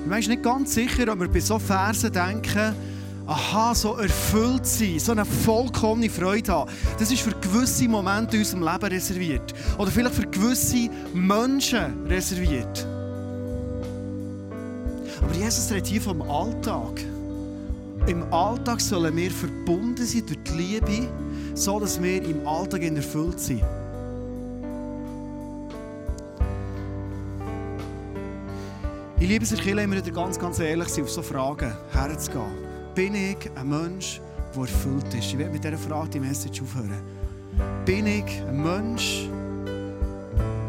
Ich 0.03 0.11
bin 0.11 0.18
nicht 0.18 0.43
ganz 0.43 0.72
sicher, 0.72 1.12
ob 1.12 1.20
wir 1.20 1.28
bei 1.28 1.41
so 1.41 1.59
Versen 1.59 2.11
denken, 2.11 2.74
aha, 3.26 3.74
so 3.74 3.97
erfüllt 3.97 4.64
sein, 4.64 4.99
so 4.99 5.12
eine 5.12 5.26
vollkommene 5.26 6.09
Freude 6.09 6.53
haben. 6.53 6.70
Das 6.99 7.12
ist 7.12 7.20
für 7.20 7.32
gewisse 7.32 7.87
Momente 7.87 8.39
in 8.39 8.45
unserem 8.45 8.62
Leben 8.62 8.95
reserviert. 8.95 9.55
Oder 9.76 9.91
vielleicht 9.91 10.14
für 10.14 10.26
gewisse 10.26 10.89
Menschen 11.12 12.07
reserviert. 12.07 12.87
Aber 15.20 15.35
Jesus 15.35 15.70
redet 15.70 15.87
hier 15.87 16.01
vom 16.01 16.22
Alltag. 16.22 17.14
Im 18.07 18.22
Alltag 18.34 18.82
sollen 18.82 19.16
wir 19.16 19.30
verbunden 19.30 20.05
sein 20.05 20.26
durch 20.26 20.38
die 20.44 20.52
Liebe, 20.52 21.09
so 21.55 21.80
dass 21.80 22.02
wir 22.02 22.22
im 22.22 22.46
Alltag 22.46 22.82
erfüllt 22.82 23.40
sind. 23.40 23.62
Ich 29.18 29.26
liebe 29.26 29.44
es 29.44 29.52
in 29.52 29.74
der 29.74 29.84
immer 29.84 29.96
wieder 29.96 30.11
ganz, 30.11 30.38
ganz 30.38 30.59
ehrlich 30.59 30.88
sein, 30.88 31.05
auf 31.05 31.11
so 31.11 31.22
Fragen 31.22 31.72
herzugehen. 31.92 32.44
Bin 32.94 33.14
ich 33.14 33.50
ein 33.55 33.70
Mensch, 33.70 34.20
der 34.55 34.62
erfüllt 34.62 35.14
ist? 35.14 35.24
Ich 35.24 35.38
werde 35.38 35.52
mit 35.52 35.64
dieser 35.64 35.78
Frage 35.78 36.11
die 36.11 36.20
Message 36.20 36.61
aufhören. 36.61 37.00
Bin 37.86 38.07
ich 38.07 38.42
ein 38.46 38.62
Mensch, 38.62 39.30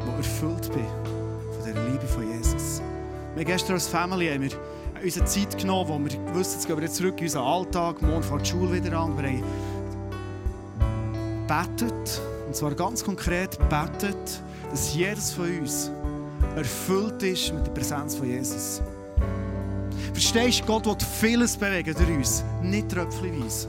der 0.07 0.15
erfüllt 0.15 0.71
bin 0.71 0.85
von 1.51 1.65
der 1.65 1.83
Liebe 1.83 2.07
von 2.07 2.31
Jesus? 2.31 2.81
Wir 3.35 3.43
gestern 3.43 3.73
als 3.73 3.89
Family 3.89 4.29
haben 4.29 4.43
wir 4.43 4.51
unsere 5.05 5.25
Zeit 5.25 5.57
genommen, 5.57 5.87
wo 5.87 5.99
wir 5.99 6.35
wussten, 6.35 6.55
jetzt 6.55 6.67
gehen 6.67 6.81
wir 6.81 6.91
zurück 6.91 7.15
in 7.19 7.25
unseren 7.25 7.43
Alltag, 7.43 8.01
morgen 8.01 8.23
fängt 8.23 8.41
die 8.41 8.49
Schule 8.49 8.73
wieder 8.73 8.97
an. 8.97 9.15
Wir 9.15 9.29
haben 9.29 9.43
betet, 11.47 12.21
und 12.47 12.55
zwar 12.55 12.73
ganz 12.73 13.03
konkret 13.03 13.57
betet, 13.69 14.41
dass 14.71 14.95
jedes 14.95 15.31
von 15.31 15.59
uns 15.59 15.91
erfüllt 16.55 17.21
ist 17.21 17.53
mit 17.53 17.67
der 17.67 17.71
Präsenz 17.71 18.15
von 18.15 18.27
Jesus. 18.27 18.81
Verstehst 20.11 20.61
du, 20.61 20.65
Gott 20.65 20.87
will 20.87 20.97
vieles 20.99 21.55
bewegen 21.55 21.93
durch 21.93 22.09
uns, 22.09 22.43
nicht 22.63 22.89
tröpfchenweise. 22.89 23.67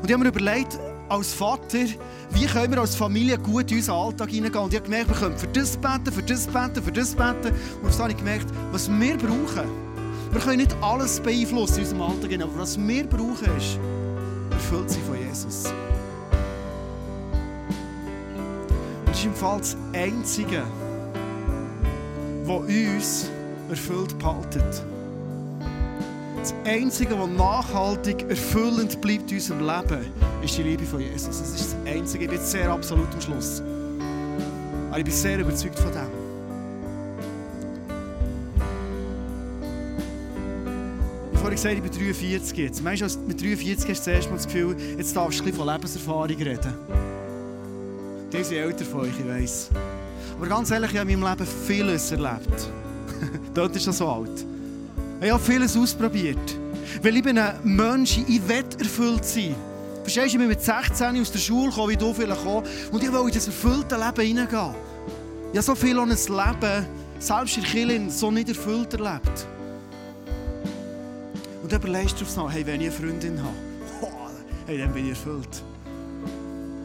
Und 0.00 0.06
ich 0.06 0.12
habe 0.12 0.24
mir 0.24 0.30
überlegt, 0.30 0.78
als 1.08 1.32
Vater, 1.32 1.86
wie 2.30 2.46
können 2.46 2.72
wir 2.72 2.80
als 2.80 2.94
Familie 2.94 3.38
gut 3.38 3.70
in 3.70 3.78
unseren 3.78 3.96
Alltag 3.96 4.30
hineingehen. 4.30 4.64
Und 4.64 4.72
ich 4.72 4.78
habe 4.78 4.90
gemerkt, 4.90 5.08
wir 5.08 5.16
können 5.16 5.38
für 5.38 5.48
das 5.48 5.76
beten, 5.76 6.12
für 6.12 6.22
das 6.22 6.46
beten, 6.46 6.82
für 6.82 6.92
das 6.92 7.14
beten. 7.14 7.54
Und 7.82 7.92
dann 7.92 7.98
habe 7.98 8.10
ich 8.10 8.16
gemerkt, 8.16 8.46
was 8.72 8.90
wir 8.90 9.16
brauchen. 9.16 9.68
Wir 10.30 10.40
können 10.40 10.58
nicht 10.58 10.76
alles 10.82 11.20
beeinflussen 11.20 11.76
in 11.76 11.80
unserem 11.84 12.02
Alltag, 12.02 12.42
aber 12.42 12.58
was 12.58 12.78
wir 12.78 13.04
brauchen 13.04 13.56
ist, 13.56 13.78
erfüllt 14.50 14.90
sie 14.90 15.00
von 15.00 15.16
Jesus. 15.18 15.66
Und 18.98 19.08
das 19.08 19.18
ist 19.18 19.24
im 19.24 19.34
Fall 19.34 19.58
das 19.58 19.76
Einzige, 19.94 20.62
was 22.44 22.60
uns 22.60 23.30
erfüllt 23.70 24.18
behaltet. 24.18 24.84
Das 26.48 26.56
Einzige, 26.64 27.18
was 27.18 27.28
nachhaltig 27.28 28.24
erfüllend 28.30 29.02
bleibt 29.02 29.30
in 29.30 29.36
unserem 29.36 29.60
Leben, 29.60 30.06
ist 30.42 30.56
die 30.56 30.62
Liebe 30.62 30.84
von 30.84 30.98
Jesus. 30.98 31.26
Das 31.26 31.50
ist 31.50 31.74
das 31.74 31.76
Einzige. 31.84 32.24
Ich 32.24 32.30
bin 32.30 32.38
jetzt 32.38 32.50
sehr 32.50 32.70
absolut 32.70 33.12
am 33.12 33.20
Schluss. 33.20 33.62
Aber 34.88 34.98
ich 34.98 35.04
bin 35.04 35.12
sehr 35.12 35.38
überzeugt 35.38 35.78
von 35.78 35.92
dem. 35.92 36.08
Vorhin 41.34 41.50
gesagt, 41.50 41.74
ich 41.74 41.82
bin 41.82 41.92
43 41.92 42.56
jetzt. 42.56 42.82
Manchmal 42.82 43.10
mit 43.26 43.42
43 43.42 43.90
hast 43.90 43.98
du 43.98 44.04
zuerst 44.04 44.30
mal 44.30 44.36
das 44.36 44.46
Gefühl, 44.46 44.74
jetzt 44.96 45.14
darfst 45.14 45.40
du 45.44 45.52
von 45.52 45.66
Lebenserfahrung 45.66 46.28
reden. 46.28 46.74
Die 48.32 48.42
sind 48.42 48.56
älter 48.56 48.86
von 48.86 49.00
euch, 49.00 49.12
ich 49.20 49.28
weiss. 49.28 49.68
Aber 50.34 50.46
ganz 50.46 50.70
ehrlich, 50.70 50.92
ich 50.92 50.98
habe 50.98 51.12
in 51.12 51.20
meinem 51.20 51.38
Leben 51.38 51.50
vieles 51.66 52.10
erlebt. 52.10 52.70
Dort 53.52 53.76
ist 53.76 53.86
das 53.86 53.98
so 53.98 54.08
alt. 54.08 54.46
Ich 55.20 55.30
habe 55.30 55.42
vieles 55.42 55.76
ausprobiert. 55.76 56.38
Weil 57.02 57.16
ich 57.16 57.22
bin 57.22 57.38
ein 57.38 57.56
Mensch, 57.64 58.18
ich 58.26 58.48
will 58.48 58.64
erfüllt 58.78 59.24
sein. 59.24 59.54
Verstehst 60.02 60.26
du, 60.26 60.30
ich 60.30 60.38
bin 60.38 60.48
mit 60.48 60.62
16 60.62 61.20
aus 61.20 61.32
der 61.32 61.38
Schule 61.38 61.70
gekommen, 61.70 61.90
wie 61.90 61.96
du 61.96 62.14
vielleicht 62.14 62.46
auch, 62.46 62.62
und 62.92 63.02
ich 63.02 63.12
will 63.12 63.26
in 63.26 63.32
das 63.32 63.46
erfüllte 63.46 63.96
Leben 63.96 64.26
hineingehen. 64.26 64.74
Ich 65.52 65.58
habe 65.58 65.62
so 65.62 65.74
viel 65.74 65.98
an 65.98 66.10
ein 66.10 66.16
Leben, 66.16 66.86
selbst 67.18 67.56
in 67.56 67.62
Kirche, 67.64 68.10
so 68.10 68.30
nicht 68.30 68.48
erfüllt 68.48 68.94
erlebt. 68.94 69.46
Und 71.62 71.72
dann 71.72 71.80
überlegst 71.82 72.18
du 72.20 72.24
aufs 72.24 72.36
noch, 72.36 72.50
hey, 72.50 72.64
wenn 72.64 72.80
ich 72.80 72.86
eine 72.86 72.96
Freundin 72.96 73.38
habe, 73.42 73.54
oh, 74.00 74.08
hey, 74.66 74.78
dann 74.78 74.92
bin 74.92 75.04
ich 75.04 75.10
erfüllt. 75.10 75.62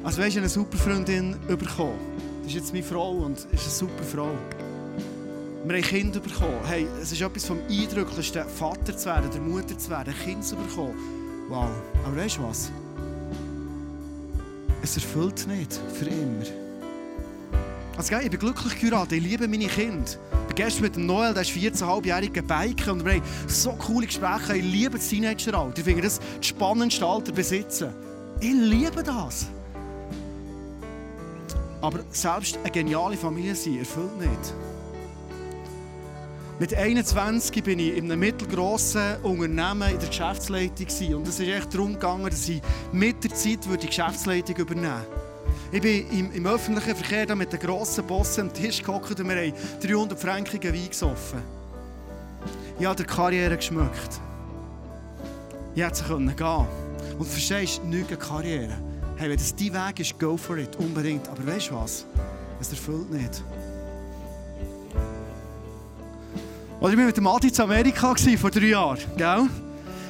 Also 0.03 0.21
weißt 0.21 0.35
du, 0.35 0.39
eine 0.39 0.49
super 0.49 0.77
Freundin 0.77 1.37
bekommen. 1.47 1.97
Das 2.41 2.47
ist 2.47 2.55
jetzt 2.55 2.73
meine 2.73 2.83
Frau 2.83 3.11
und 3.11 3.37
ist 3.37 3.47
eine 3.51 3.57
super 3.57 4.03
Frau. 4.03 4.31
Wir 5.65 5.77
haben 5.77 5.83
Kinder 5.83 6.19
bekommen. 6.19 6.59
Hey, 6.65 6.85
es 7.01 7.13
ist 7.13 7.21
etwas 7.21 7.45
vom 7.45 7.57
Eindrücklichsten, 7.69 8.43
Vater 8.49 8.97
zu 8.97 9.05
werden, 9.05 9.31
der 9.31 9.39
Mutter 9.39 9.77
zu 9.77 9.89
werden, 9.89 10.13
ein 10.13 10.25
Kind 10.25 10.43
zu 10.43 10.57
bekommen. 10.57 10.93
Wow. 11.47 11.69
Aber 12.05 12.17
weißt 12.17 12.37
du 12.37 12.43
was? 12.43 12.69
Es 14.81 14.97
erfüllt 14.97 15.47
nicht 15.47 15.79
für 15.93 16.05
immer. 16.05 16.43
Also, 17.95 18.17
ich 18.17 18.29
bin 18.29 18.39
glücklich 18.41 18.77
geheiratet, 18.77 19.13
ich 19.13 19.23
liebe 19.23 19.47
meine 19.47 19.67
Kinder. 19.67 20.03
Ich 20.05 20.47
bin 20.47 20.55
gestern 20.55 20.83
mit 20.83 20.97
Noel, 20.97 21.33
der 21.33 21.43
ist 21.43 21.51
14,5-jähriger 21.51 22.41
Biker 22.41 22.91
und 22.91 23.05
wir 23.05 23.13
haben 23.13 23.23
so 23.47 23.71
coole 23.71 24.05
Gespräche. 24.05 24.57
Ich 24.57 24.63
liebe 24.65 24.97
das 24.97 25.07
Teenageralter. 25.07 25.77
Ich 25.77 25.85
finde 25.85 26.01
das 26.01 26.19
das 26.19 26.45
spannendste 26.45 27.05
Alter 27.05 27.31
besitzen. 27.31 27.93
Ich 28.41 28.53
liebe 28.53 29.01
das. 29.01 29.47
Aber 31.79 31.99
selbst 32.09 32.57
eine 32.57 32.69
geniale 32.69 33.15
Familie 33.15 33.55
sein 33.55 33.79
erfüllt 33.79 34.19
nicht. 34.19 34.53
Mit 36.63 36.73
21 36.73 37.61
bin 37.61 37.77
ich 37.77 37.97
in 37.97 38.05
einem 38.05 38.21
mittelgroßen 38.21 39.17
Unternehmen 39.23 39.91
in 39.91 39.99
der 39.99 40.07
Geschäftsleitung. 40.07 41.15
Und 41.15 41.27
es 41.27 41.37
ist 41.37 41.49
echt 41.49 41.73
darum 41.73 41.91
gegangen, 41.91 42.29
dass 42.29 42.47
ich 42.47 42.61
mit 42.93 43.21
der 43.21 43.33
Zeit 43.35 43.59
die 43.65 43.87
Geschäftsleitung 43.87 44.55
übernehmen 44.55 45.01
würde. 45.69 45.73
Ich 45.73 45.81
bin 45.81 46.09
im, 46.17 46.31
im 46.31 46.47
öffentlichen 46.47 46.95
Verkehr 46.95 47.35
mit 47.35 47.51
den 47.51 47.59
grossen 47.59 48.07
Bossen 48.07 48.47
am 48.47 48.53
Tisch 48.53 48.81
gehockt 48.81 49.19
und 49.19 49.27
wir 49.27 49.35
haben 49.35 49.53
300 49.81 50.17
Franken 50.17 50.63
Wein 50.63 50.89
gesoffen. 50.89 51.41
Ich 52.79 52.85
habe 52.85 52.95
der 52.95 53.07
Karriere 53.07 53.57
geschmückt. 53.57 54.21
Ich 55.75 55.83
hätte 55.83 56.01
gehen 56.05 56.33
können. 56.33 56.67
Und 57.19 57.27
verstehst 57.27 57.81
du, 57.83 57.87
nicht 57.87 58.17
Karriere. 58.17 58.77
Hey, 59.17 59.29
wenn 59.29 59.37
das 59.37 59.53
dein 59.53 59.73
Weg 59.73 59.99
ist, 59.99 60.17
go 60.17 60.37
for 60.37 60.57
it, 60.57 60.77
unbedingt. 60.77 61.27
Aber 61.27 61.45
weißt 61.45 61.71
du 61.71 61.75
was? 61.75 62.05
Es 62.61 62.69
erfüllt 62.69 63.11
nicht. 63.11 63.43
Oder 66.83 66.91
ich 66.91 66.99
war 66.99 67.05
mit 67.05 67.15
dem 67.15 67.27
Adi 67.27 67.47
in 67.47 67.61
Amerika 67.61 68.13
vor 68.37 68.51
drei 68.51 68.65
Jahren. 68.65 68.99
Gell? 69.15 69.47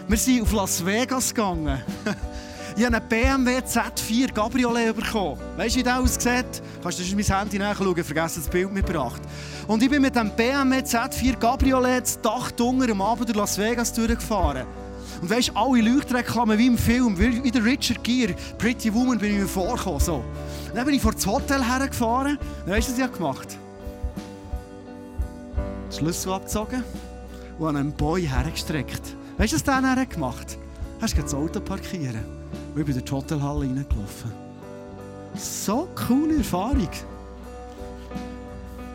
Wir 0.08 0.18
sind 0.18 0.42
auf 0.42 0.52
Las 0.54 0.84
Vegas 0.84 1.32
gegangen. 1.32 1.80
ich 2.76 2.84
habe 2.84 2.98
einen 2.98 3.10
BMW 3.10 3.60
Z4 3.60 4.34
Cabriolet 4.34 4.96
bekommen. 4.96 5.38
Weißt 5.56 5.76
du, 5.76 5.80
wie 5.80 5.84
der 5.84 6.00
aussieht? 6.00 6.64
Kannst 6.82 7.00
du 7.00 7.16
mein 7.16 7.26
Handy 7.26 7.60
nachschauen, 7.60 8.04
vergessen 8.04 8.42
das 8.44 8.50
Bild 8.50 8.74
mitgebracht. 8.74 9.22
Und 9.68 9.84
ich 9.84 9.90
bin 9.92 10.02
mit 10.02 10.16
dem 10.16 10.32
BMW 10.32 10.80
Z4 10.80 11.36
Cabriolet 11.36 12.06
das 12.06 12.20
Dach 12.20 12.52
unter 12.60 12.92
am 12.92 13.02
Abend 13.04 13.30
durch 13.30 13.38
Las 13.38 13.56
Vegas 13.56 13.94
durchgefahren. 13.94 14.66
Und 15.22 15.30
weißt 15.30 15.50
du, 15.50 15.54
alle 15.56 15.80
Leuchtreklamen 15.80 16.58
wie 16.58 16.66
im 16.66 16.78
Film, 16.80 17.20
wie 17.20 17.52
der 17.52 17.64
Richard 17.64 18.04
Gere, 18.04 18.34
Pretty 18.58 18.92
Woman, 18.92 19.20
bin 19.20 19.36
ich 19.36 19.42
mir 19.42 19.48
vorgekommen. 19.48 20.00
So. 20.00 20.24
Dann 20.74 20.86
bin 20.86 20.96
ich 20.96 21.02
vor 21.04 21.14
das 21.14 21.28
Hotel 21.28 21.64
hergefahren. 21.64 22.40
Dann 22.66 22.74
weißt 22.74 22.90
du, 22.90 22.94
was 22.94 23.00
ich 23.00 23.14
gemacht 23.14 23.48
habe? 23.52 23.63
Schlüssel 25.94 26.34
abgezogen 26.34 26.84
und 27.60 27.68
an 27.68 27.78
einen 27.78 27.92
Boy 27.92 28.28
hergestreckt. 28.28 29.16
Weißt 29.38 29.54
du, 29.54 29.58
was 29.58 29.64
der 29.64 29.82
dann 29.82 30.10
gemacht 30.10 30.58
hat? 31.02 31.18
Du 31.18 31.22
das 31.22 31.34
Auto 31.34 31.60
parkieren 31.60 32.24
und 32.74 32.80
ich 32.80 32.86
bin 32.86 32.98
in 32.98 33.06
die 33.06 33.12
Hotelhalle 33.12 33.62
reingelaufen. 33.62 34.32
So 35.36 35.90
coole 35.96 36.38
Erfahrung. 36.38 36.90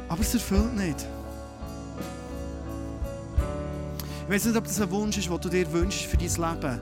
Aber 0.09 0.20
es 0.20 0.34
erfüllt 0.34 0.74
nicht. 0.76 1.07
Ich 4.24 4.34
weiß 4.34 4.46
nicht, 4.46 4.57
ob 4.57 4.64
das 4.64 4.80
ein 4.80 4.90
Wunsch 4.90 5.18
ist, 5.18 5.28
den 5.28 5.40
du 5.40 5.49
dir 5.49 5.72
wünschst 5.72 6.05
für 6.05 6.16
dein 6.16 6.28
Leben, 6.28 6.80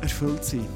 erfüllt 0.00 0.44
sein. 0.44 0.66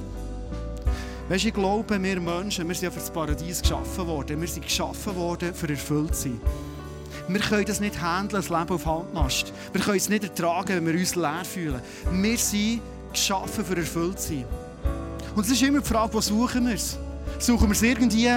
Weißt 1.28 1.44
du, 1.44 1.48
ich 1.48 1.54
glaube, 1.54 2.02
wir 2.02 2.20
Menschen, 2.20 2.66
wir 2.66 2.74
sind 2.74 2.84
ja 2.84 2.90
für 2.90 3.00
das 3.00 3.10
Paradies 3.10 3.62
geschaffen 3.62 4.06
worden. 4.06 4.40
Wir 4.40 4.48
sind 4.48 4.64
geschaffen 4.64 5.14
worden, 5.14 5.54
für 5.54 5.68
erfüllt 5.68 6.14
zu 6.14 6.22
sein. 6.22 6.40
Wir 7.32 7.40
können 7.40 7.64
das 7.64 7.78
nicht 7.78 8.00
handeln, 8.00 8.42
das 8.42 8.48
Leben 8.48 8.70
auf 8.70 8.86
Handmast. 8.86 9.52
Wir 9.72 9.80
können 9.80 9.98
es 9.98 10.08
nicht 10.08 10.24
ertragen, 10.24 10.68
wenn 10.68 10.86
wir 10.86 10.94
uns 10.94 11.14
leer 11.14 11.44
fühlen. 11.44 11.80
Wir 12.10 12.36
sind 12.36 12.82
geschaffen, 13.12 13.64
für 13.64 13.76
erfüllt 13.76 14.18
zu 14.18 14.28
sein. 14.30 14.44
Und 15.36 15.44
es 15.44 15.52
ist 15.52 15.62
immer 15.62 15.80
die 15.80 15.86
Frage, 15.86 16.12
wo 16.12 16.20
suchen 16.20 16.66
wir 16.66 16.74
es? 16.74 16.98
Suchen 17.38 17.68
wir 17.68 17.72
es 17.72 17.82
irgendwie, 17.82 18.28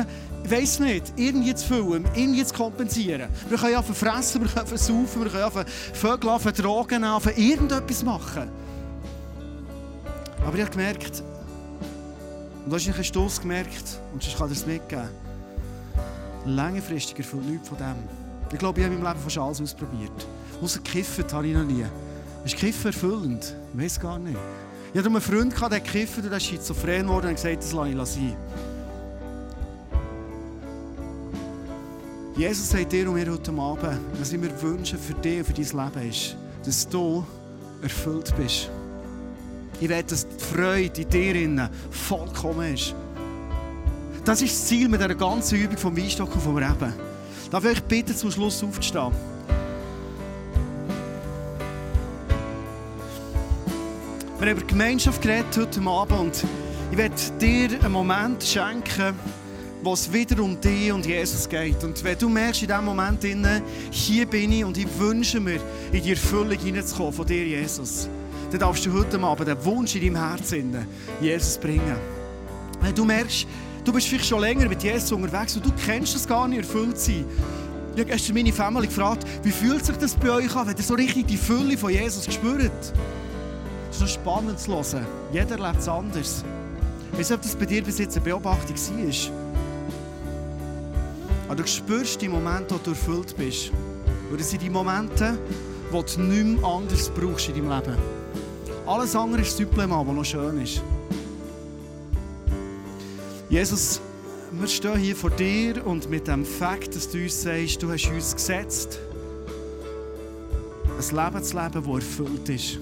ich 0.43 0.51
weiß 0.51 0.79
nicht, 0.81 1.11
irgendwie 1.15 1.55
zu 1.55 1.65
füllen, 1.65 2.05
irgendwie 2.13 2.45
zu 2.45 2.53
kompensieren. 2.53 3.29
Wir 3.49 3.57
können 3.57 3.75
einfach 3.75 3.95
fressen, 3.95 4.41
wir 4.41 4.49
können 4.49 4.77
saufen, 4.77 5.23
wir 5.23 5.31
können 5.31 5.43
einfach 5.43 5.65
Vögel 5.67 6.29
anfangen, 6.29 6.55
Drogen 6.55 7.03
anfangen, 7.03 7.37
irgendetwas 7.37 8.03
machen. 8.03 8.49
Aber 10.45 10.55
ich 10.55 10.61
habe 10.61 10.71
gemerkt, 10.71 11.23
Und 12.65 12.71
wahrscheinlich 12.71 12.99
hast 12.99 13.15
du 13.15 13.25
es 13.25 13.41
gemerkt, 13.41 13.99
und 14.13 14.21
sonst 14.21 14.37
kann 14.37 14.49
er 14.49 14.51
es 14.51 14.65
mitgeben. 14.65 15.09
Längerfristig 16.45 17.17
erfüllt 17.17 17.49
nichts 17.49 17.69
von 17.69 17.77
dem. 17.77 18.22
Ich 18.53 18.59
glaube, 18.59 18.79
ich 18.79 18.85
habe 18.85 18.95
in 18.95 19.01
meinem 19.01 19.13
Leben 19.13 19.23
fast 19.23 19.37
alles 19.39 19.61
ausprobiert. 19.61 20.27
Außer 20.61 20.79
Kiffen 20.81 21.25
habe 21.31 21.47
ich 21.47 21.53
noch 21.55 21.65
nie. 21.65 21.85
Ist 22.45 22.55
Kiffen 22.55 22.87
erfüllend? 22.87 23.55
Ich 23.73 23.83
weiß 23.83 23.99
gar 23.99 24.19
nicht. 24.19 24.37
Ich 24.93 24.99
hatte 24.99 25.09
einen 25.09 25.21
Freund, 25.21 25.59
der 25.59 25.79
gekifft 25.79 26.17
und 26.17 26.29
der 26.29 26.37
ist 26.37 26.45
schizophren 26.45 27.07
geworden 27.07 27.29
und 27.29 27.35
gesagt, 27.35 27.57
das 27.57 27.73
lasse 27.73 27.89
ich 27.89 28.13
sein. 28.13 28.35
Jesus 32.37 32.69
sagt 32.69 32.91
dir 32.91 33.09
und 33.09 33.15
mir 33.15 33.31
heute 33.31 33.51
Abend, 33.51 33.99
was 34.19 34.31
ich 34.31 34.39
mir 34.39 34.61
wünsche 34.61 34.97
für 34.97 35.13
dich 35.15 35.39
und 35.39 35.45
für 35.45 35.53
dein 35.53 35.93
Leben 35.93 36.09
ist, 36.09 36.35
dass 36.63 36.87
du 36.87 37.25
erfüllt 37.81 38.33
bist. 38.37 38.69
Ich 39.81 39.89
will, 39.89 40.03
dass 40.03 40.27
die 40.27 40.43
Freude 40.43 41.01
in 41.01 41.57
dir 41.57 41.69
vollkommen 41.89 42.73
ist. 42.73 42.93
Das 44.23 44.41
ist 44.41 44.53
das 44.53 44.67
Ziel 44.67 44.87
mit 44.89 45.01
dieser 45.01 45.15
ganzen 45.15 45.57
Übung 45.57 45.77
vom 45.77 45.97
Weinstock 45.97 46.33
und 46.35 46.41
vom 46.41 46.55
Reben. 46.55 46.93
Darf 47.53 47.65
ich 47.65 47.69
euch 47.69 47.83
bitten, 47.83 48.15
zum 48.15 48.31
Schluss 48.31 48.63
aufzustehen? 48.63 49.11
Wir 54.39 54.49
haben 54.49 54.57
über 54.57 54.65
Gemeinschaft 54.65 55.21
geredet 55.21 55.55
heute 55.55 55.81
Abend 55.81 56.19
und 56.19 56.43
ich 56.89 56.97
werde 56.97 57.15
dir 57.39 57.79
einen 57.83 57.91
Moment 57.91 58.43
schenken, 58.43 59.13
wo 59.83 59.93
es 59.93 60.11
wieder 60.11 60.41
um 60.41 60.59
dich 60.59 60.91
und 60.91 61.05
Jesus 61.05 61.47
geht. 61.47 61.83
Und 61.83 62.03
wenn 62.03 62.17
du 62.17 62.27
merkst 62.27 62.63
in 62.63 62.69
diesem 62.69 62.85
Moment, 62.85 63.23
hier 63.91 64.25
bin 64.25 64.51
ich 64.51 64.65
und 64.65 64.75
ich 64.75 64.87
wünsche 64.97 65.39
mir, 65.39 65.59
in 65.91 66.01
die 66.01 66.09
Erfüllung 66.09 66.57
hineinzukommen 66.57 67.13
von 67.13 67.27
dir, 67.27 67.45
Jesus, 67.45 68.09
dann 68.49 68.61
darfst 68.61 68.83
du 68.83 68.93
heute 68.93 69.19
Abend 69.19 69.47
den 69.47 69.63
Wunsch 69.63 69.93
in 69.93 70.01
deinem 70.01 70.27
Herzen 70.27 70.87
Jesus 71.21 71.59
bringen. 71.59 71.97
Wenn 72.81 72.95
du 72.95 73.05
merkst, 73.05 73.45
du 73.83 73.91
bist 73.91 74.07
vielleicht 74.07 74.25
schon 74.25 74.41
länger 74.41 74.67
mit 74.67 74.83
Jesus 74.83 75.11
unterwegs 75.11 75.55
und 75.55 75.65
du 75.65 75.71
kennst 75.85 76.15
es 76.15 76.27
gar 76.27 76.47
nicht, 76.47 76.59
erfüllt 76.59 76.97
sein. 76.97 77.25
Ich 77.93 77.99
habe 77.99 78.11
gestern 78.11 78.35
meine 78.35 78.51
Familie 78.51 78.87
gefragt, 78.87 79.25
wie 79.43 79.51
fühlt 79.51 79.85
sich 79.85 79.97
das 79.97 80.15
bei 80.15 80.31
euch 80.31 80.55
an, 80.55 80.67
wenn 80.67 80.75
ihr 80.75 80.83
so 80.83 80.95
richtig 80.95 81.27
die 81.27 81.37
Fülle 81.37 81.77
von 81.77 81.91
Jesus 81.91 82.25
spürt? 82.33 82.71
Es 83.89 83.97
ist 83.97 83.99
so 83.99 84.07
spannend 84.07 84.59
zu 84.59 84.71
hören. 84.71 85.05
Jeder 85.31 85.57
lebt 85.59 85.79
es 85.79 85.87
anders. 85.87 86.43
Ich 87.11 87.19
weiß 87.19 87.33
ob 87.33 87.41
das 87.43 87.55
bei 87.55 87.65
dir 87.65 87.83
bis 87.83 87.99
jetzt 87.99 88.15
eine 88.15 88.25
Beobachtung 88.25 88.75
war. 88.75 89.31
Aber 91.45 91.55
du 91.55 91.67
spürst 91.67 92.19
die 92.19 92.29
Momente, 92.29 92.73
wo 92.73 92.79
du 92.83 92.89
erfüllt 92.91 93.37
bist. 93.37 93.71
Und 94.31 94.39
das 94.39 94.49
sind 94.49 94.63
die 94.63 94.69
Momente, 94.71 95.37
wo 95.91 96.01
du 96.01 96.21
nichts 96.21 96.63
anderes 96.63 97.11
brauchst 97.11 97.49
in 97.49 97.55
deinem 97.55 97.69
Leben. 97.69 97.97
Alles 98.87 99.15
andere 99.15 99.41
ist 99.41 99.55
Supplement, 99.55 100.07
das 100.07 100.15
noch 100.15 100.25
schön 100.25 100.61
ist. 100.61 100.81
Jesus, 103.53 104.01
wir 104.51 104.67
stehen 104.67 104.97
hier 104.97 105.15
vor 105.15 105.29
dir 105.29 105.85
und 105.85 106.09
mit 106.09 106.27
dem 106.27 106.43
Fakt, 106.43 106.95
dass 106.95 107.07
du 107.07 107.21
uns 107.21 107.43
sagst, 107.43 107.83
du 107.83 107.91
hast 107.91 108.07
uns 108.07 108.33
gesetzt, 108.35 108.97
ein 110.97 111.15
Leben 111.15 111.43
zu 111.43 111.55
leben, 111.55 111.73
das 111.73 111.93
erfüllt 111.93 112.49
ist. 112.49 112.79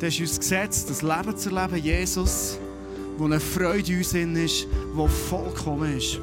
Du 0.00 0.06
hast 0.06 0.20
uns 0.20 0.40
gesetzt, 0.40 0.88
das 0.88 1.02
Leben 1.02 1.36
zu 1.36 1.50
leben, 1.50 1.76
Jesus, 1.76 2.58
wo 3.18 3.26
eine 3.26 3.38
Freude 3.38 3.92
in 3.92 3.98
uns 3.98 4.14
ist, 4.14 4.68
die 4.72 5.08
vollkommen 5.28 5.98
ist. 5.98 6.18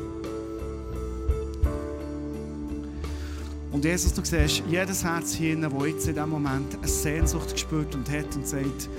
Und 3.72 3.86
Jesus, 3.86 4.12
du 4.12 4.26
siehst 4.26 4.64
jedes 4.68 5.04
Herz 5.04 5.36
hier, 5.36 5.56
das 5.56 5.72
jetzt 5.86 6.08
in 6.08 6.16
diesem 6.16 6.30
Moment 6.32 6.76
eine 6.80 6.88
Sehnsucht 6.88 7.52
gespürt 7.52 7.94
und 7.94 8.10
hat 8.10 8.36
und 8.36 8.48
sagt, 8.48 8.90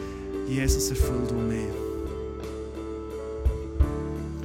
Jesus, 0.47 0.91
erfüll 0.91 1.27
du 1.29 1.35
mich. 1.35 1.94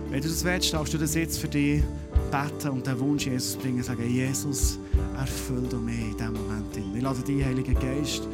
Wenn 0.10 0.22
du 0.22 0.28
das 0.28 0.44
willst, 0.44 0.74
darfst 0.74 0.94
du 0.94 0.98
das 0.98 1.14
jetzt 1.14 1.40
für 1.40 1.48
dich 1.48 1.84
beten 2.32 2.70
und 2.70 2.88
den 2.88 3.00
Wunsch 3.00 3.28
Jesus 3.28 3.56
bringen, 3.56 3.84
sagen, 3.84 4.10
Jesus, 4.10 4.80
erfüll 5.16 5.68
du 5.70 5.78
mich 5.78 6.00
in 6.00 6.18
diesem 6.18 6.34
Moment. 6.34 6.96
Ich 6.96 7.02
lade 7.02 7.22
dich, 7.22 7.46
Heiliger 7.46 7.74
Geist, 7.74 8.28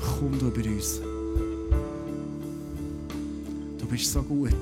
komm 0.00 0.38
du 0.38 0.46
über 0.46 0.66
uns. 0.70 1.00
Du 3.78 3.86
bist 3.86 4.10
so 4.10 4.22
gut, 4.22 4.52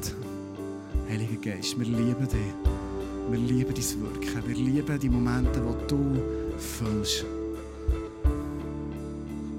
Heiliger 1.09 1.53
Geist, 1.53 1.79
wir 1.79 1.87
lieben 1.87 2.29
dich. 2.29 2.77
Wir 3.31 3.41
lieben 3.41 3.75
dein 3.75 4.03
Wirken. 4.03 4.47
Wir 4.47 4.55
lieben 4.55 5.01
die 5.01 5.09
Momente, 5.09 5.61
wo 5.64 5.75
du 5.89 6.23
füllst. 6.59 7.25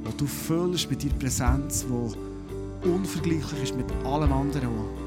Wo 0.04 0.12
du 0.18 0.26
füllst 0.26 0.90
mit 0.90 1.04
deiner 1.04 1.16
Präsenz, 1.16 1.86
die 1.86 2.88
unvergleichlich 2.88 3.64
ist 3.64 3.76
mit 3.76 3.92
allem 4.06 4.32
anderen. 4.32 5.07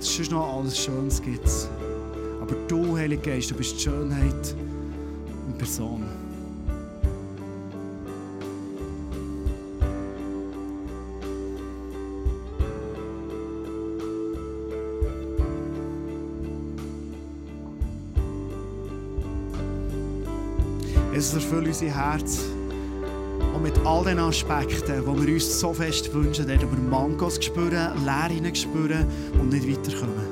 Es 0.00 0.18
ist 0.18 0.30
noch 0.30 0.56
alles 0.56 0.78
Schönes 0.78 1.20
gibt. 1.20 1.48
Aber 2.40 2.54
du, 2.68 2.96
Heiliger 2.96 3.22
Geist, 3.22 3.50
du 3.50 3.54
bist 3.54 3.76
die 3.76 3.82
Schönheit 3.82 4.54
in 5.48 5.58
Person. 5.58 6.04
Jesus, 21.12 21.34
erfülle 21.34 21.68
unser 21.68 21.86
Herz. 21.86 22.57
Mit 23.68 23.84
all 23.84 24.02
den 24.02 24.18
Aspekten, 24.18 25.04
die 25.04 25.26
wir 25.26 25.34
uns 25.34 25.60
so 25.60 25.74
fest 25.74 26.14
wünschen, 26.14 26.46
dort 26.48 26.62
über 26.62 26.78
Mangos 26.78 27.38
spüren, 27.38 28.02
Leeren 28.02 28.54
spüren 28.54 29.04
und 29.38 29.50
nicht 29.50 29.68
weiterkommen. 29.68 30.24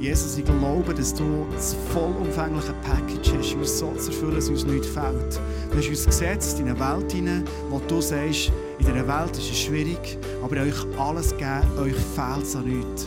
Jesus, 0.00 0.36
ich 0.36 0.44
glaube, 0.44 0.94
dass 0.94 1.14
du 1.14 1.46
das 1.52 1.76
vollumfängliche 1.92 2.74
Package 2.82 3.38
hast, 3.38 3.54
uns 3.54 3.78
so 3.78 3.92
zu 3.92 4.10
erfüllen, 4.10 4.34
dass 4.34 4.48
uns 4.48 4.66
nichts 4.66 4.88
fehlt. 4.88 5.40
Du 5.70 5.78
hast 5.78 5.88
uns 5.88 6.06
gesetzt 6.06 6.58
in 6.58 6.70
eine 6.70 6.80
Welt 6.80 7.12
hinein, 7.12 7.44
wo 7.70 7.80
du 7.86 8.00
sagst, 8.00 8.50
in 8.80 8.86
dieser 8.86 9.06
Welt 9.06 9.38
ist 9.38 9.52
es 9.52 9.60
schwierig, 9.60 10.18
aber 10.42 10.60
euch 10.60 10.98
alles 10.98 11.30
gegeben, 11.30 11.78
euch 11.78 11.94
fehlt 11.94 12.42
es 12.42 12.56
an 12.56 12.64
nichts. 12.64 13.06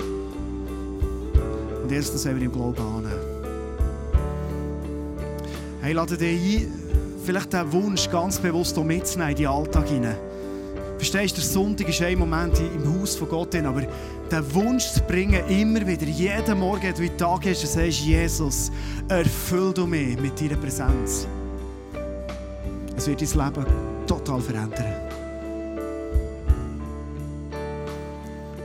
Und 1.83 1.91
erst 1.91 2.15
das 2.15 2.25
wollen 2.25 2.39
wir 2.39 2.45
im 2.45 2.51
Glauben 2.53 2.81
annehmen. 2.81 3.19
Hey, 5.81 5.91
lade 5.91 6.17
dich 6.17 6.63
ein, 6.65 6.84
vielleicht 7.25 7.53
den 7.53 7.71
Wunsch 7.71 8.09
ganz 8.09 8.39
bewusst 8.39 8.77
mitzunehmen 8.77 9.31
in 9.31 9.37
den 9.37 9.47
Alltag 9.47 9.87
hinein. 9.87 10.17
Verstehst 10.97 11.37
du, 11.37 11.41
der 11.41 11.49
Sonntag 11.49 11.89
ist 11.89 12.01
ein 12.01 12.17
Moment 12.17 12.57
im 12.59 13.01
Haus 13.01 13.15
von 13.15 13.27
Gott, 13.27 13.55
aber 13.55 13.81
den 13.81 14.53
Wunsch 14.53 14.91
zu 14.91 15.01
bringen, 15.01 15.41
immer 15.49 15.85
wieder, 15.85 16.05
jeden 16.05 16.59
Morgen, 16.59 16.83
wenn 16.83 16.95
du 16.95 17.17
Tag 17.17 17.41
gehst 17.41 17.63
und 17.63 17.69
sagst, 17.69 17.99
Jesus, 17.99 18.71
erfüll 19.09 19.73
du 19.73 19.85
mich 19.85 20.19
mit 20.19 20.39
deiner 20.39 20.55
Präsenz. 20.55 21.27
Es 22.95 23.07
wird 23.07 23.21
dein 23.21 23.45
Leben 23.45 23.65
total 24.07 24.39
verändern. 24.39 25.05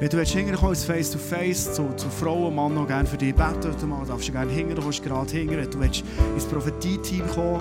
Wenn 0.01 0.09
du 0.09 0.17
willst, 0.17 0.33
hinterher 0.33 0.69
ins 0.71 0.85
Face-to-Face 0.85 1.75
zu, 1.75 1.91
zu 1.95 2.09
Frauen 2.09 2.55
Mann 2.55 2.73
noch 2.73 2.87
gerne 2.87 3.07
für 3.07 3.19
dich 3.19 3.35
beten 3.35 3.71
heute 3.71 3.87
Mal, 3.87 4.07
darfst 4.07 4.29
du 4.29 4.33
gerne 4.33 4.51
hinterher, 4.51 4.83
kommst 4.83 5.03
gerade 5.03 5.31
hinterher. 5.31 5.67
Du 5.67 5.79
willst 5.79 6.05
ins 6.35 6.45
Prophetie-Team 6.47 7.27
kommen, 7.35 7.61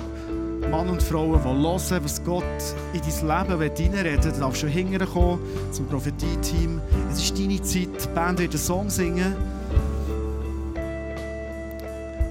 Mann 0.69 0.87
und 0.89 1.01
Frauen, 1.01 1.39
die 1.41 1.47
hören, 1.47 2.03
was 2.03 2.23
Gott 2.23 2.43
in 2.93 3.01
dein 3.01 3.49
Leben 3.49 3.59
reinreden 3.59 4.23
will, 4.23 4.39
darfst 4.39 4.63
du 4.63 4.67
hinterher 4.67 5.39
zum 5.71 5.87
Prophetie-Team. 5.87 6.79
Es 7.11 7.23
ist 7.23 7.39
deine 7.39 7.61
Zeit, 7.61 7.89
die 8.03 8.07
Band 8.13 8.39
wird 8.39 8.51
einen 8.51 8.59
Song 8.59 8.89
singen. 8.89 9.35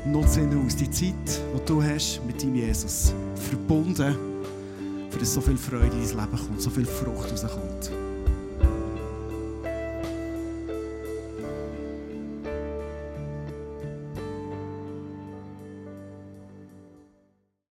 Nutze 0.06 0.42
ihn 0.42 0.64
aus, 0.64 0.76
die 0.76 0.88
Zeit, 0.88 1.14
die 1.26 1.64
du 1.66 1.82
hast 1.82 2.20
mit 2.26 2.40
deinem 2.40 2.54
Jesus. 2.54 3.12
Verbunden, 3.34 4.14
für 5.10 5.18
dass 5.18 5.34
so 5.34 5.40
viel 5.40 5.56
Freude 5.56 5.86
in 5.86 5.90
dein 5.90 6.26
Leben 6.26 6.38
kommt, 6.38 6.62
so 6.62 6.70
viel 6.70 6.86
Frucht 6.86 7.32
rauskommt. 7.32 7.90